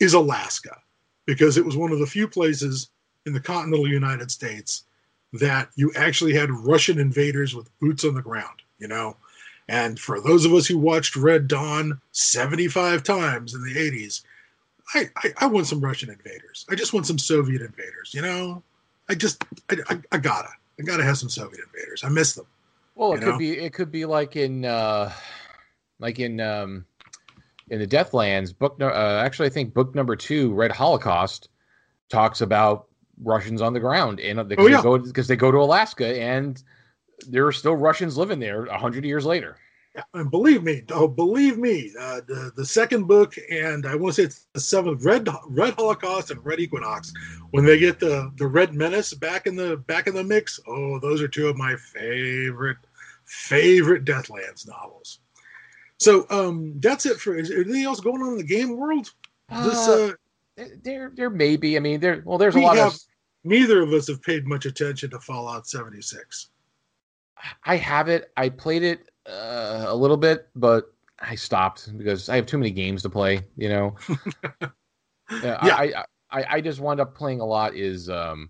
is 0.00 0.12
Alaska 0.12 0.76
because 1.24 1.56
it 1.56 1.64
was 1.64 1.76
one 1.76 1.92
of 1.92 2.00
the 2.00 2.06
few 2.06 2.28
places 2.28 2.90
in 3.24 3.32
the 3.32 3.40
continental 3.40 3.88
United 3.88 4.30
States 4.30 4.84
that 5.32 5.70
you 5.76 5.92
actually 5.96 6.34
had 6.34 6.50
Russian 6.50 6.98
invaders 6.98 7.54
with 7.54 7.70
boots 7.80 8.04
on 8.04 8.14
the 8.14 8.22
ground, 8.22 8.62
you 8.78 8.88
know. 8.88 9.16
And 9.68 9.98
for 9.98 10.20
those 10.20 10.44
of 10.44 10.52
us 10.52 10.66
who 10.66 10.78
watched 10.78 11.16
Red 11.16 11.48
Dawn 11.48 12.00
75 12.12 13.02
times 13.02 13.54
in 13.54 13.62
the 13.62 13.74
80s, 13.74 14.22
I, 14.94 15.10
I, 15.16 15.32
I 15.38 15.46
want 15.46 15.66
some 15.66 15.80
Russian 15.80 16.10
invaders. 16.10 16.64
I 16.70 16.74
just 16.74 16.92
want 16.92 17.06
some 17.06 17.18
Soviet 17.18 17.62
invaders. 17.62 18.12
You 18.12 18.22
know, 18.22 18.62
I 19.08 19.14
just 19.14 19.44
I, 19.70 19.76
I, 19.88 20.00
I 20.12 20.18
gotta 20.18 20.50
I 20.78 20.82
gotta 20.82 21.04
have 21.04 21.18
some 21.18 21.28
Soviet 21.28 21.64
invaders. 21.72 22.04
I 22.04 22.08
miss 22.08 22.34
them. 22.34 22.46
Well, 22.94 23.12
it 23.12 23.18
could 23.18 23.26
know? 23.26 23.38
be 23.38 23.58
it 23.58 23.72
could 23.72 23.90
be 23.90 24.04
like 24.04 24.36
in 24.36 24.64
uh 24.64 25.12
like 25.98 26.18
in 26.18 26.40
um 26.40 26.84
in 27.68 27.78
the 27.80 27.86
Deathlands 27.86 28.56
book. 28.56 28.78
No, 28.78 28.88
uh, 28.88 29.22
actually, 29.24 29.46
I 29.46 29.50
think 29.50 29.74
book 29.74 29.94
number 29.94 30.16
two, 30.16 30.52
Red 30.54 30.70
Holocaust, 30.70 31.48
talks 32.08 32.40
about 32.40 32.86
Russians 33.22 33.62
on 33.62 33.72
the 33.72 33.80
ground 33.80 34.20
and 34.20 34.48
because 34.48 34.64
Oh, 34.64 34.68
yeah. 34.68 34.76
they 34.76 34.82
go 34.82 34.98
because 34.98 35.26
they 35.26 35.36
go 35.36 35.50
to 35.50 35.58
Alaska 35.58 36.20
and 36.20 36.62
there 37.28 37.46
are 37.46 37.52
still 37.52 37.74
Russians 37.74 38.16
living 38.16 38.38
there 38.38 38.66
a 38.66 38.78
hundred 38.78 39.04
years 39.04 39.24
later. 39.24 39.56
And 40.12 40.30
believe 40.30 40.62
me, 40.62 40.82
oh 40.90 41.08
believe 41.08 41.56
me, 41.56 41.90
uh, 41.98 42.20
the 42.28 42.52
the 42.54 42.66
second 42.66 43.04
book 43.06 43.34
and 43.50 43.86
I 43.86 43.94
want 43.94 44.14
to 44.14 44.20
say 44.22 44.26
it's 44.26 44.46
the 44.52 44.60
seventh 44.60 45.02
Red 45.02 45.26
Red 45.48 45.72
Holocaust 45.72 46.30
and 46.30 46.44
Red 46.44 46.60
Equinox. 46.60 47.14
When 47.52 47.64
they 47.64 47.78
get 47.78 47.98
the 47.98 48.30
the 48.36 48.46
Red 48.46 48.74
Menace 48.74 49.14
back 49.14 49.46
in 49.46 49.56
the 49.56 49.78
back 49.78 50.06
in 50.06 50.14
the 50.14 50.22
mix, 50.22 50.60
oh 50.68 50.98
those 50.98 51.22
are 51.22 51.28
two 51.28 51.48
of 51.48 51.56
my 51.56 51.74
favorite 51.76 52.76
favorite 53.24 54.04
Deathlands 54.04 54.68
novels. 54.68 55.20
So 55.98 56.26
um 56.30 56.74
that's 56.80 57.06
it 57.06 57.16
for 57.18 57.36
is 57.36 57.48
there 57.48 57.60
anything 57.60 57.84
else 57.84 58.00
going 58.00 58.22
on 58.22 58.32
in 58.32 58.38
the 58.38 58.44
game 58.44 58.76
world? 58.76 59.12
This 59.48 59.88
Uh, 59.88 60.12
uh 60.60 60.64
there 60.82 61.12
there 61.14 61.30
may 61.30 61.56
be. 61.56 61.76
I 61.76 61.80
mean, 61.80 62.00
there 62.00 62.22
well, 62.24 62.38
there's 62.38 62.56
a 62.56 62.60
lot 62.60 62.76
have- 62.76 62.94
of. 62.94 63.00
neither 63.44 63.82
of 63.82 63.92
us 63.92 64.08
have 64.08 64.22
paid 64.22 64.46
much 64.46 64.66
attention 64.66 65.10
to 65.10 65.20
Fallout 65.20 65.66
76. 65.66 66.48
I 67.64 67.76
have 67.76 68.08
it. 68.08 68.32
I 68.36 68.48
played 68.48 68.82
it 68.82 69.10
uh, 69.26 69.84
a 69.88 69.94
little 69.94 70.16
bit, 70.16 70.48
but 70.56 70.92
I 71.20 71.34
stopped 71.34 71.96
because 71.98 72.28
I 72.28 72.36
have 72.36 72.46
too 72.46 72.58
many 72.58 72.70
games 72.70 73.02
to 73.02 73.10
play. 73.10 73.42
You 73.56 73.68
know. 73.68 73.96
Yeah. 75.42 75.58
I, 75.60 75.68
I 75.82 76.04
I 76.30 76.44
I 76.56 76.60
just 76.60 76.78
wound 76.78 77.00
up 77.00 77.16
playing 77.16 77.40
a 77.40 77.44
lot. 77.44 77.74
Is 77.74 78.08
um, 78.08 78.48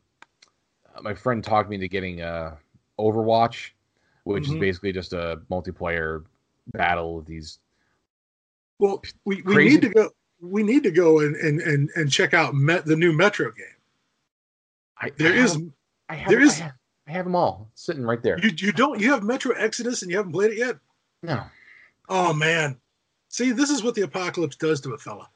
my 1.01 1.15
friend 1.15 1.43
talked 1.43 1.71
me 1.71 1.77
into 1.77 1.89
getting 1.89 2.21
uh 2.21 2.57
Overwatch, 2.99 3.71
which 4.25 4.45
Mhm. 4.45 4.55
is 4.57 4.61
basically 4.61 4.93
just 4.93 5.15
a 5.15 5.41
multiplayer 5.51 6.25
battle 6.69 7.17
with 7.17 7.27
these. 7.27 7.59
Well, 8.79 9.03
we, 9.25 9.37
we 9.43 9.55
Crazy. 9.55 9.75
need 9.75 9.83
to 9.83 9.89
go. 9.91 10.11
We 10.41 10.63
need 10.63 10.83
to 10.83 10.91
go 10.91 11.21
and 11.21 11.35
and 11.37 11.61
and, 11.63 11.91
and 11.97 12.13
check 12.13 12.35
out 12.35 12.55
Met, 12.55 12.85
the 12.85 12.97
new 12.97 13.13
Metro 13.13 13.51
game. 13.53 13.67
I, 15.01 15.11
There 15.17 15.33
I 15.33 15.37
is 15.37 15.53
have, 15.55 15.63
I 16.11 16.15
have, 16.15 16.29
there 16.31 16.41
I 16.41 16.53
have, 16.53 16.73
I 17.09 17.11
have 17.13 17.25
them 17.25 17.35
all 17.35 17.71
sitting 17.75 18.03
right 18.03 18.23
there. 18.23 18.39
you 18.39 18.51
you 18.57 18.73
don't 18.73 19.01
you 19.01 19.11
have 19.13 19.23
Metro 19.23 19.55
Exodus 19.55 20.03
and 20.03 20.11
you 20.11 20.17
haven't 20.19 20.33
played 20.33 20.53
it 20.53 20.59
yet. 20.59 20.77
no, 21.23 21.43
Oh 22.09 22.33
man, 22.35 22.79
see 23.29 23.51
this 23.53 23.71
is 23.71 23.83
what 23.83 23.95
the 23.95 24.03
apocalypse 24.03 24.57
does 24.57 24.81
to 24.83 24.93
a 24.93 24.99
fella. 24.99 25.29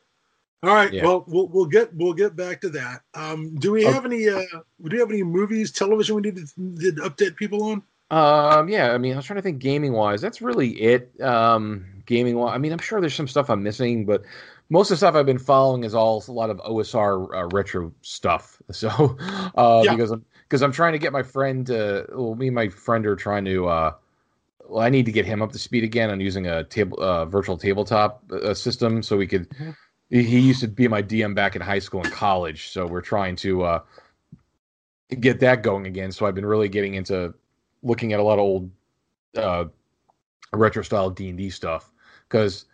All 0.62 0.75
right, 0.75 0.93
Yeah. 0.93 1.05
well 1.05 1.25
we'll 1.27 1.49
we'll 1.49 1.64
get 1.66 1.95
we'll 1.95 2.12
get 2.12 2.37
back 2.37 2.61
to 2.61 2.69
that. 2.71 3.01
Um, 3.14 3.55
do 3.57 3.73
we 3.73 3.85
Okay. 3.87 3.93
have 3.95 4.05
any 4.05 4.29
uh 4.29 4.43
do 4.83 4.90
we 4.93 4.99
have 4.99 5.11
any 5.11 5.23
movies, 5.23 5.73
television 5.73 6.16
we 6.16 6.23
need 6.23 6.37
to, 6.37 6.47
need 6.59 6.97
to 6.97 7.03
update 7.03 7.37
people 7.37 7.62
on? 7.64 7.83
Um, 8.11 8.68
yeah, 8.68 8.92
I 8.92 8.99
mean, 8.99 9.12
I 9.12 9.16
was 9.16 9.25
trying 9.27 9.37
to 9.37 9.42
think 9.42 9.61
gaming 9.61 9.92
wise. 9.92 10.20
That's 10.20 10.42
really 10.42 10.70
it. 10.81 11.20
Um, 11.20 12.03
gaming 12.07 12.37
wise, 12.37 12.55
I 12.55 12.59
mean, 12.59 12.73
I'm 12.73 12.81
sure 12.81 13.01
there's 13.01 13.14
some 13.14 13.29
stuff 13.29 13.49
I'm 13.51 13.62
missing, 13.62 14.05
but 14.05 14.25
most 14.68 14.90
of 14.90 14.94
the 14.94 14.96
stuff 14.99 15.14
I've 15.14 15.27
been 15.27 15.38
following 15.38 15.85
is 15.85 15.94
all 15.94 16.25
a 16.27 16.33
lot 16.33 16.51
of 16.51 16.61
OSR 16.64 17.35
uh, 17.35 17.46
retro 17.46 17.92
stuff. 18.03 18.61
So, 18.73 18.88
uh, 19.55 19.85
Yeah. 19.85 19.96
because 19.96 20.11
I'm 20.11 20.25
because 20.42 20.62
I'm 20.62 20.73
trying 20.73 20.92
to 20.92 20.99
get 20.99 21.12
my 21.12 21.23
friend. 21.23 21.68
Uh, 21.70 22.05
well, 22.12 22.35
me 22.35 22.49
and 22.49 22.55
my 22.55 22.68
friend 22.68 23.07
are 23.07 23.16
trying 23.16 23.44
to. 23.44 23.68
Uh, 23.68 23.92
well, 24.68 24.83
I 24.85 24.90
need 24.90 25.07
to 25.07 25.12
get 25.12 25.27
him 25.27 25.42
up 25.42 25.53
to 25.53 25.59
speed 25.59 25.85
again 25.85 26.11
on 26.11 26.20
using 26.20 26.46
a 26.46 26.64
table 26.64 27.03
uh, 27.03 27.27
virtual 27.27 27.59
tabletop 27.59 28.25
uh, 28.33 28.55
system, 28.55 29.03
so 29.03 29.16
we 29.16 29.27
could. 29.29 29.49
Mhm. 29.51 29.77
He 30.11 30.24
he 30.24 30.41
used 30.41 30.61
to 30.62 30.68
be 30.68 30.89
my 30.89 31.03
DM 31.03 31.35
back 31.35 31.57
in 31.57 31.62
high 31.62 31.80
school 31.80 32.03
and 32.03 32.11
college, 32.11 32.70
so 32.70 32.87
we're 32.87 33.03
trying 33.03 33.37
to 33.39 33.62
uh, 33.64 33.80
get 35.18 35.41
that 35.41 35.62
going 35.62 35.87
again. 35.87 36.12
So 36.12 36.26
I've 36.26 36.35
been 36.35 36.47
really 36.47 36.68
getting 36.68 36.95
into 36.95 37.35
looking 37.83 38.12
at 38.12 38.20
a 38.20 38.22
lot 38.22 38.35
of 38.35 38.41
old 38.41 38.70
uh, 39.37 39.64
retro 40.53 40.83
style 40.83 41.11
D 41.11 41.28
and 41.28 41.39
D 41.39 41.51
stuff 41.51 41.91
because 42.28 42.66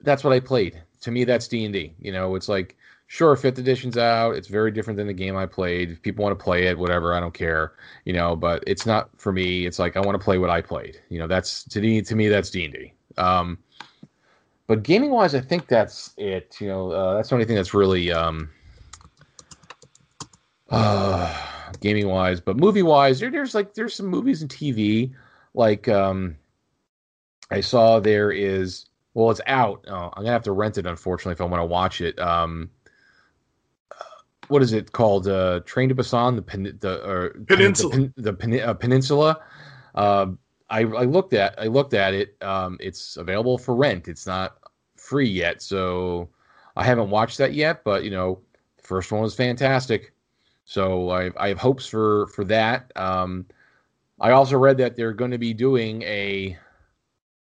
that's 0.00 0.24
what 0.24 0.32
I 0.32 0.40
played. 0.40 0.80
To 1.02 1.10
me, 1.10 1.24
that's 1.24 1.48
D 1.48 1.64
and 1.64 1.72
D. 1.72 1.94
You 2.00 2.12
know, 2.12 2.34
it's 2.34 2.48
like 2.48 2.76
sure, 3.08 3.34
fifth 3.36 3.58
edition's 3.58 3.98
out. 3.98 4.36
It's 4.36 4.48
very 4.48 4.70
different 4.70 4.96
than 4.96 5.06
the 5.06 5.12
game 5.12 5.36
I 5.36 5.46
played. 5.46 5.90
If 5.90 6.02
people 6.02 6.22
want 6.22 6.38
to 6.38 6.42
play 6.42 6.66
it, 6.66 6.78
whatever, 6.78 7.14
I 7.14 7.20
don't 7.20 7.34
care, 7.34 7.72
you 8.04 8.12
know. 8.12 8.36
But 8.36 8.62
it's 8.66 8.86
not 8.86 9.10
for 9.16 9.32
me. 9.32 9.66
It's 9.66 9.78
like 9.78 9.96
I 9.96 10.00
want 10.00 10.18
to 10.18 10.24
play 10.24 10.38
what 10.38 10.50
I 10.50 10.60
played. 10.60 11.00
You 11.08 11.18
know, 11.18 11.26
that's 11.26 11.64
to 11.64 11.80
me. 11.80 12.00
To 12.02 12.14
me, 12.14 12.28
that's 12.28 12.50
D 12.50 12.64
and 12.64 12.74
D. 12.74 12.92
Um, 13.16 13.58
but 14.68 14.82
gaming 14.82 15.10
wise, 15.10 15.34
I 15.34 15.40
think 15.40 15.66
that's 15.66 16.12
it. 16.16 16.56
You 16.60 16.68
know, 16.68 16.90
uh, 16.92 17.14
that's 17.14 17.30
the 17.30 17.34
only 17.34 17.46
thing 17.46 17.56
that's 17.56 17.74
really 17.74 18.12
um, 18.12 18.50
uh, 20.70 21.34
gaming 21.80 22.08
wise. 22.08 22.40
But 22.40 22.56
movie 22.56 22.82
wise, 22.82 23.20
there, 23.20 23.30
there's 23.30 23.54
like 23.54 23.74
there's 23.74 23.94
some 23.94 24.06
movies 24.06 24.42
and 24.42 24.50
TV. 24.50 25.12
Like 25.54 25.88
um, 25.88 26.36
I 27.50 27.60
saw 27.60 28.00
there 28.00 28.30
is 28.30 28.86
well, 29.14 29.30
it's 29.30 29.40
out. 29.46 29.84
Oh, 29.88 30.10
I'm 30.12 30.22
gonna 30.22 30.30
have 30.30 30.44
to 30.44 30.52
rent 30.52 30.78
it, 30.78 30.86
unfortunately, 30.86 31.32
if 31.32 31.40
I 31.40 31.44
want 31.44 31.60
to 31.60 31.66
watch 31.66 32.00
it. 32.00 32.18
Um, 32.18 32.70
what 34.48 34.62
is 34.62 34.72
it 34.72 34.92
called? 34.92 35.28
Uh, 35.28 35.60
Train 35.60 35.88
to 35.88 35.94
Busan, 35.94 36.36
the 36.36 36.42
pen, 36.42 36.78
the 36.80 37.04
or, 37.04 37.30
Peninsula, 37.46 37.96
the, 37.96 38.12
the, 38.16 38.32
pen, 38.32 38.60
uh, 38.60 38.74
peninsula. 38.74 39.40
Uh, 39.94 40.26
I, 40.70 40.80
I 40.80 41.04
looked 41.04 41.32
at 41.32 41.58
I 41.58 41.66
looked 41.66 41.94
at 41.94 42.14
it. 42.14 42.36
Um, 42.42 42.76
it's 42.80 43.16
available 43.16 43.58
for 43.58 43.74
rent. 43.74 44.08
It's 44.08 44.26
not 44.26 44.58
free 44.96 45.28
yet, 45.28 45.62
so 45.62 46.28
I 46.76 46.84
haven't 46.84 47.10
watched 47.10 47.38
that 47.38 47.54
yet. 47.54 47.84
But 47.84 48.04
you 48.04 48.10
know, 48.10 48.40
the 48.76 48.82
first 48.82 49.10
one 49.10 49.22
was 49.22 49.34
fantastic, 49.34 50.12
so 50.68 51.08
I, 51.08 51.30
I 51.38 51.48
have 51.48 51.56
hopes 51.56 51.86
for 51.86 52.26
for 52.26 52.44
that. 52.44 52.92
Um, 52.94 53.46
I 54.20 54.32
also 54.32 54.58
read 54.58 54.76
that 54.78 54.96
they're 54.96 55.14
going 55.14 55.30
to 55.30 55.38
be 55.38 55.54
doing 55.54 56.02
a 56.02 56.58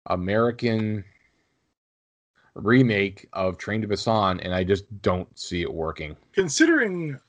American 0.06 1.04
remake 2.54 3.28
of 3.34 3.58
Train 3.58 3.82
to 3.82 3.88
Busan, 3.88 4.40
and 4.46 4.54
I 4.54 4.64
just 4.64 4.86
don't 5.02 5.28
see 5.38 5.64
it 5.64 5.74
working. 5.74 6.16
Considering 6.34 7.20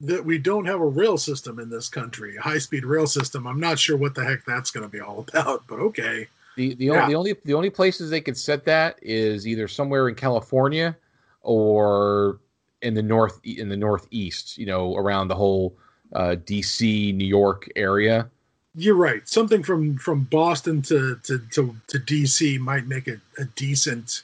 that 0.00 0.24
we 0.24 0.36
don't 0.36 0.64
have 0.66 0.80
a 0.80 0.86
rail 0.86 1.16
system 1.16 1.60
in 1.60 1.70
this 1.70 1.88
country, 1.88 2.36
a 2.36 2.40
high 2.40 2.58
speed 2.58 2.84
rail 2.84 3.06
system, 3.06 3.46
I'm 3.46 3.60
not 3.60 3.78
sure 3.78 3.96
what 3.96 4.16
the 4.16 4.24
heck 4.24 4.44
that's 4.46 4.72
going 4.72 4.84
to 4.84 4.90
be 4.90 5.00
all 5.00 5.20
about, 5.28 5.64
but 5.68 5.78
okay. 5.78 6.26
The 6.56 6.74
the, 6.74 6.86
Yeah. 6.86 7.02
only, 7.02 7.12
the 7.12 7.18
only 7.18 7.36
the 7.44 7.54
only 7.54 7.70
places 7.70 8.10
they 8.10 8.20
could 8.20 8.36
set 8.36 8.64
that 8.64 8.98
is 9.00 9.46
either 9.46 9.68
somewhere 9.68 10.08
in 10.08 10.16
California 10.16 10.96
or 11.42 12.40
in 12.86 12.94
the 12.94 13.02
north 13.02 13.40
in 13.44 13.68
the 13.68 13.76
northeast, 13.76 14.56
you 14.56 14.66
know, 14.66 14.96
around 14.96 15.28
the 15.28 15.34
whole 15.34 15.76
uh, 16.14 16.36
DC, 16.44 17.14
New 17.14 17.26
York 17.26 17.68
area. 17.74 18.30
You're 18.76 18.94
right. 18.94 19.26
Something 19.28 19.62
from 19.62 19.98
from 19.98 20.24
Boston 20.24 20.82
to 20.82 21.16
to 21.24 21.38
to, 21.52 21.76
to 21.88 21.98
DC 21.98 22.58
might 22.60 22.86
make 22.86 23.08
it 23.08 23.20
a 23.38 23.44
decent 23.56 24.22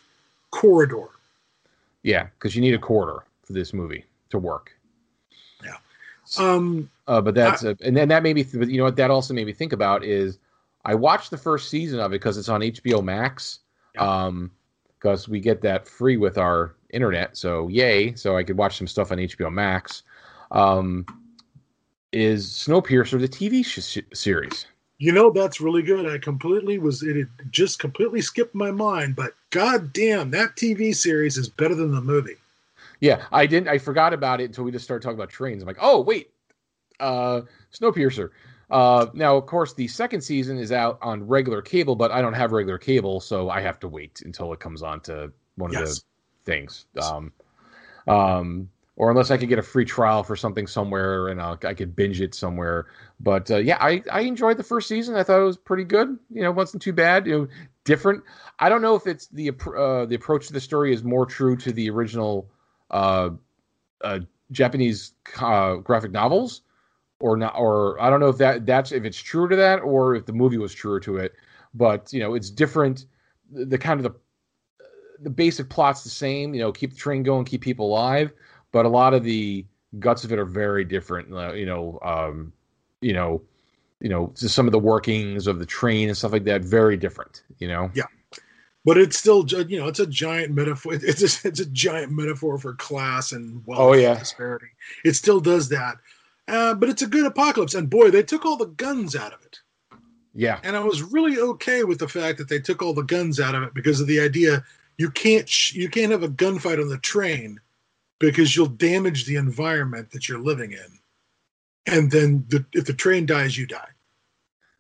corridor. 0.51 1.09
Yeah, 2.03 2.29
because 2.39 2.55
you 2.55 2.63
need 2.63 2.75
a 2.75 2.79
quarter 2.79 3.25
for 3.45 3.53
this 3.53 3.73
movie 3.73 4.05
to 4.31 4.39
work. 4.39 4.73
Um, 6.39 6.91
Uh, 7.09 7.21
but 7.21 7.35
that's 7.35 7.65
uh, 7.65 7.75
and 7.83 7.97
then 7.97 8.09
that 8.09 8.23
made 8.23 8.37
me. 8.37 8.45
Th- 8.45 8.69
you 8.69 8.79
know 8.79 8.85
what? 8.85 8.97
That 8.97 9.11
also 9.11 9.35
made 9.35 9.47
me 9.47 9.53
think 9.53 9.73
about 9.73 10.05
is 10.05 10.39
I 10.85 10.95
watched 10.95 11.31
the 11.31 11.39
first 11.39 11.69
season 11.69 11.99
of 11.99 12.13
it 12.13 12.21
because 12.21 12.39
it's 12.39 12.49
on 12.49 12.61
HBO 12.61 13.03
Max. 13.03 13.59
Yeah. 13.95 14.03
Um, 14.03 14.51
because 15.03 15.29
we 15.29 15.41
get 15.41 15.63
that 15.63 15.89
free 15.89 16.17
with 16.17 16.39
our 16.39 16.77
internet, 16.93 17.37
so 17.37 17.69
yay! 17.69 18.15
So 18.15 18.37
I 18.37 18.45
could 18.45 18.57
watch 18.57 18.77
some 18.77 18.87
stuff 18.87 19.13
on 19.13 19.19
HBO 19.19 19.53
Max. 19.53 20.03
Um, 20.51 21.07
is 22.13 22.49
Snowpiercer 22.49 23.19
the 23.19 23.29
TV 23.29 23.65
sh- 23.65 24.03
series? 24.15 24.67
you 25.03 25.11
know 25.11 25.31
that's 25.31 25.61
really 25.61 25.83
good. 25.83 26.07
I 26.07 26.17
completely 26.19 26.79
was 26.79 27.03
it 27.03 27.27
just 27.51 27.81
completely 27.81 28.21
skipped 28.21 28.55
my 28.55 28.71
mind, 28.71 29.17
but 29.17 29.33
god 29.51 29.93
damn, 29.93 30.31
that 30.31 30.55
TV 30.55 30.95
series 30.95 31.37
is 31.37 31.49
better 31.49 31.75
than 31.75 31.91
the 31.91 32.01
movie. 32.01 32.37
Yeah, 33.01 33.25
I 33.33 33.47
didn't. 33.47 33.67
I 33.69 33.79
forgot 33.79 34.13
about 34.13 34.41
it 34.41 34.45
until 34.45 34.63
we 34.63 34.71
just 34.71 34.85
started 34.85 35.03
talking 35.03 35.19
about 35.19 35.29
trains. 35.29 35.61
I'm 35.61 35.67
like, 35.67 35.79
oh 35.81 36.01
wait, 36.01 36.31
uh, 37.01 37.41
Snowpiercer. 37.73 38.31
Uh, 38.71 39.07
now, 39.13 39.37
of 39.37 39.47
course, 39.47 39.75
the 39.75 39.89
second 39.89 40.21
season 40.21 40.57
is 40.57 40.71
out 40.71 41.01
on 41.03 41.27
regular 41.27 41.63
cable, 41.63 41.97
but 41.97 42.13
I 42.13 42.23
don't 42.23 42.33
have 42.33 42.53
regular 42.53 42.79
cable, 42.79 43.19
so 43.19 43.51
I 43.51 43.61
have 43.61 43.81
to 43.81 43.89
wait 43.89 44.23
until 44.25 44.53
it 44.53 44.61
comes 44.61 44.85
on 44.85 45.01
to 45.01 45.33
one 45.57 45.75
of 45.75 45.83
the 45.85 46.01
things. 46.45 46.87
Um, 47.01 47.33
um, 48.07 48.69
or 48.97 49.11
unless 49.11 49.31
I 49.31 49.37
could 49.37 49.49
get 49.49 49.59
a 49.59 49.63
free 49.63 49.85
trial 49.85 50.23
for 50.23 50.37
something 50.37 50.67
somewhere 50.67 51.29
and 51.29 51.41
I'll, 51.41 51.59
I 51.65 51.75
could 51.75 51.97
binge 51.97 52.21
it 52.21 52.35
somewhere. 52.35 52.87
But 53.21 53.51
uh, 53.51 53.57
yeah, 53.57 53.79
I, 53.81 54.03
I 54.13 54.21
enjoyed 54.21 54.59
the 54.59 54.63
first 54.63 54.89
season. 54.89 55.17
I 55.17 55.23
thought 55.23 55.41
it 55.41 55.45
was 55.45 55.57
pretty 55.57 55.85
good. 55.85 56.19
You 56.31 56.43
know, 56.43 56.53
wasn't 56.53 56.83
too 56.83 56.93
bad. 56.93 57.27
You 57.27 57.39
know, 57.39 57.49
different. 57.85 58.23
I 58.59 58.69
don't 58.69 58.83
know 58.83 58.95
if 58.95 59.07
it's 59.07 59.29
the 59.29 59.51
uh, 59.51 60.07
the 60.07 60.15
approach 60.15 60.47
to 60.49 60.53
the 60.53 60.61
story 60.61 60.93
is 60.93 61.03
more 61.03 61.27
true 61.27 61.57
to 61.57 61.73
the 61.73 61.89
original 61.91 62.51
uh, 62.91 63.31
uh, 64.03 64.21
Japanese 64.51 65.15
uh, 65.41 65.77
graphic 65.77 66.13
novels 66.13 66.63
or 67.19 67.37
not. 67.37 67.55
Or 67.57 68.01
I 68.01 68.11
don't 68.11 68.21
know 68.21 68.29
if 68.29 68.39
that 68.39 68.67
that's 68.67 68.93
if 68.93 69.05
it's 69.05 69.19
true 69.19 69.49
to 69.49 69.57
that 69.57 69.77
or 69.77 70.15
if 70.15 70.27
the 70.27 70.33
movie 70.33 70.59
was 70.59 70.75
truer 70.75 71.01
to 71.01 71.17
it. 71.17 71.33
But 71.75 72.13
you 72.13 72.21
know, 72.21 72.35
it's 72.35 72.51
different. 72.51 73.07
The, 73.51 73.65
the 73.65 73.79
kind 73.79 73.99
of 73.99 74.05
the 74.05 74.19
the 75.23 75.31
basic 75.31 75.69
plot's 75.69 76.05
the 76.05 76.11
same. 76.11 76.55
You 76.55 76.61
know, 76.61 76.73
keep 76.73 76.91
the 76.91 76.97
train 76.99 77.23
going, 77.23 77.45
keep 77.45 77.61
people 77.61 77.87
alive. 77.87 78.33
But 78.73 78.87
a 78.87 78.89
lot 78.89 79.15
of 79.15 79.23
the 79.25 79.65
guts 79.99 80.25
of 80.25 80.33
it 80.33 80.39
are 80.39 80.45
very 80.47 80.85
different. 80.85 81.33
uh, 81.33 81.53
You 81.53 81.67
know, 81.67 81.99
um, 82.03 82.53
you 83.01 83.13
know, 83.13 83.43
you 84.01 84.09
know, 84.09 84.33
just 84.37 84.55
some 84.55 84.67
of 84.67 84.73
the 84.73 84.79
workings 84.79 85.47
of 85.47 85.59
the 85.59 85.67
train 85.67 86.09
and 86.09 86.17
stuff 86.17 86.33
like 86.33 86.45
that. 86.45 86.63
Very 86.63 86.97
different. 86.97 87.43
You 87.59 87.69
know. 87.69 87.91
Yeah. 87.95 88.05
But 88.85 88.99
it's 88.99 89.17
still 89.17 89.47
you 89.69 89.79
know 89.79 89.87
it's 89.87 90.01
a 90.01 90.07
giant 90.07 90.53
metaphor. 90.55 90.95
It's 91.03 91.23
a, 91.45 91.49
it's 91.49 91.61
a 91.61 91.67
giant 91.67 92.11
metaphor 92.13 92.59
for 92.59 92.75
class 92.75 93.31
and 93.33 93.63
wealth 93.67 93.81
Oh, 93.81 93.93
yeah. 93.95 94.11
and 94.13 94.19
disparity. 94.19 94.67
It 95.05 95.15
still 95.15 95.41
does 95.41 95.69
that. 95.69 95.97
Uh, 96.49 96.75
but 96.75 96.89
it's 96.89 97.03
a 97.03 97.07
good 97.07 97.25
apocalypse, 97.25 97.75
and 97.75 97.89
boy, 97.89 98.11
they 98.11 98.25
took 98.25 98.45
all 98.45 98.57
the 98.57 98.67
guns 98.67 99.15
out 99.15 99.33
of 99.33 99.45
it. 99.45 99.61
Yeah. 100.35 100.59
and 100.65 100.75
I 100.77 100.81
was 100.81 101.03
really 101.03 101.39
okay 101.39 101.85
with 101.85 101.99
the 101.99 102.09
fact 102.09 102.39
that 102.39 102.49
they 102.49 102.59
took 102.59 102.81
all 102.83 102.95
the 102.95 103.03
guns 103.03 103.39
out 103.39 103.55
of 103.55 103.63
it 103.65 103.75
because 103.75 104.01
of 104.01 104.07
the 104.07 104.19
idea 104.19 104.65
you 104.99 105.11
can't 105.11 105.49
sh- 105.49 105.75
you 105.75 105.89
can't 105.89 106.13
have 106.13 106.23
a 106.23 106.29
gunfight 106.29 106.81
on 106.81 106.89
the 106.89 106.99
train 106.99 107.61
because 108.19 108.55
you'll 108.55 108.67
damage 108.67 109.25
the 109.25 109.37
environment 109.37 110.11
that 110.11 110.29
you're 110.29 110.39
living 110.39 110.73
in, 110.73 110.99
and 111.87 112.11
then 112.11 112.45
the, 112.49 112.65
if 112.73 112.85
the 112.85 112.93
train 112.93 113.27
dies, 113.27 113.57
you 113.59 113.67
die. 113.67 113.89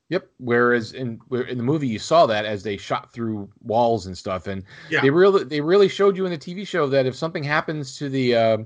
Yep. 0.09 0.29
Whereas 0.39 0.93
in 0.93 1.19
in 1.49 1.57
the 1.57 1.65
movie 1.65 1.89
you 1.89 1.99
saw 1.99 2.27
that 2.27 2.45
as 2.45 2.63
they 2.63 2.77
shot 2.77 3.13
through 3.13 3.49
walls 3.63 4.07
and 4.07 4.17
stuff, 4.17 4.47
and 4.47 4.63
Yeah. 4.91 5.01
they 5.01 5.11
really 5.11 5.45
they 5.45 5.61
really 5.61 5.89
showed 5.89 6.17
you 6.17 6.27
in 6.27 6.31
the 6.33 6.39
TV 6.39 6.67
show 6.67 6.87
that 6.89 7.07
if 7.07 7.15
something 7.17 7.43
happens 7.43 7.97
to 7.99 8.11
the 8.11 8.37
uh, 8.37 8.59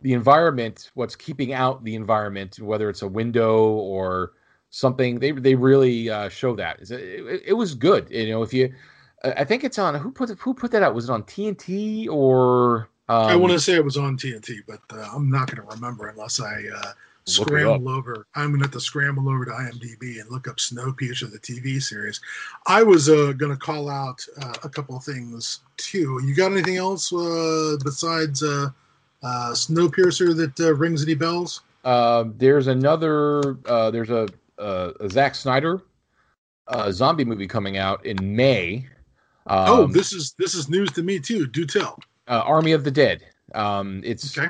the 0.00 0.14
environment, 0.14 0.90
what's 0.94 1.16
keeping 1.16 1.52
out 1.52 1.84
the 1.84 1.94
environment, 1.94 2.58
whether 2.60 2.88
it's 2.88 3.02
a 3.02 3.08
window 3.08 3.58
or 3.74 4.32
something, 4.70 5.18
they 5.18 5.32
they 5.32 5.54
really 5.54 6.08
uh, 6.08 6.28
show 6.30 6.56
that. 6.56 6.80
It, 6.80 6.90
it, 6.90 7.42
it 7.48 7.52
was 7.52 7.74
good. 7.74 8.10
You 8.10 8.30
know, 8.30 8.42
if 8.42 8.54
you, 8.54 8.72
I 9.24 9.44
think 9.44 9.64
it's 9.64 9.78
on 9.78 9.94
who 9.94 10.10
put 10.10 10.30
who 10.38 10.54
put 10.54 10.70
that 10.72 10.82
out? 10.82 10.94
Was 10.94 11.08
it 11.08 11.12
on 11.12 11.22
TNT 11.24 12.08
or? 12.08 12.88
Um, 13.08 13.26
I 13.26 13.36
want 13.36 13.52
to 13.52 13.60
say 13.60 13.74
it 13.74 13.84
was 13.84 13.96
on 13.96 14.16
TNT, 14.16 14.60
but 14.66 14.80
uh, 14.90 15.08
I'm 15.14 15.30
not 15.30 15.50
going 15.50 15.66
to 15.66 15.74
remember 15.74 16.08
unless 16.08 16.40
I 16.40 16.62
uh, 16.74 16.92
scramble 17.26 17.90
over. 17.90 18.26
I'm 18.34 18.48
going 18.48 18.60
to 18.60 18.64
have 18.64 18.72
to 18.72 18.80
scramble 18.80 19.28
over 19.28 19.44
to 19.44 19.50
IMDb 19.50 20.20
and 20.20 20.30
look 20.30 20.48
up 20.48 20.56
Snowpiercer, 20.56 21.30
the 21.30 21.38
TV 21.38 21.82
series. 21.82 22.20
I 22.66 22.82
was 22.82 23.10
uh, 23.10 23.32
going 23.36 23.52
to 23.52 23.58
call 23.58 23.90
out 23.90 24.24
uh, 24.40 24.54
a 24.62 24.68
couple 24.70 24.96
of 24.96 25.04
things 25.04 25.60
too. 25.76 26.20
You 26.24 26.34
got 26.34 26.52
anything 26.52 26.76
else 26.76 27.12
uh, 27.12 27.76
besides 27.84 28.42
uh, 28.42 28.70
uh, 29.22 29.50
Snowpiercer 29.52 30.34
that 30.36 30.60
uh, 30.60 30.74
rings 30.74 31.02
any 31.02 31.14
bells? 31.14 31.60
Uh, 31.84 32.24
there's 32.38 32.68
another. 32.68 33.58
Uh, 33.66 33.90
there's 33.90 34.10
a, 34.10 34.28
a, 34.58 34.92
a 35.00 35.10
Zack 35.10 35.34
Snyder 35.34 35.82
uh, 36.68 36.90
zombie 36.90 37.24
movie 37.24 37.46
coming 37.46 37.76
out 37.76 38.04
in 38.06 38.36
May. 38.36 38.86
Um, 39.46 39.68
oh, 39.68 39.86
this 39.86 40.12
is 40.12 40.34
this 40.38 40.54
is 40.54 40.68
news 40.68 40.90
to 40.92 41.02
me 41.02 41.18
too. 41.18 41.46
Do 41.46 41.64
tell. 41.66 41.98
uh, 42.28 42.42
Army 42.44 42.72
of 42.72 42.84
the 42.84 42.90
Dead. 42.90 43.22
Um, 43.54 44.00
it's 44.04 44.36
Okay. 44.36 44.48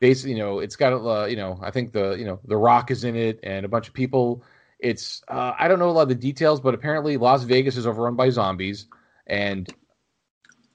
basically, 0.00 0.32
you 0.32 0.38
know, 0.38 0.58
it's 0.58 0.74
got, 0.74 0.92
uh, 0.92 1.26
you 1.26 1.36
know, 1.36 1.58
I 1.62 1.70
think 1.70 1.92
the, 1.92 2.14
you 2.14 2.24
know, 2.24 2.40
The 2.44 2.56
Rock 2.56 2.90
is 2.90 3.04
in 3.04 3.14
it 3.14 3.38
and 3.44 3.64
a 3.64 3.68
bunch 3.68 3.86
of 3.86 3.94
people. 3.94 4.42
It's, 4.80 5.22
uh, 5.28 5.52
I 5.56 5.68
don't 5.68 5.78
know 5.78 5.88
a 5.88 5.92
lot 5.92 6.02
of 6.02 6.08
the 6.08 6.16
details, 6.16 6.60
but 6.60 6.74
apparently 6.74 7.16
Las 7.16 7.44
Vegas 7.44 7.76
is 7.76 7.86
overrun 7.86 8.16
by 8.16 8.30
zombies 8.30 8.86
and 9.28 9.72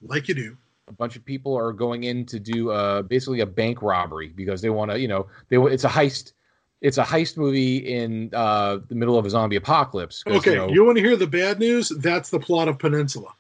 Like 0.02 0.30
you 0.30 0.34
do. 0.34 0.58
a 0.88 0.94
bunch 0.94 1.18
of 1.18 1.26
people 1.26 1.58
are 1.58 1.74
going 1.74 2.06
in 2.06 2.26
to 2.28 2.40
do 2.40 2.72
uh, 2.72 3.02
basically 3.02 3.42
a 3.42 3.46
bank 3.46 3.82
robbery 3.82 4.30
because 4.30 4.62
they 4.62 4.70
want 4.70 4.92
to, 4.92 4.98
you 5.00 5.10
know, 5.10 5.28
they 5.50 5.58
it's 5.58 5.84
a 5.84 5.90
heist. 5.90 6.32
It's 6.80 6.98
a 7.00 7.04
heist 7.04 7.36
movie 7.38 7.78
in 7.78 8.30
uh, 8.34 8.78
the 8.88 8.96
middle 8.96 9.18
of 9.18 9.26
a 9.26 9.30
zombie 9.32 9.56
apocalypse. 9.58 10.24
Okay, 10.28 10.52
you 10.52 10.56
know, 10.58 10.70
you 10.70 10.86
want 10.86 10.98
to 10.98 11.04
hear 11.04 11.18
the 11.18 11.26
bad 11.28 11.60
news? 11.60 11.90
That's 11.90 12.30
the 12.30 12.40
plot 12.40 12.68
of 12.68 12.78
Peninsula. 12.80 13.34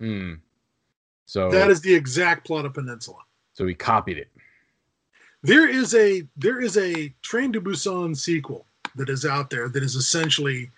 Mm. 0.00 0.38
so 1.26 1.50
That 1.50 1.70
is 1.70 1.80
the 1.80 1.94
exact 1.94 2.46
plot 2.46 2.66
of 2.66 2.74
Peninsula. 2.74 3.18
so 3.54 3.64
we 3.64 3.74
copied 3.74 4.18
it. 4.18 4.28
There 5.42 5.68
is 5.68 5.94
a 5.94 6.22
there 6.36 6.60
is 6.60 6.76
a 6.76 7.12
Train 7.22 7.52
to 7.52 7.60
Busan 7.60 8.16
sequel 8.16 8.66
that 8.96 9.08
is 9.08 9.24
out 9.24 9.50
there 9.50 9.68
that 9.68 9.82
is 9.82 9.94
essentially 9.94 10.70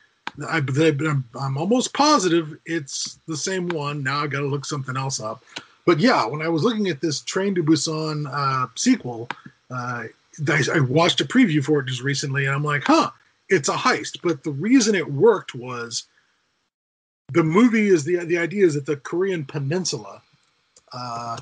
I, 0.46 0.58
I'm, 0.58 1.24
I'm 1.40 1.56
almost 1.56 1.94
positive 1.94 2.56
it's 2.66 3.18
the 3.26 3.36
same 3.36 3.68
one. 3.68 4.02
Now 4.02 4.22
I 4.22 4.26
got 4.26 4.40
to 4.40 4.46
look 4.46 4.64
something 4.64 4.96
else 4.96 5.20
up. 5.20 5.42
but 5.86 5.98
yeah, 5.98 6.26
when 6.26 6.42
I 6.42 6.48
was 6.48 6.62
looking 6.62 6.88
at 6.88 7.00
this 7.00 7.20
Train 7.20 7.54
to 7.54 7.62
Busan 7.62 8.28
uh, 8.30 8.66
sequel, 8.74 9.28
uh, 9.70 10.04
I, 10.48 10.62
I 10.74 10.80
watched 10.80 11.20
a 11.20 11.24
preview 11.24 11.64
for 11.64 11.80
it 11.80 11.86
just 11.86 12.02
recently, 12.02 12.46
and 12.46 12.54
I'm 12.54 12.64
like, 12.64 12.84
huh, 12.84 13.10
it's 13.48 13.68
a 13.68 13.74
heist. 13.74 14.18
But 14.22 14.44
the 14.44 14.50
reason 14.50 14.94
it 14.94 15.10
worked 15.10 15.54
was 15.54 16.04
the 17.32 17.42
movie 17.42 17.88
is 17.88 18.04
the 18.04 18.16
the 18.24 18.38
idea 18.38 18.64
is 18.64 18.74
that 18.74 18.86
the 18.86 18.96
Korean 18.96 19.44
Peninsula 19.44 20.22
uh, 20.92 21.38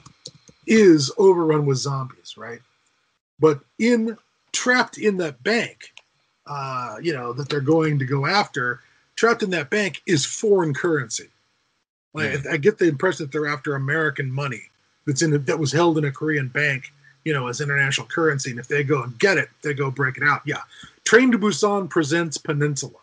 is 0.66 1.12
overrun 1.18 1.66
with 1.66 1.78
zombies, 1.78 2.36
right? 2.36 2.60
But 3.38 3.60
in 3.78 4.16
trapped 4.52 4.98
in 4.98 5.16
that 5.18 5.42
bank, 5.42 5.92
uh, 6.46 6.96
you 7.00 7.12
know 7.12 7.32
that 7.32 7.48
they're 7.48 7.60
going 7.60 7.98
to 7.98 8.04
go 8.04 8.26
after, 8.26 8.80
trapped 9.14 9.42
in 9.42 9.50
that 9.50 9.70
bank 9.70 10.02
is 10.06 10.24
foreign 10.24 10.74
currency. 10.74 11.28
Like 12.14 12.44
Yeah. 12.44 12.52
I 12.52 12.56
get 12.56 12.78
the 12.78 12.88
impression 12.88 13.24
that 13.24 13.32
they're 13.32 13.46
after 13.46 13.74
American 13.74 14.30
money 14.30 14.62
that's 15.06 15.22
in 15.22 15.44
that 15.44 15.58
was 15.58 15.70
held 15.72 15.98
in 15.98 16.04
a 16.04 16.10
Korean 16.10 16.48
bank, 16.48 16.92
you 17.24 17.32
know, 17.32 17.46
as 17.46 17.60
international 17.60 18.08
currency. 18.08 18.50
And 18.50 18.58
if 18.58 18.66
they 18.66 18.82
go 18.82 19.02
and 19.02 19.16
get 19.18 19.38
it, 19.38 19.50
they 19.62 19.74
go 19.74 19.90
break 19.90 20.16
it 20.16 20.24
out. 20.24 20.42
Yeah, 20.44 20.62
Train 21.04 21.30
to 21.30 21.38
Busan 21.38 21.88
presents 21.88 22.36
Peninsula. 22.36 22.98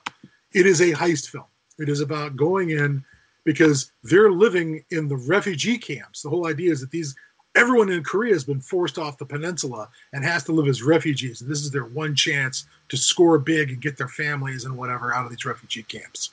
It 0.51 0.65
is 0.65 0.81
a 0.81 0.91
heist 0.91 1.29
film. 1.29 1.45
It 1.79 1.89
is 1.89 2.01
about 2.01 2.35
going 2.35 2.71
in 2.71 3.03
because 3.43 3.91
they're 4.03 4.31
living 4.31 4.83
in 4.91 5.07
the 5.07 5.17
refugee 5.17 5.77
camps. 5.77 6.21
The 6.21 6.29
whole 6.29 6.47
idea 6.47 6.71
is 6.71 6.81
that 6.81 6.91
these 6.91 7.15
everyone 7.55 7.91
in 7.91 8.03
Korea 8.03 8.33
has 8.33 8.43
been 8.43 8.59
forced 8.61 8.97
off 8.97 9.17
the 9.17 9.25
peninsula 9.25 9.89
and 10.13 10.23
has 10.23 10.43
to 10.45 10.51
live 10.51 10.67
as 10.67 10.81
refugees. 10.81 11.41
And 11.41 11.49
this 11.49 11.61
is 11.61 11.71
their 11.71 11.85
one 11.85 12.15
chance 12.15 12.65
to 12.89 12.97
score 12.97 13.37
big 13.37 13.69
and 13.69 13.81
get 13.81 13.97
their 13.97 14.07
families 14.07 14.65
and 14.65 14.75
whatever 14.75 15.13
out 15.13 15.25
of 15.25 15.29
these 15.29 15.45
refugee 15.45 15.83
camps 15.83 16.31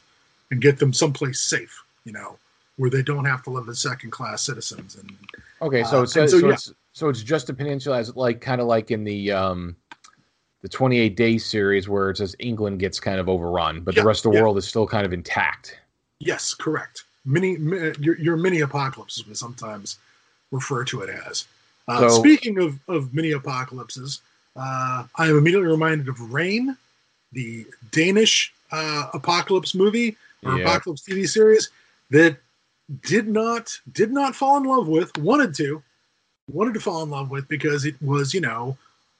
and 0.50 0.60
get 0.60 0.78
them 0.78 0.92
someplace 0.92 1.40
safe, 1.40 1.82
you 2.04 2.12
know, 2.12 2.38
where 2.76 2.90
they 2.90 3.02
don't 3.02 3.26
have 3.26 3.42
to 3.44 3.50
live 3.50 3.68
as 3.68 3.80
second 3.80 4.10
class 4.10 4.42
citizens. 4.42 4.96
And 4.96 5.12
Okay, 5.62 5.84
so 5.84 5.98
Uh, 5.98 6.02
it's 6.02 6.16
and 6.16 6.30
so, 6.30 6.40
so, 6.40 6.46
yeah. 6.46 6.52
it's 6.54 6.72
so 6.92 7.08
it's 7.08 7.22
just 7.22 7.50
a 7.50 7.54
peninsula 7.54 7.98
as 7.98 8.16
like 8.16 8.40
kind 8.40 8.60
of 8.60 8.66
like 8.66 8.90
in 8.90 9.04
the 9.04 9.30
um 9.32 9.76
the 10.62 10.68
28 10.68 11.16
day 11.16 11.38
series 11.38 11.88
where 11.88 12.10
it 12.10 12.18
says 12.18 12.36
England 12.38 12.78
gets 12.80 13.00
kind 13.00 13.18
of 13.18 13.28
overrun, 13.28 13.80
but 13.80 13.94
Yeah, 13.94 14.02
the 14.02 14.06
rest 14.06 14.24
of 14.26 14.32
the 14.32 14.36
yeah. 14.36 14.42
world 14.42 14.58
is 14.58 14.66
still 14.68 14.86
kind 14.86 15.06
of 15.06 15.12
intact. 15.12 15.78
yes, 16.20 16.52
correct. 16.54 17.04
Mini, 17.24 17.56
mi- 17.58 17.92
your, 17.98 18.18
your 18.18 18.36
mini 18.36 18.60
apocalypse, 18.60 19.24
we 19.26 19.34
sometimes 19.34 19.98
refer 20.50 20.84
to 20.84 21.00
it 21.02 21.10
as. 21.28 21.46
Uh, 21.88 22.08
So- 22.08 22.20
speaking 22.20 22.58
of, 22.58 22.78
of 22.88 23.14
mini 23.14 23.32
apocalypses, 23.32 24.20
uh, 24.56 25.04
I 25.16 25.26
am 25.28 25.38
immediately 25.38 25.68
reminded 25.68 26.08
of 26.08 26.20
Rain, 26.32 26.76
the 27.32 27.64
Danish 27.92 28.52
uh, 28.72 29.08
apocalypse 29.14 29.74
movie 29.74 30.16
or 30.44 30.56
Yeah. 30.58 30.64
apocalypse 30.66 31.02
TV 31.02 31.26
series 31.28 31.70
that 32.10 32.36
did 33.02 33.28
not 33.28 33.78
did 33.92 34.12
not 34.12 34.34
fall 34.34 34.56
in 34.56 34.64
love 34.64 34.88
with, 34.88 35.16
wanted 35.18 35.54
to, 35.56 35.82
wanted 36.50 36.74
to 36.74 36.80
fall 36.80 37.02
in 37.02 37.10
love 37.10 37.30
with 37.30 37.46
because 37.48 37.84
it 37.84 37.94
was 38.02 38.34
you 38.34 38.40
know 38.40 38.76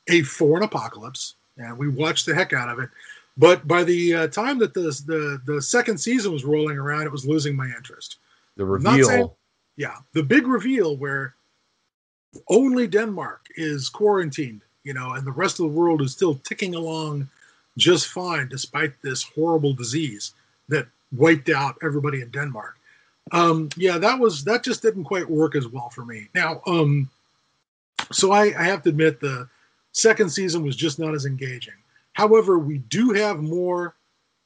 a 0.09 0.23
foreign 0.23 0.63
apocalypse, 0.65 1.35
and 1.57 1.77
we 1.79 1.89
watched 1.89 2.27
the 2.27 2.35
heck 2.35 2.53
out 2.53 2.69
of 2.69 2.79
it. 2.79 2.91
But 3.37 3.67
by 3.67 3.85
the 3.85 4.15
uh, 4.15 4.27
time 4.29 4.59
that 4.59 4.75
the, 4.75 4.83
the 5.07 5.41
the 5.47 5.63
second 5.63 5.99
season 5.99 6.33
was 6.33 6.45
rolling 6.45 6.79
around, 6.79 7.03
it 7.07 7.13
was 7.13 7.27
losing 7.27 7.57
my 7.57 7.67
interest. 7.67 8.17
The 8.57 8.65
not 8.65 8.73
reveal. 8.93 9.07
saying- 9.07 9.31
Yeah, 9.77 9.97
the 10.13 10.23
big 10.23 10.47
reveal 10.47 10.97
where 10.97 11.35
only 12.49 12.87
Denmark 12.87 13.47
is 13.57 13.89
quarantined, 13.89 14.63
you 14.85 14.95
know, 14.95 15.13
and 15.15 15.27
the 15.27 15.33
rest 15.33 15.59
of 15.61 15.65
the 15.67 15.79
world 15.79 16.03
is 16.03 16.13
still 16.13 16.35
ticking 16.45 16.75
along 16.75 17.29
just 17.79 18.09
fine 18.09 18.49
despite 18.49 18.93
this 19.03 19.23
horrible 19.23 19.73
disease 19.73 20.35
that 20.69 20.87
wiped 21.17 21.49
out 21.49 21.77
everybody 21.83 22.21
in 22.21 22.31
Denmark. 22.31 22.77
Um, 23.33 23.69
yeah, 23.77 23.97
that 23.99 24.19
was 24.19 24.45
that 24.45 24.63
just 24.65 24.83
didn't 24.83 25.05
quite 25.05 25.29
work 25.31 25.55
as 25.55 25.67
well 25.69 25.89
for 25.89 26.05
me. 26.05 26.29
Now, 26.35 26.61
um, 26.67 27.09
so 28.13 28.33
I, 28.33 28.47
I 28.59 28.65
have 28.65 28.83
to 28.83 28.89
admit 28.91 29.21
the 29.21 29.49
second 29.93 30.31
season 30.31 30.63
was 30.63 30.77
just 30.77 30.99
not 30.99 31.15
as 31.15 31.27
engaging. 31.27 31.75
However, 32.13 32.59
we 32.59 32.79
do 32.79 33.11
have 33.13 33.41
more 33.41 33.97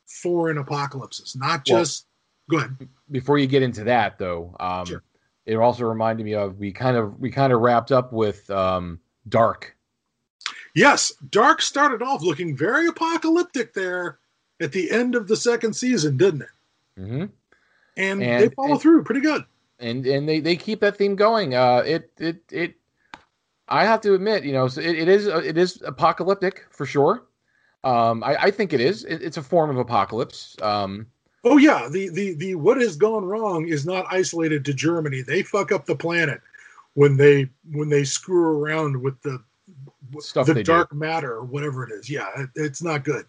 foreign 0.06 0.58
apocalypses, 0.58 1.34
not 1.36 1.62
Well- 1.68 1.80
just. 1.80 2.06
go 2.50 2.58
ahead. 2.58 2.76
before 3.10 3.38
you 3.38 3.46
get 3.46 3.62
into 3.62 3.84
that 3.84 4.18
though 4.18 4.54
um 4.60 4.84
Sure. 4.86 5.02
it 5.46 5.56
also 5.56 5.84
reminded 5.84 6.24
me 6.24 6.34
of 6.34 6.58
we 6.58 6.72
kind 6.72 6.94
of 6.96 7.18
we 7.20 7.30
kind 7.30 7.52
of 7.54 7.60
wrapped 7.60 7.90
up 7.92 8.12
with 8.12 8.48
um 8.50 9.00
dark 9.28 9.74
Yes, 10.74 11.12
Dark 11.30 11.62
started 11.62 12.02
off 12.02 12.20
looking 12.22 12.56
very 12.56 12.86
apocalyptic 12.88 13.72
there 13.74 14.18
at 14.60 14.72
the 14.72 14.90
end 14.90 15.14
of 15.14 15.28
the 15.28 15.36
second 15.36 15.74
season, 15.74 16.16
didn't 16.16 16.42
it? 16.42 16.48
Mm-hmm. 17.00 17.24
And, 17.96 18.22
And- 18.22 18.42
they 18.42 18.48
follow 18.54 18.72
and- 18.72 18.80
through 18.80 19.04
pretty 19.04 19.20
good. 19.20 19.44
and 19.78 20.04
and 20.06 20.28
they 20.28 20.40
they 20.40 20.56
keep 20.56 20.80
that 20.80 20.96
theme 20.96 21.16
going 21.16 21.54
uh 21.54 21.82
it 21.86 22.10
it 22.18 22.42
it 22.50 22.74
i 23.68 23.84
have 23.84 24.00
to 24.00 24.14
admit 24.14 24.44
you 24.44 24.52
know 24.52 24.68
so 24.68 24.80
it, 24.80 24.96
it 24.98 25.08
is 25.08 25.26
it 25.26 25.56
is 25.58 25.82
apocalyptic 25.82 26.66
for 26.70 26.86
sure 26.86 27.24
um 27.84 28.22
i 28.24 28.36
i 28.44 28.50
think 28.50 28.72
it 28.72 28.80
is 28.80 29.04
it, 29.04 29.22
it's 29.22 29.36
a 29.36 29.42
form 29.42 29.70
of 29.70 29.78
apocalypse 29.78 30.56
um 30.62 31.06
Oh 31.46 31.58
yeah, 31.58 31.88
the 31.90 32.08
the 32.08 32.32
the 32.34 32.54
what 32.54 32.78
has 32.80 32.96
gone 32.96 33.24
wrong 33.24 33.68
is 33.68 33.84
not 33.84 34.06
isolated 34.10 34.64
to 34.64 34.72
Germany. 34.72 35.20
They 35.20 35.42
fuck 35.42 35.72
up 35.72 35.84
the 35.84 35.94
planet 35.94 36.40
when 36.94 37.18
they 37.18 37.50
when 37.70 37.90
they 37.90 38.04
screw 38.04 38.58
around 38.58 39.00
with 39.00 39.20
the 39.22 39.42
Stuff 40.20 40.46
the 40.46 40.54
they 40.54 40.62
do. 40.62 40.72
dark 40.72 40.92
matter 40.94 41.32
or 41.32 41.44
whatever 41.44 41.84
it 41.84 41.92
is. 41.92 42.08
Yeah, 42.08 42.28
it, 42.36 42.50
it's 42.54 42.82
not 42.82 43.04
good. 43.04 43.26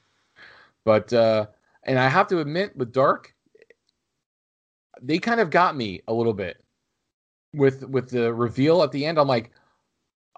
But 0.86 1.12
uh 1.12 1.48
and 1.84 2.00
I 2.00 2.08
have 2.08 2.28
to 2.28 2.40
admit 2.40 2.76
with 2.78 2.94
Dark 2.94 3.34
they 5.02 5.18
kind 5.20 5.42
of 5.42 5.50
got 5.50 5.76
me 5.76 6.02
a 6.08 6.14
little 6.14 6.34
bit 6.34 6.64
with 7.54 7.84
with 7.84 8.10
the 8.10 8.34
reveal 8.34 8.82
at 8.82 8.94
the 8.94 9.06
end. 9.06 9.20
I'm 9.20 9.28
like, 9.28 9.52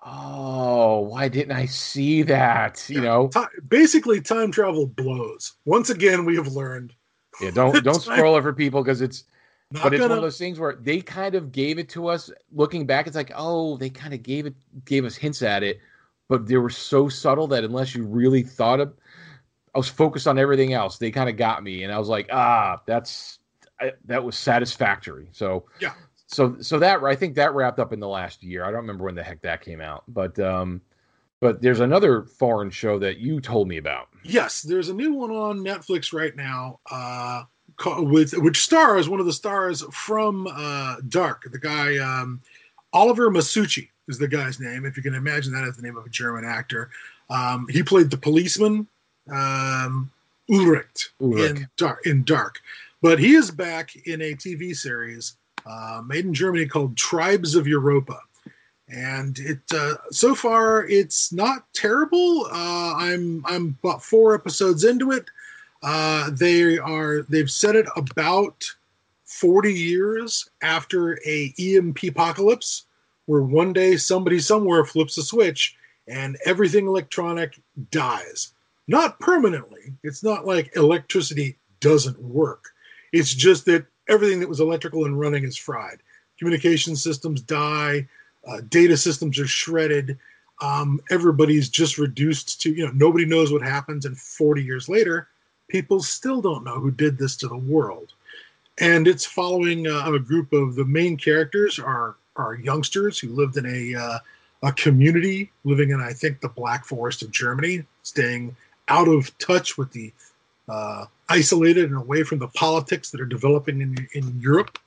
"Oh, 0.03 0.99
why 1.01 1.27
didn't 1.27 1.51
I 1.55 1.65
see 1.65 2.23
that?" 2.23 2.85
You 2.89 3.01
know. 3.01 3.29
Ti- 3.29 3.45
basically, 3.67 4.21
time 4.21 4.51
travel 4.51 4.85
blows. 4.87 5.53
Once 5.65 5.89
again, 5.89 6.25
we 6.25 6.35
have 6.35 6.47
learned. 6.47 6.93
Yeah, 7.41 7.51
don't 7.51 7.83
don't 7.83 8.01
spoil 8.01 8.37
it 8.37 8.55
people 8.55 8.83
cuz 8.83 9.01
it's 9.01 9.23
Not 9.71 9.83
but 9.83 9.93
it's 9.93 10.01
one 10.01 10.09
gonna- 10.09 10.19
of 10.21 10.23
those 10.25 10.37
things 10.37 10.59
where 10.59 10.75
they 10.75 11.01
kind 11.01 11.35
of 11.35 11.51
gave 11.51 11.77
it 11.79 11.89
to 11.89 12.07
us 12.07 12.31
looking 12.51 12.85
back 12.85 13.07
it's 13.07 13.15
like, 13.15 13.31
"Oh, 13.35 13.77
they 13.77 13.89
kind 13.89 14.13
of 14.13 14.23
gave 14.23 14.45
it 14.45 14.55
gave 14.85 15.05
us 15.05 15.15
hints 15.15 15.41
at 15.41 15.61
it, 15.63 15.79
but 16.29 16.47
they 16.47 16.57
were 16.57 16.69
so 16.69 17.09
subtle 17.09 17.47
that 17.47 17.63
unless 17.63 17.93
you 17.95 18.05
really 18.05 18.43
thought 18.43 18.79
of 18.79 18.93
I 19.75 19.77
was 19.77 19.89
focused 19.89 20.27
on 20.27 20.39
everything 20.39 20.73
else. 20.73 20.97
They 20.97 21.11
kind 21.11 21.29
of 21.29 21.37
got 21.37 21.61
me, 21.61 21.83
and 21.83 21.93
I 21.93 21.99
was 21.99 22.07
like, 22.07 22.29
ah, 22.31 22.81
that's 22.87 23.37
I, 23.79 23.91
that 24.05 24.23
was 24.23 24.35
satisfactory. 24.35 25.29
So 25.33 25.65
Yeah. 25.79 25.93
So 26.27 26.57
so 26.59 26.77
that 26.79 27.03
I 27.03 27.15
think 27.15 27.35
that 27.35 27.53
wrapped 27.53 27.79
up 27.79 27.93
in 27.93 27.99
the 27.99 28.07
last 28.07 28.43
year. 28.43 28.63
I 28.63 28.67
don't 28.67 28.81
remember 28.81 29.05
when 29.05 29.15
the 29.15 29.23
heck 29.23 29.41
that 29.41 29.61
came 29.61 29.81
out, 29.81 30.03
but 30.09 30.37
um, 30.39 30.81
but 31.39 31.61
there's 31.61 31.79
another 31.79 32.23
foreign 32.23 32.69
show 32.69 32.99
that 32.99 33.17
you 33.17 33.39
told 33.39 33.67
me 33.67 33.77
about. 33.77 34.09
Yes, 34.23 34.61
there's 34.61 34.89
a 34.89 34.93
new 34.93 35.13
one 35.13 35.31
on 35.31 35.59
Netflix 35.59 36.13
right 36.13 36.35
now, 36.35 36.79
uh, 36.91 37.43
with 37.99 38.33
which 38.37 38.61
stars 38.61 39.07
one 39.07 39.21
of 39.21 39.25
the 39.25 39.33
stars 39.33 39.83
from 39.93 40.47
uh, 40.51 40.97
Dark. 41.07 41.47
The 41.49 41.59
guy 41.59 41.97
um, 41.97 42.41
Oliver 42.91 43.29
Masucci 43.29 43.87
is 44.09 44.17
the 44.17 44.27
guy's 44.27 44.59
name. 44.59 44.85
If 44.85 44.97
you 44.97 45.03
can 45.03 45.15
imagine 45.15 45.53
that 45.53 45.63
as 45.63 45.77
the 45.77 45.83
name 45.83 45.95
of 45.95 46.05
a 46.05 46.09
German 46.09 46.43
actor, 46.43 46.89
um, 47.29 47.67
he 47.69 47.83
played 47.83 48.09
the 48.09 48.17
policeman 48.17 48.85
um, 49.31 50.11
Ulrich, 50.51 51.09
Ulrich. 51.21 51.51
in 51.51 51.67
Dark. 51.77 52.05
In 52.05 52.23
Dark, 52.25 52.59
but 53.01 53.17
he 53.17 53.35
is 53.35 53.49
back 53.49 53.95
in 54.07 54.21
a 54.21 54.33
TV 54.33 54.75
series 54.75 55.37
uh, 55.67 56.01
made 56.05 56.25
in 56.25 56.33
Germany 56.33 56.65
called 56.65 56.95
Tribes 56.95 57.55
of 57.55 57.67
Europa 57.67 58.19
and 58.89 59.37
it 59.39 59.59
uh, 59.73 59.95
so 60.11 60.33
far 60.33 60.85
it's 60.85 61.33
not 61.33 61.65
terrible. 61.73 62.45
Uh, 62.45 62.93
I'm 62.95 63.43
I'm 63.45 63.77
about 63.83 64.03
four 64.03 64.33
episodes 64.33 64.83
into 64.83 65.11
it. 65.11 65.25
Uh, 65.83 66.29
they 66.31 66.77
are 66.77 67.23
they've 67.23 67.51
set 67.51 67.75
it 67.75 67.85
about 67.95 68.63
forty 69.25 69.73
years 69.73 70.49
after 70.61 71.19
a 71.25 71.53
EMP 71.59 72.03
apocalypse, 72.03 72.85
where 73.25 73.41
one 73.41 73.73
day 73.73 73.97
somebody 73.97 74.39
somewhere 74.39 74.85
flips 74.85 75.17
a 75.17 75.23
switch 75.23 75.75
and 76.07 76.37
everything 76.45 76.87
electronic 76.87 77.59
dies. 77.91 78.53
Not 78.87 79.19
permanently. 79.19 79.93
It's 80.03 80.23
not 80.23 80.45
like 80.45 80.77
electricity 80.77 81.57
doesn't 81.81 82.21
work. 82.21 82.69
It's 83.11 83.33
just 83.33 83.65
that 83.65 83.85
everything 84.07 84.39
that 84.39 84.49
was 84.49 84.59
electrical 84.59 85.05
and 85.05 85.19
running 85.19 85.43
is 85.43 85.57
fried. 85.57 85.99
Communication 86.37 86.95
systems 86.95 87.41
die 87.41 88.07
uh, 88.47 88.61
data 88.69 88.97
systems 88.97 89.39
are 89.39 89.47
shredded. 89.47 90.17
Um, 90.61 91.01
everybody's 91.11 91.69
just 91.69 91.97
reduced 91.97 92.61
to, 92.61 92.71
you 92.73 92.85
know, 92.85 92.91
nobody 92.93 93.25
knows 93.25 93.51
what 93.51 93.61
happens. 93.61 94.05
And 94.05 94.17
40 94.17 94.63
years 94.63 94.89
later, 94.89 95.27
people 95.67 96.01
still 96.01 96.41
don't 96.41 96.63
know 96.63 96.79
who 96.79 96.91
did 96.91 97.17
this 97.17 97.35
to 97.37 97.47
the 97.47 97.57
world. 97.57 98.13
And 98.79 99.07
it's 99.07 99.25
following 99.25 99.87
uh, 99.87 100.11
a 100.11 100.19
group 100.19 100.53
of 100.53 100.75
the 100.75 100.85
main 100.85 101.17
characters 101.17 101.79
are 101.79 102.15
are 102.35 102.53
youngsters 102.53 103.17
who 103.17 103.29
lived 103.29 103.57
in 103.57 103.65
a 103.65 103.99
uh, 103.99 104.19
a 104.63 104.71
community 104.71 105.51
living 105.63 105.89
in, 105.89 105.99
I 105.99 106.13
think, 106.13 106.39
the 106.39 106.49
Black 106.49 106.85
Forest 106.85 107.23
of 107.23 107.31
Germany, 107.31 107.83
staying 108.03 108.55
out 108.87 109.07
of 109.07 109.35
touch 109.39 109.77
with 109.77 109.91
the 109.91 110.13
uh, 110.67 111.05
isolated 111.29 111.85
and 111.85 111.97
away 111.97 112.23
from 112.23 112.39
the 112.39 112.47
politics 112.49 113.11
that 113.11 113.21
are 113.21 113.25
developing 113.25 113.81
in 113.81 114.07
in 114.13 114.39
Europe 114.39 114.77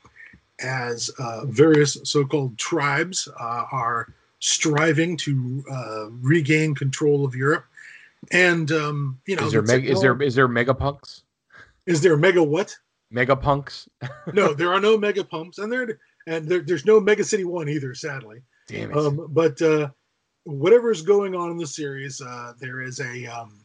as 0.62 1.11
uh, 1.18 1.47
various 1.47 1.97
so-called 2.05 2.57
tribes 2.59 3.28
uh, 3.41 3.64
are 3.72 4.12
striving 4.41 5.16
to 5.16 5.64
uh, 5.70 6.07
regain 6.20 6.74
control 6.74 7.24
of 7.24 7.35
Europe. 7.35 7.64
And 8.33 8.70
um, 8.72 9.18
you 9.26 9.37
know, 9.37 9.47
is 9.47 9.53
there 9.53 9.62
the 9.62 9.72
meg- 9.72 9.87
is 9.87 10.01
there 10.01 10.20
is 10.22 10.35
there 10.35 10.49
megapunks? 10.49 11.22
is 11.87 12.01
there 12.01 12.16
mega 12.16 12.43
what? 12.43 12.76
Megapunks? 13.12 13.89
No, 14.33 14.55
there 14.55 14.72
are 14.72 14.81
no 14.81 14.97
mega 14.97 15.24
punks, 15.24 15.59
and 15.59 15.72
there 15.72 15.99
and 16.26 16.47
there, 16.47 16.61
there's 16.61 16.85
no 16.85 17.01
Mega 17.01 17.24
City 17.24 17.45
One 17.45 17.68
either, 17.68 17.95
sadly. 17.95 18.43
Damn 18.68 18.91
it! 18.91 18.97
Um, 18.97 19.26
but 19.31 19.61
uh, 19.62 19.89
whatever 20.45 20.91
is 20.91 21.03
going 21.03 21.35
on 21.35 21.51
in 21.51 21.57
the 21.57 21.66
series, 21.66 22.20
uh, 22.20 22.53
there 22.61 22.83
is 22.83 23.01
a 23.01 23.26
um, 23.26 23.64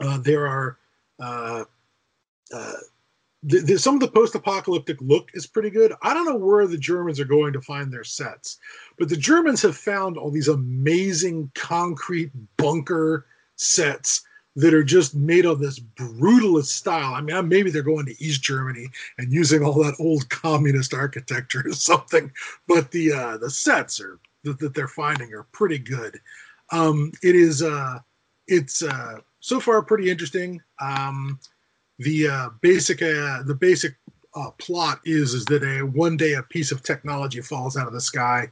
uh, 0.00 0.18
there 0.18 0.46
are 0.48 0.78
uh, 1.20 1.64
uh, 2.52 2.72
the, 3.42 3.60
the, 3.60 3.78
some 3.78 3.94
of 3.94 4.00
the 4.00 4.08
post-apocalyptic 4.08 5.00
look 5.00 5.30
is 5.34 5.46
pretty 5.46 5.70
good. 5.70 5.92
I 6.02 6.14
don't 6.14 6.24
know 6.24 6.36
where 6.36 6.66
the 6.66 6.78
Germans 6.78 7.20
are 7.20 7.26
going 7.26 7.52
to 7.52 7.60
find 7.60 7.92
their 7.92 8.04
sets, 8.04 8.58
but 8.98 9.08
the 9.08 9.16
Germans 9.16 9.60
have 9.62 9.76
found 9.76 10.16
all 10.16 10.30
these 10.30 10.48
amazing 10.48 11.50
concrete 11.54 12.30
bunker 12.56 13.26
sets 13.56 14.22
that 14.56 14.72
are 14.72 14.84
just 14.84 15.14
made 15.14 15.44
of 15.44 15.58
this 15.58 15.80
brutalist 15.80 16.66
style. 16.66 17.14
I 17.14 17.20
mean, 17.20 17.48
maybe 17.48 17.70
they're 17.70 17.82
going 17.82 18.06
to 18.06 18.24
East 18.24 18.42
Germany 18.42 18.88
and 19.18 19.32
using 19.32 19.64
all 19.64 19.74
that 19.82 19.96
old 19.98 20.28
communist 20.30 20.94
architecture 20.94 21.64
or 21.66 21.72
something, 21.72 22.30
but 22.68 22.90
the 22.92 23.12
uh, 23.12 23.36
the 23.38 23.50
sets 23.50 24.00
are 24.00 24.18
that, 24.44 24.58
that 24.60 24.74
they're 24.74 24.88
finding 24.88 25.32
are 25.34 25.46
pretty 25.52 25.78
good. 25.78 26.20
Um, 26.70 27.12
it 27.22 27.34
is 27.34 27.62
uh, 27.62 27.98
it's 28.46 28.82
uh, 28.82 29.18
so 29.44 29.60
far 29.60 29.82
pretty 29.82 30.10
interesting. 30.10 30.58
Um, 30.80 31.38
the 31.98 32.28
uh, 32.28 32.48
basic 32.62 33.02
uh, 33.02 33.42
the 33.42 33.54
basic 33.54 33.94
uh, 34.34 34.50
plot 34.52 35.00
is 35.04 35.34
is 35.34 35.44
that 35.44 35.62
a 35.62 35.82
one 35.82 36.16
day 36.16 36.32
a 36.32 36.42
piece 36.42 36.72
of 36.72 36.82
technology 36.82 37.42
falls 37.42 37.76
out 37.76 37.86
of 37.86 37.92
the 37.92 38.00
sky 38.00 38.50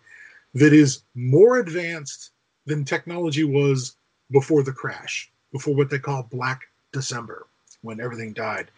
that 0.52 0.74
is 0.74 1.04
more 1.14 1.60
advanced 1.60 2.32
than 2.66 2.84
technology 2.84 3.42
was 3.42 3.96
before 4.30 4.62
the 4.62 4.72
crash, 4.72 5.32
before 5.50 5.74
what 5.74 5.88
they 5.88 5.98
call 5.98 6.24
Black 6.24 6.60
December, 6.92 7.46
when 7.80 7.98
everything 7.98 8.34
died, 8.34 8.70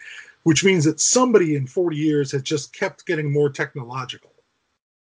which 0.45 0.62
means 0.62 0.85
that 0.85 1.01
somebody 1.01 1.57
in 1.57 1.67
40 1.67 1.97
years 1.97 2.31
has 2.31 2.43
just 2.43 2.73
kept 2.73 3.07
getting 3.07 3.33
more 3.33 3.51
technological. 3.51 4.31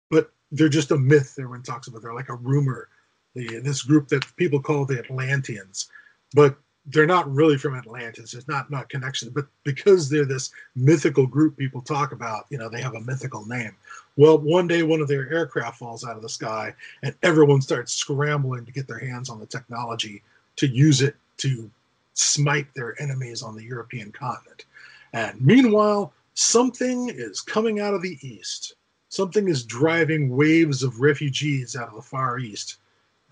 But 0.09 0.31
they're 0.51 0.69
just 0.69 0.89
a 0.89 0.97
myth 0.97 1.35
everyone 1.37 1.61
talks 1.61 1.87
about. 1.87 2.01
They're 2.01 2.15
like 2.15 2.29
a 2.29 2.35
rumor. 2.35 2.89
The, 3.35 3.59
this 3.59 3.83
group 3.83 4.07
that 4.07 4.25
people 4.37 4.59
call 4.59 4.85
the 4.85 4.97
Atlanteans. 4.97 5.87
But 6.33 6.57
they're 6.87 7.07
not 7.07 7.31
really 7.33 7.57
from 7.57 7.75
Atlantis. 7.75 8.31
There's 8.31 8.47
not 8.47 8.69
not 8.69 8.89
connection, 8.89 9.29
but 9.29 9.47
because 9.63 10.09
they're 10.09 10.25
this 10.25 10.51
mythical 10.75 11.25
group 11.25 11.57
people 11.57 11.81
talk 11.81 12.11
about, 12.11 12.45
you 12.49 12.57
know, 12.57 12.69
they 12.69 12.81
have 12.81 12.95
a 12.95 13.01
mythical 13.01 13.45
name. 13.45 13.75
Well, 14.17 14.37
one 14.37 14.67
day 14.67 14.83
one 14.83 15.01
of 15.01 15.07
their 15.07 15.31
aircraft 15.31 15.79
falls 15.79 16.05
out 16.05 16.15
of 16.15 16.21
the 16.21 16.29
sky, 16.29 16.73
and 17.03 17.15
everyone 17.23 17.61
starts 17.61 17.93
scrambling 17.93 18.65
to 18.65 18.71
get 18.71 18.87
their 18.87 18.99
hands 18.99 19.29
on 19.29 19.39
the 19.39 19.45
technology 19.45 20.21
to 20.57 20.67
use 20.67 21.01
it 21.01 21.15
to 21.37 21.69
smite 22.13 22.67
their 22.75 22.99
enemies 23.01 23.41
on 23.41 23.55
the 23.55 23.63
European 23.63 24.11
continent. 24.11 24.65
And 25.13 25.39
meanwhile, 25.41 26.13
something 26.33 27.09
is 27.09 27.41
coming 27.41 27.79
out 27.79 27.93
of 27.93 28.01
the 28.01 28.17
east. 28.21 28.75
Something 29.09 29.47
is 29.47 29.63
driving 29.63 30.29
waves 30.29 30.83
of 30.83 30.99
refugees 30.99 31.75
out 31.75 31.89
of 31.89 31.95
the 31.95 32.01
Far 32.01 32.37
East, 32.39 32.77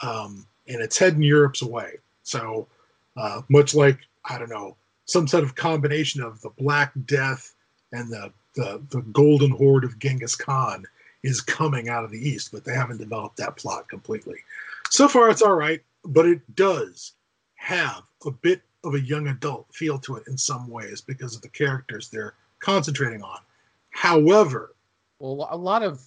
um, 0.01 0.45
and 0.67 0.81
it's 0.81 0.97
heading 0.97 1.21
Europe's 1.21 1.61
way. 1.61 1.97
So 2.23 2.67
uh, 3.17 3.41
much 3.49 3.73
like 3.73 3.99
I 4.25 4.37
don't 4.37 4.49
know 4.49 4.75
some 5.05 5.27
sort 5.27 5.43
of 5.43 5.55
combination 5.55 6.21
of 6.21 6.41
the 6.41 6.49
Black 6.51 6.93
Death 7.05 7.55
and 7.91 8.11
the, 8.11 8.31
the 8.55 8.81
the 8.89 9.01
Golden 9.01 9.51
Horde 9.51 9.83
of 9.83 9.99
Genghis 9.99 10.35
Khan 10.35 10.85
is 11.23 11.41
coming 11.41 11.89
out 11.89 12.03
of 12.03 12.11
the 12.11 12.29
east, 12.29 12.51
but 12.51 12.65
they 12.65 12.73
haven't 12.73 12.97
developed 12.97 13.37
that 13.37 13.55
plot 13.55 13.87
completely. 13.87 14.37
So 14.89 15.07
far, 15.07 15.29
it's 15.29 15.41
all 15.41 15.55
right, 15.55 15.81
but 16.05 16.25
it 16.25 16.41
does 16.55 17.13
have 17.55 18.03
a 18.25 18.31
bit 18.31 18.61
of 18.83 18.95
a 18.95 19.01
young 19.01 19.27
adult 19.27 19.67
feel 19.73 19.97
to 19.99 20.17
it 20.17 20.27
in 20.27 20.37
some 20.37 20.67
ways 20.67 21.01
because 21.01 21.35
of 21.35 21.41
the 21.41 21.49
characters 21.49 22.09
they're 22.09 22.33
concentrating 22.59 23.23
on. 23.23 23.39
However, 23.91 24.75
well, 25.19 25.47
a 25.49 25.57
lot 25.57 25.83
of 25.83 26.01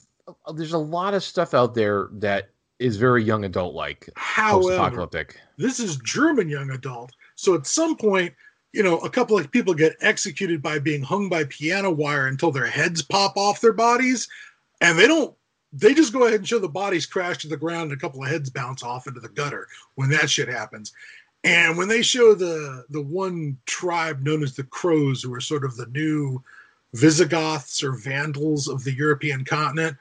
there's 0.55 0.73
a 0.73 0.79
lot 0.79 1.15
of 1.15 1.23
stuff 1.23 1.55
out 1.55 1.75
there 1.75 2.09
that 2.13 2.51
is 2.79 2.97
very 2.97 3.22
young 3.22 3.45
adult 3.45 3.74
like, 3.74 4.09
post-apocalyptic. 4.16 5.41
this 5.57 5.81
is 5.81 5.97
German 5.99 6.49
young 6.49 6.70
adult. 6.70 7.12
So 7.35 7.55
at 7.55 7.66
some 7.66 7.97
point, 7.97 8.35
you 8.72 8.83
know, 8.83 8.99
a 8.99 9.11
couple 9.11 9.39
of 9.39 9.51
people 9.51 9.72
get 9.72 9.97
executed 10.01 10.62
by 10.62 10.79
being 10.79 11.03
hung 11.03 11.29
by 11.29 11.45
piano 11.45 11.91
wire 11.91 12.27
until 12.27 12.51
their 12.51 12.66
heads 12.66 13.03
pop 13.03 13.37
off 13.37 13.61
their 13.61 13.72
bodies, 13.72 14.29
and 14.81 14.99
they 14.99 15.07
don't. 15.07 15.35
They 15.72 15.95
just 15.95 16.12
go 16.12 16.24
ahead 16.27 16.41
and 16.41 16.49
show 16.49 16.59
the 16.59 16.68
bodies 16.68 17.07
crash 17.07 17.39
to 17.39 17.49
the 17.49 17.57
ground, 17.57 17.91
and 17.91 17.93
a 17.93 18.01
couple 18.01 18.22
of 18.22 18.29
heads 18.31 18.51
bounce 18.51 18.83
off 18.83 19.07
into 19.07 19.20
the 19.20 19.29
gutter 19.29 19.66
when 19.95 20.11
that 20.11 20.31
shit 20.31 20.49
happens. 20.49 20.93
And 21.45 21.77
when 21.77 21.89
they 21.89 22.03
show 22.03 22.35
the 22.35 22.85
the 22.91 23.03
one 23.03 23.57
tribe 23.66 24.22
known 24.22 24.43
as 24.43 24.55
the 24.55 24.64
Crows, 24.64 25.22
who 25.22 25.33
are 25.33 25.41
sort 25.41 25.64
of 25.64 25.77
the 25.77 25.87
new 25.87 26.43
Visigoths 26.95 27.83
or 27.83 27.93
Vandals 27.93 28.68
of 28.68 28.85
the 28.85 28.93
European 28.93 29.45
continent, 29.45 29.97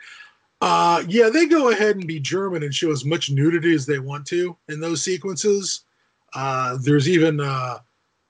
uh, 0.65 1.03
yeah, 1.07 1.29
they 1.29 1.45
go 1.45 1.69
ahead 1.69 1.95
and 1.95 2.07
be 2.07 2.19
German 2.19 2.63
and 2.63 2.73
show 2.73 2.91
as 2.91 3.05
much 3.05 3.29
nudity 3.29 3.75
as 3.75 3.85
they 3.85 3.99
want 3.99 4.25
to 4.25 4.57
in 4.67 4.79
those 4.79 5.03
sequences. 5.03 5.81
Uh, 6.33 6.79
there's 6.81 7.07
even 7.07 7.39
uh, 7.39 7.77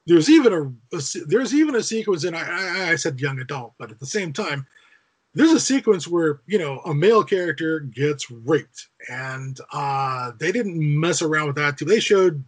there's 0.05 0.29
even 0.29 0.51
a, 0.51 0.63
a 0.97 1.01
there's 1.27 1.53
even 1.53 1.75
a 1.75 1.81
sequence, 1.81 2.25
and 2.25 2.35
I, 2.35 2.41
I, 2.41 2.89
I 2.91 2.95
said 2.95 3.21
young 3.21 3.39
adult, 3.39 3.73
but 3.79 3.89
at 3.89 4.01
the 4.01 4.05
same 4.05 4.33
time, 4.33 4.67
there's 5.33 5.53
a 5.53 5.59
sequence 5.61 6.09
where 6.09 6.41
you 6.45 6.59
know 6.59 6.79
a 6.79 6.93
male 6.93 7.23
character 7.23 7.79
gets 7.79 8.29
raped, 8.29 8.89
and 9.09 9.57
uh, 9.71 10.33
they 10.37 10.51
didn't 10.51 10.77
mess 10.77 11.21
around 11.21 11.47
with 11.47 11.55
that 11.55 11.77
too. 11.77 11.85
They 11.85 12.01
showed, 12.01 12.43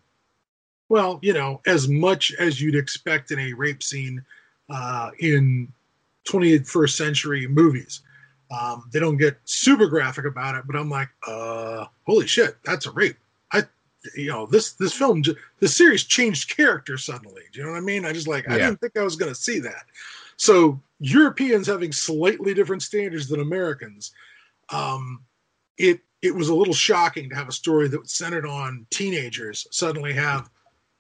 well, 0.90 1.18
you 1.22 1.32
know, 1.32 1.62
as 1.66 1.88
much 1.88 2.34
as 2.34 2.60
you'd 2.60 2.76
expect 2.76 3.32
in 3.32 3.40
a 3.40 3.54
rape 3.54 3.82
scene 3.82 4.22
uh, 4.70 5.12
in 5.20 5.72
21st 6.28 6.90
century 6.90 7.48
movies. 7.48 8.02
Um, 8.50 8.90
they 8.92 9.00
don't 9.00 9.18
get 9.18 9.38
super 9.46 9.88
graphic 9.88 10.26
about 10.26 10.56
it, 10.56 10.64
but 10.66 10.76
I'm 10.76 10.90
like, 10.90 11.10
uh, 11.28 11.86
holy 12.06 12.28
shit, 12.28 12.58
that's 12.64 12.86
a 12.86 12.92
rape. 12.92 13.18
I, 13.52 13.64
you 14.16 14.30
know, 14.30 14.46
this 14.46 14.74
this 14.74 14.94
film, 14.94 15.24
this 15.60 15.76
series 15.76 16.04
changed 16.06 16.56
character 16.56 16.98
suddenly. 16.98 17.44
Do 17.52 17.60
you 17.60 17.66
know 17.66 17.72
what 17.72 17.80
I 17.80 17.82
mean? 17.82 18.06
I 18.06 18.14
just 18.14 18.28
like, 18.28 18.50
I 18.50 18.58
didn't 18.58 18.80
think 18.80 18.98
I 18.98 19.04
was 19.04 19.16
going 19.16 19.32
to 19.32 19.40
see 19.40 19.60
that. 19.60 19.86
So 20.38 20.80
Europeans 21.00 21.68
having 21.68 21.92
slightly 21.92 22.54
different 22.54 22.84
standards 22.84 23.28
than 23.28 23.42
Americans, 23.42 24.12
um, 24.70 25.24
it 25.78 26.00
it 26.22 26.34
was 26.34 26.50
a 26.50 26.56
little 26.56 26.74
shocking 26.74 27.30
to 27.30 27.36
have 27.36 27.50
a 27.50 27.54
story 27.54 27.88
that 27.88 28.00
was 28.00 28.12
centered 28.12 28.46
on 28.46 28.86
teenagers 28.90 29.68
suddenly 29.72 30.14
have 30.14 30.50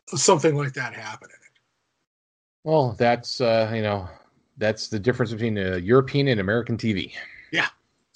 something 0.10 0.56
like 0.56 0.74
that 0.74 0.93
happen 0.93 1.30
in 1.30 1.36
it. 1.36 1.60
Well, 2.64 2.95
that's 2.98 3.41
uh, 3.41 3.72
you 3.74 3.82
know, 3.82 4.10
that's 4.58 4.88
the 4.88 5.00
difference 5.00 5.32
between 5.32 5.58
uh, 5.58 5.78
European 5.78 6.28
and 6.28 6.39
American 6.39 6.78
TV. 6.78 7.14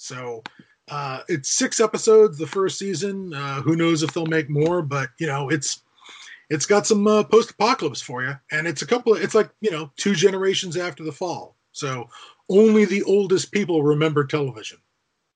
So 0.02 0.42
uh, 0.90 1.20
it's 1.28 1.50
six 1.50 1.78
episodes 1.78 2.36
the 2.36 2.46
first 2.46 2.78
season. 2.78 3.32
Uh, 3.32 3.62
who 3.62 3.76
knows 3.76 4.02
if 4.02 4.12
they'll 4.12 4.26
make 4.26 4.50
more? 4.50 4.82
But 4.82 5.10
you 5.18 5.28
know, 5.28 5.48
it's 5.48 5.82
it's 6.50 6.66
got 6.66 6.86
some 6.86 7.06
uh, 7.06 7.22
post-apocalypse 7.22 8.02
for 8.02 8.22
you, 8.22 8.34
and 8.50 8.66
it's 8.66 8.82
a 8.82 8.86
couple. 8.86 9.14
Of, 9.14 9.22
it's 9.22 9.34
like 9.34 9.50
you 9.60 9.70
know, 9.70 9.90
two 9.96 10.14
generations 10.14 10.76
after 10.76 11.04
the 11.04 11.12
fall. 11.12 11.56
So 11.70 12.08
only 12.48 12.84
the 12.84 13.04
oldest 13.04 13.52
people 13.52 13.82
remember 13.82 14.24
television. 14.24 14.78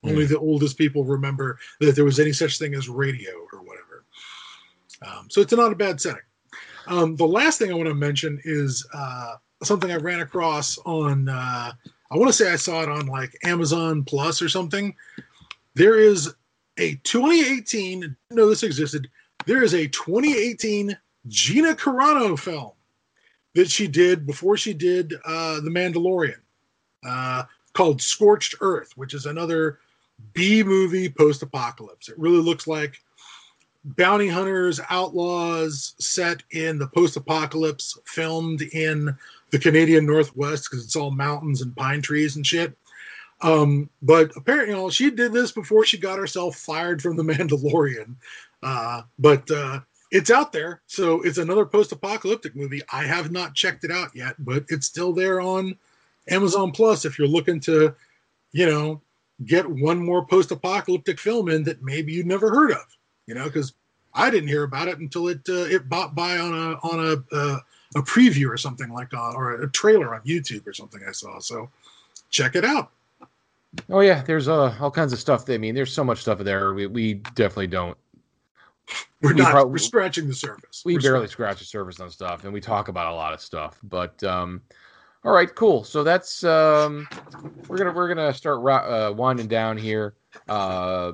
Only 0.04 0.24
the 0.26 0.38
oldest 0.38 0.78
people 0.78 1.04
remember 1.04 1.58
that 1.80 1.96
there 1.96 2.04
was 2.04 2.20
any 2.20 2.32
such 2.32 2.58
thing 2.58 2.74
as 2.74 2.88
radio 2.88 3.32
or 3.52 3.60
whatever. 3.62 4.04
Um, 5.04 5.28
so 5.28 5.40
it's 5.40 5.52
not 5.52 5.72
a 5.72 5.76
bad 5.76 6.00
setting. 6.00 6.22
Um, 6.86 7.16
the 7.16 7.26
last 7.26 7.58
thing 7.58 7.72
I 7.72 7.74
want 7.74 7.88
to 7.88 7.94
mention 7.94 8.40
is 8.44 8.86
uh, 8.94 9.34
something 9.64 9.90
I 9.90 9.96
ran 9.96 10.20
across 10.20 10.78
on. 10.78 11.28
Uh, 11.28 11.72
I 12.11 12.16
want 12.16 12.28
to 12.28 12.32
say 12.32 12.52
I 12.52 12.57
saw 12.57 12.82
it 12.82 12.88
on 12.88 13.07
like 13.07 13.36
Amazon 13.44 14.04
Plus 14.04 14.40
or 14.40 14.48
something. 14.48 14.94
There 15.74 15.98
is 15.98 16.34
a 16.78 16.94
2018. 16.96 18.00
Didn't 18.00 18.16
know 18.30 18.48
this 18.48 18.62
existed. 18.62 19.09
There 19.46 19.62
is 19.62 19.74
a 19.74 19.88
2018 19.88 20.96
Gina 21.28 21.74
Carano 21.74 22.38
film 22.38 22.72
that 23.54 23.70
she 23.70 23.88
did 23.88 24.26
before 24.26 24.57
she 24.57 24.74
did 24.74 25.14
uh, 25.24 25.61
The 25.61 25.70
Mandalorian, 25.70 26.40
uh, 27.07 27.44
called 27.72 28.02
Scorched 28.02 28.57
Earth, 28.61 28.92
which 28.96 29.14
is 29.14 29.26
another 29.26 29.80
B 30.32 30.62
movie 30.62 31.09
post-apocalypse. 31.09 32.09
It 32.09 32.18
really 32.18 32.42
looks 32.42 32.66
like 32.66 33.00
bounty 33.84 34.28
hunters, 34.28 34.80
outlaws 34.90 35.94
set 35.98 36.42
in 36.50 36.78
the 36.78 36.88
post-apocalypse, 36.88 37.98
filmed 38.04 38.62
in 38.62 39.16
the 39.51 39.59
Canadian 39.59 40.07
Northwest 40.07 40.68
because 40.70 40.84
it's 40.84 40.97
all 40.97 41.11
mountains 41.11 41.62
and 41.62 41.76
pine 41.76 42.03
trees 42.03 42.36
and 42.36 42.47
shit. 42.47 42.76
Um, 43.42 43.90
but 44.03 44.32
apparently, 44.36 44.74
you 44.74 44.80
know, 44.80 44.90
she 44.90 45.11
did 45.11 45.32
this 45.32 45.53
before 45.53 45.84
she 45.84 45.99
got 45.99 46.18
herself 46.18 46.57
fired 46.57 47.03
from 47.03 47.16
the 47.16 47.22
Mandalorian. 47.22 48.16
Uh, 48.62 49.03
but 49.18 49.51
uh, 49.51 49.80
it's 50.11 50.30
out 50.30 50.53
there, 50.53 50.80
so 50.86 51.20
it's 51.22 51.38
another 51.38 51.66
post-apocalyptic 51.66 52.57
movie. 52.57 52.82
I 52.90 53.05
have 53.05 53.30
not 53.30 53.55
checked 53.55 53.84
it 53.84 53.90
out 53.90 54.14
yet, 54.14 54.34
but 54.38 54.64
it's 54.68 54.86
still 54.86 55.12
there 55.12 55.40
on 55.40 55.76
Amazon 56.28 56.72
Plus 56.72 57.05
if 57.05 57.18
you're 57.18 57.28
looking 57.28 57.61
to 57.61 57.94
you 58.57 58.64
know, 58.64 59.03
get 59.44 59.68
one 59.68 60.03
more 60.03 60.24
post-apocalyptic 60.24 61.20
film 61.20 61.51
in 61.51 61.62
that 61.64 61.82
maybe 61.82 62.12
you'd 62.12 62.26
never 62.26 62.49
heard 62.49 62.72
of. 62.72 62.84
You 63.26 63.34
know, 63.34 63.44
because 63.44 63.74
I 64.14 64.30
didn't 64.30 64.49
hear 64.49 64.62
about 64.62 64.88
it 64.88 64.99
until 64.99 65.28
it 65.28 65.47
uh, 65.49 65.66
it 65.66 65.90
bought 65.90 66.14
by 66.14 66.38
on 66.38 66.55
a 66.55 66.74
on 66.76 67.07
a 67.07 67.36
uh, 67.36 67.59
a 67.95 68.01
preview 68.03 68.49
or 68.49 68.57
something 68.57 68.93
like 68.93 69.14
uh, 69.14 69.32
or 69.32 69.62
a 69.62 69.70
trailer 69.70 70.14
on 70.14 70.22
YouTube 70.22 70.66
or 70.66 70.72
something 70.72 71.01
I 71.07 71.12
saw. 71.12 71.39
So 71.39 71.70
check 72.30 72.57
it 72.57 72.64
out. 72.64 72.91
Oh 73.91 74.01
yeah, 74.01 74.22
there's 74.22 74.49
uh, 74.49 74.74
all 74.80 74.91
kinds 74.91 75.12
of 75.12 75.18
stuff. 75.18 75.45
That, 75.47 75.55
I 75.55 75.59
mean, 75.59 75.74
there's 75.74 75.93
so 75.93 76.05
much 76.05 76.20
stuff 76.20 76.39
there. 76.39 76.72
We 76.74 76.87
we 76.87 77.14
definitely 77.14 77.68
don't. 77.68 77.97
We're 79.20 79.34
We 79.34 79.41
not. 79.41 79.51
prob- 79.51 79.70
we're 79.70 79.78
scratching 79.78 80.28
the 80.28 80.34
surface. 80.34 80.82
We 80.84 80.95
We're 80.95 81.01
barely 81.01 81.28
scratch 81.28 81.59
the 81.59 81.64
surface 81.64 82.01
on 82.01 82.11
stuff, 82.11 82.45
and 82.45 82.53
we 82.53 82.61
talk 82.61 82.89
about 82.89 83.12
a 83.12 83.14
lot 83.14 83.32
of 83.32 83.41
stuff. 83.41 83.78
But 83.82 84.22
um, 84.24 84.62
all 85.24 85.32
right, 85.32 85.53
cool. 85.55 85.84
So 85.84 86.05
that's 86.05 86.45
um, 86.45 87.09
we're 87.68 87.78
gonna 87.78 87.93
we're 87.93 88.09
gonna 88.09 88.32
start 88.32 88.64
uh, 88.64 89.12
winding 89.12 89.49
down 89.49 89.76
here. 89.76 90.14
Uh, 90.49 91.12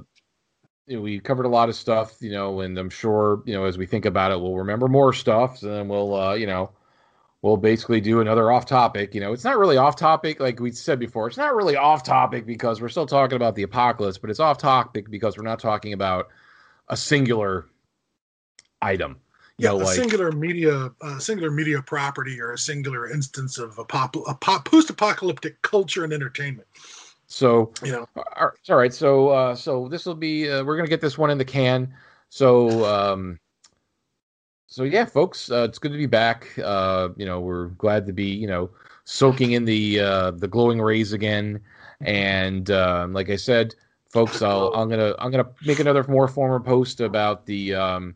you 0.87 0.97
know, 0.97 1.03
we 1.03 1.20
covered 1.20 1.47
a 1.47 1.49
lot 1.49 1.68
of 1.68 1.76
stuff, 1.76 2.16
you 2.20 2.30
know, 2.33 2.61
and 2.61 2.76
I'm 2.78 2.91
sure 2.91 3.43
you 3.47 3.55
know 3.55 3.64
as 3.64 3.78
we 3.78 3.87
think 3.87 4.05
about 4.05 4.33
it, 4.33 4.41
we'll 4.41 4.57
remember 4.57 4.89
more 4.89 5.12
stuff, 5.12 5.62
and 5.62 5.72
then 5.72 5.89
we'll 5.89 6.14
uh, 6.14 6.35
you 6.35 6.47
know 6.47 6.70
we'll 7.43 7.57
basically 7.57 8.01
do 8.01 8.20
another 8.20 8.51
off 8.53 8.66
topic. 8.66 9.14
You 9.14 9.20
know, 9.20 9.33
it's 9.33 9.45
not 9.45 9.59
really 9.59 9.76
off 9.76 9.97
topic 9.97 10.41
like 10.41 10.61
we 10.61 10.72
said 10.72 10.99
before. 10.99 11.28
It's 11.28 11.37
not 11.37 11.55
really 11.55 11.76
off 11.76 12.05
topic 12.05 12.47
because 12.47 12.80
we're 12.80 12.89
still 12.89 13.07
talking 13.07 13.37
about 13.37 13.55
the 13.57 13.64
apocalypse, 13.64 14.18
but 14.18 14.30
it's 14.30 14.41
off 14.41 14.59
topic 14.59 15.11
because 15.11 15.37
we're 15.37 15.45
not 15.45 15.61
talking 15.61 15.93
about 15.93 16.28
a 16.89 16.97
singular 16.97 17.66
item. 18.83 19.20
You 19.59 19.64
Yeah, 19.64 19.68
know, 19.68 19.78
a 19.78 19.87
like 19.87 19.97
singular 19.97 20.33
media, 20.33 20.91
a 21.03 21.20
singular 21.20 21.51
media 21.51 21.83
property, 21.83 22.41
or 22.41 22.53
a 22.53 22.59
singular 22.59 23.11
instance 23.11 23.59
of 23.59 23.78
a, 23.78 23.85
pop, 23.85 24.16
a 24.16 24.35
pop, 24.35 24.64
post-apocalyptic 24.64 25.62
culture 25.62 26.05
and 26.05 26.12
entertainment. 26.12 26.66
So. 27.33 27.72
You 27.85 27.93
know, 27.93 28.07
All 28.16 28.47
right, 28.47 28.70
all 28.70 28.76
right. 28.76 28.95
So, 28.95 29.28
uh, 29.28 29.55
so 29.55 29.89
this 29.89 30.07
will 30.07 30.14
be. 30.14 30.51
Uh, 30.51 30.64
we're 30.64 30.76
gonna 30.76 30.89
get 30.89 31.01
this 31.01 31.18
one 31.18 31.30
in 31.30 31.39
the 31.39 31.45
can. 31.45 31.93
So, 32.28 32.85
um, 32.85 33.39
so 34.66 34.85
yeah, 34.85 35.05
folks, 35.05 35.51
uh, 35.51 35.66
it's 35.68 35.78
good 35.78 35.93
to 35.93 35.99
be 35.99 36.07
back. 36.07 36.49
Uh, 36.59 37.09
you 37.16 37.26
know, 37.26 37.41
we're 37.41 37.68
glad 37.68 38.07
to 38.07 38.12
be. 38.12 38.26
You 38.26 38.47
know, 38.47 38.70
soaking 39.05 39.53
in 39.53 39.64
the 39.64 40.01
uh, 40.01 40.30
the 40.33 40.49
glowing 40.49 40.80
rays 40.80 41.12
again. 41.12 41.61
And 42.01 42.70
um, 42.70 43.12
like 43.12 43.30
I 43.30 43.37
said, 43.37 43.74
folks, 44.09 44.43
I'll, 44.43 44.72
I'm 44.74 44.89
gonna 44.89 45.14
I'm 45.18 45.30
gonna 45.30 45.49
make 45.64 45.78
another 45.78 46.05
more 46.09 46.28
former 46.28 46.61
post 46.61 47.01
about 47.01 47.47
the 47.47 47.74
um, 47.74 48.14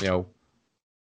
you 0.00 0.06
know, 0.06 0.26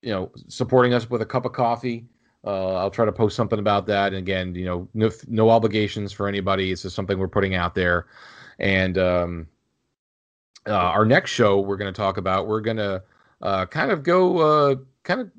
you 0.02 0.12
know, 0.12 0.32
supporting 0.48 0.94
us 0.94 1.10
with 1.10 1.22
a 1.22 1.26
cup 1.26 1.46
of 1.46 1.54
coffee. 1.54 2.06
Uh, 2.46 2.76
I'll 2.76 2.92
try 2.92 3.06
to 3.06 3.12
post 3.12 3.36
something 3.36 3.60
about 3.60 3.86
that. 3.88 4.08
And 4.08 4.18
again, 4.18 4.54
you 4.56 4.66
know, 4.66 4.88
no, 4.94 5.12
no 5.28 5.50
obligations 5.50 6.12
for 6.12 6.28
anybody. 6.28 6.72
It's 6.72 6.82
just 6.82 6.96
something 6.96 7.18
we're 7.18 7.28
putting 7.28 7.56
out 7.56 7.74
there. 7.76 8.08
And 8.60 8.98
um, 8.98 9.48
uh, 10.68 10.74
our 10.74 11.06
next 11.06 11.32
show 11.32 11.60
we're 11.60 11.78
going 11.78 11.94
to 11.94 11.98
talk 11.98 12.18
about, 12.18 12.48
we're 12.48 12.62
going 12.62 12.78
to 12.78 13.02
uh, 13.42 13.66
kind 13.66 13.92
of 13.92 14.04
go, 14.04 14.38
uh, 14.40 14.76
kind 15.04 15.22
of 15.22 15.32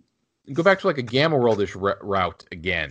go 0.52 0.62
back 0.62 0.78
to 0.80 0.86
like 0.86 0.98
a 0.98 1.02
Gamma 1.02 1.36
Worldish 1.36 1.80
r- 1.80 1.98
route 2.02 2.44
again, 2.52 2.90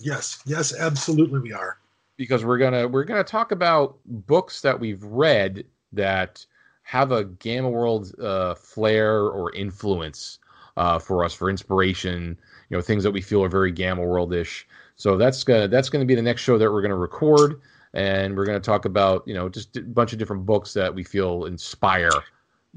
yes, 0.00 0.40
yes, 0.46 0.72
absolutely, 0.78 1.40
we 1.40 1.52
are. 1.52 1.78
because 2.16 2.44
we're 2.44 2.58
gonna 2.58 2.86
we're 2.86 3.04
gonna 3.04 3.24
talk 3.24 3.50
about 3.50 3.98
books 4.06 4.60
that 4.60 4.78
we've 4.78 5.02
read 5.02 5.64
that 5.92 6.44
have 6.82 7.12
a 7.12 7.24
Gamma 7.24 7.68
World 7.68 8.14
uh, 8.20 8.54
flair 8.54 9.22
or 9.22 9.52
influence 9.54 10.38
uh, 10.76 10.98
for 10.98 11.24
us 11.24 11.34
for 11.34 11.50
inspiration. 11.50 12.38
You 12.70 12.76
know, 12.76 12.80
things 12.80 13.02
that 13.04 13.10
we 13.10 13.20
feel 13.20 13.44
are 13.44 13.48
very 13.48 13.72
Gamma 13.72 14.02
Worldish. 14.02 14.64
So 14.96 15.16
that's 15.16 15.44
gonna 15.44 15.68
that's 15.68 15.88
gonna 15.88 16.04
be 16.04 16.14
the 16.14 16.22
next 16.22 16.42
show 16.42 16.56
that 16.56 16.70
we're 16.70 16.82
gonna 16.82 16.96
record, 16.96 17.60
and 17.94 18.36
we're 18.36 18.46
gonna 18.46 18.60
talk 18.60 18.84
about 18.84 19.26
you 19.26 19.34
know 19.34 19.48
just 19.48 19.76
a 19.76 19.82
bunch 19.82 20.12
of 20.12 20.18
different 20.18 20.46
books 20.46 20.72
that 20.74 20.94
we 20.94 21.02
feel 21.02 21.44
inspire 21.44 22.10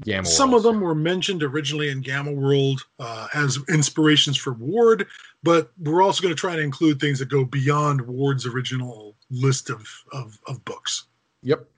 Gamma. 0.02 0.26
Some 0.26 0.50
Worlds. 0.50 0.66
of 0.66 0.72
them 0.72 0.82
were 0.82 0.94
mentioned 0.94 1.42
originally 1.42 1.90
in 1.90 2.00
Gamma 2.00 2.32
World 2.32 2.82
uh, 2.98 3.28
as 3.34 3.58
inspirations 3.68 4.36
for 4.36 4.54
Ward, 4.54 5.06
but 5.42 5.70
we're 5.78 6.02
also 6.02 6.22
going 6.22 6.34
to 6.34 6.38
try 6.38 6.56
to 6.56 6.62
include 6.62 6.98
things 6.98 7.20
that 7.20 7.28
go 7.28 7.44
beyond 7.44 8.00
Ward's 8.00 8.44
original 8.44 9.14
list 9.30 9.70
of, 9.70 9.86
of, 10.12 10.38
of 10.48 10.64
books. 10.64 11.04
Yep. 11.42 11.68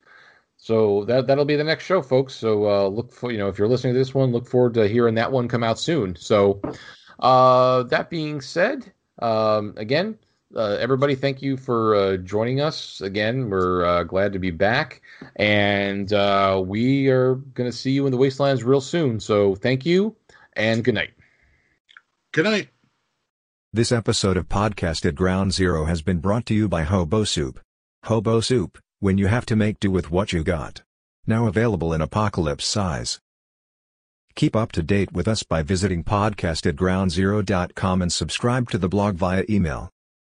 So 0.56 1.04
that 1.04 1.26
that'll 1.26 1.44
be 1.44 1.56
the 1.56 1.64
next 1.64 1.84
show, 1.84 2.02
folks. 2.02 2.34
So 2.34 2.68
uh, 2.68 2.88
look 2.88 3.12
for 3.12 3.30
you 3.30 3.38
know 3.38 3.48
if 3.48 3.58
you're 3.58 3.68
listening 3.68 3.92
to 3.92 3.98
this 3.98 4.14
one, 4.14 4.32
look 4.32 4.48
forward 4.48 4.74
to 4.74 4.88
hearing 4.88 5.14
that 5.16 5.30
one 5.30 5.46
come 5.46 5.62
out 5.62 5.78
soon. 5.78 6.16
So 6.16 6.60
uh, 7.18 7.82
that 7.84 8.10
being 8.10 8.40
said, 8.40 8.92
um, 9.20 9.74
again, 9.76 10.18
uh, 10.54 10.76
everybody, 10.80 11.14
thank 11.14 11.42
you 11.42 11.56
for 11.56 11.94
uh, 11.94 12.16
joining 12.18 12.60
us 12.60 13.00
again. 13.00 13.50
We're 13.50 13.84
uh, 13.84 14.02
glad 14.04 14.32
to 14.34 14.38
be 14.38 14.50
back, 14.50 15.02
and 15.36 16.12
uh, 16.12 16.62
we 16.64 17.08
are 17.08 17.34
going 17.34 17.70
to 17.70 17.76
see 17.76 17.90
you 17.90 18.06
in 18.06 18.12
the 18.12 18.18
wastelands 18.18 18.62
real 18.62 18.80
soon. 18.80 19.18
So 19.20 19.54
thank 19.54 19.84
you, 19.84 20.16
and 20.54 20.84
good 20.84 20.94
night. 20.94 21.10
Good 22.32 22.44
night. 22.44 22.68
This 23.72 23.92
episode 23.92 24.36
of 24.36 24.48
Podcast 24.48 25.04
at 25.04 25.16
Ground 25.16 25.52
Zero 25.52 25.84
has 25.84 26.00
been 26.00 26.18
brought 26.20 26.46
to 26.46 26.54
you 26.54 26.68
by 26.68 26.84
Hobo 26.84 27.24
Soup. 27.24 27.60
Hobo 28.04 28.40
Soup, 28.40 28.78
when 29.00 29.18
you 29.18 29.26
have 29.26 29.44
to 29.46 29.56
make 29.56 29.80
do 29.80 29.90
with 29.90 30.10
what 30.10 30.32
you 30.32 30.44
got. 30.44 30.82
Now 31.26 31.46
available 31.46 31.92
in 31.92 32.00
apocalypse 32.00 32.64
size. 32.64 33.20
Keep 34.36 34.54
up 34.54 34.70
to 34.72 34.82
date 34.82 35.14
with 35.14 35.26
us 35.26 35.42
by 35.42 35.62
visiting 35.62 36.04
podcast 36.04 36.66
at 36.66 36.76
groundzero.com 36.76 38.02
and 38.02 38.12
subscribe 38.12 38.70
to 38.70 38.76
the 38.76 38.88
blog 38.88 39.16
via 39.16 39.44
email. 39.48 39.95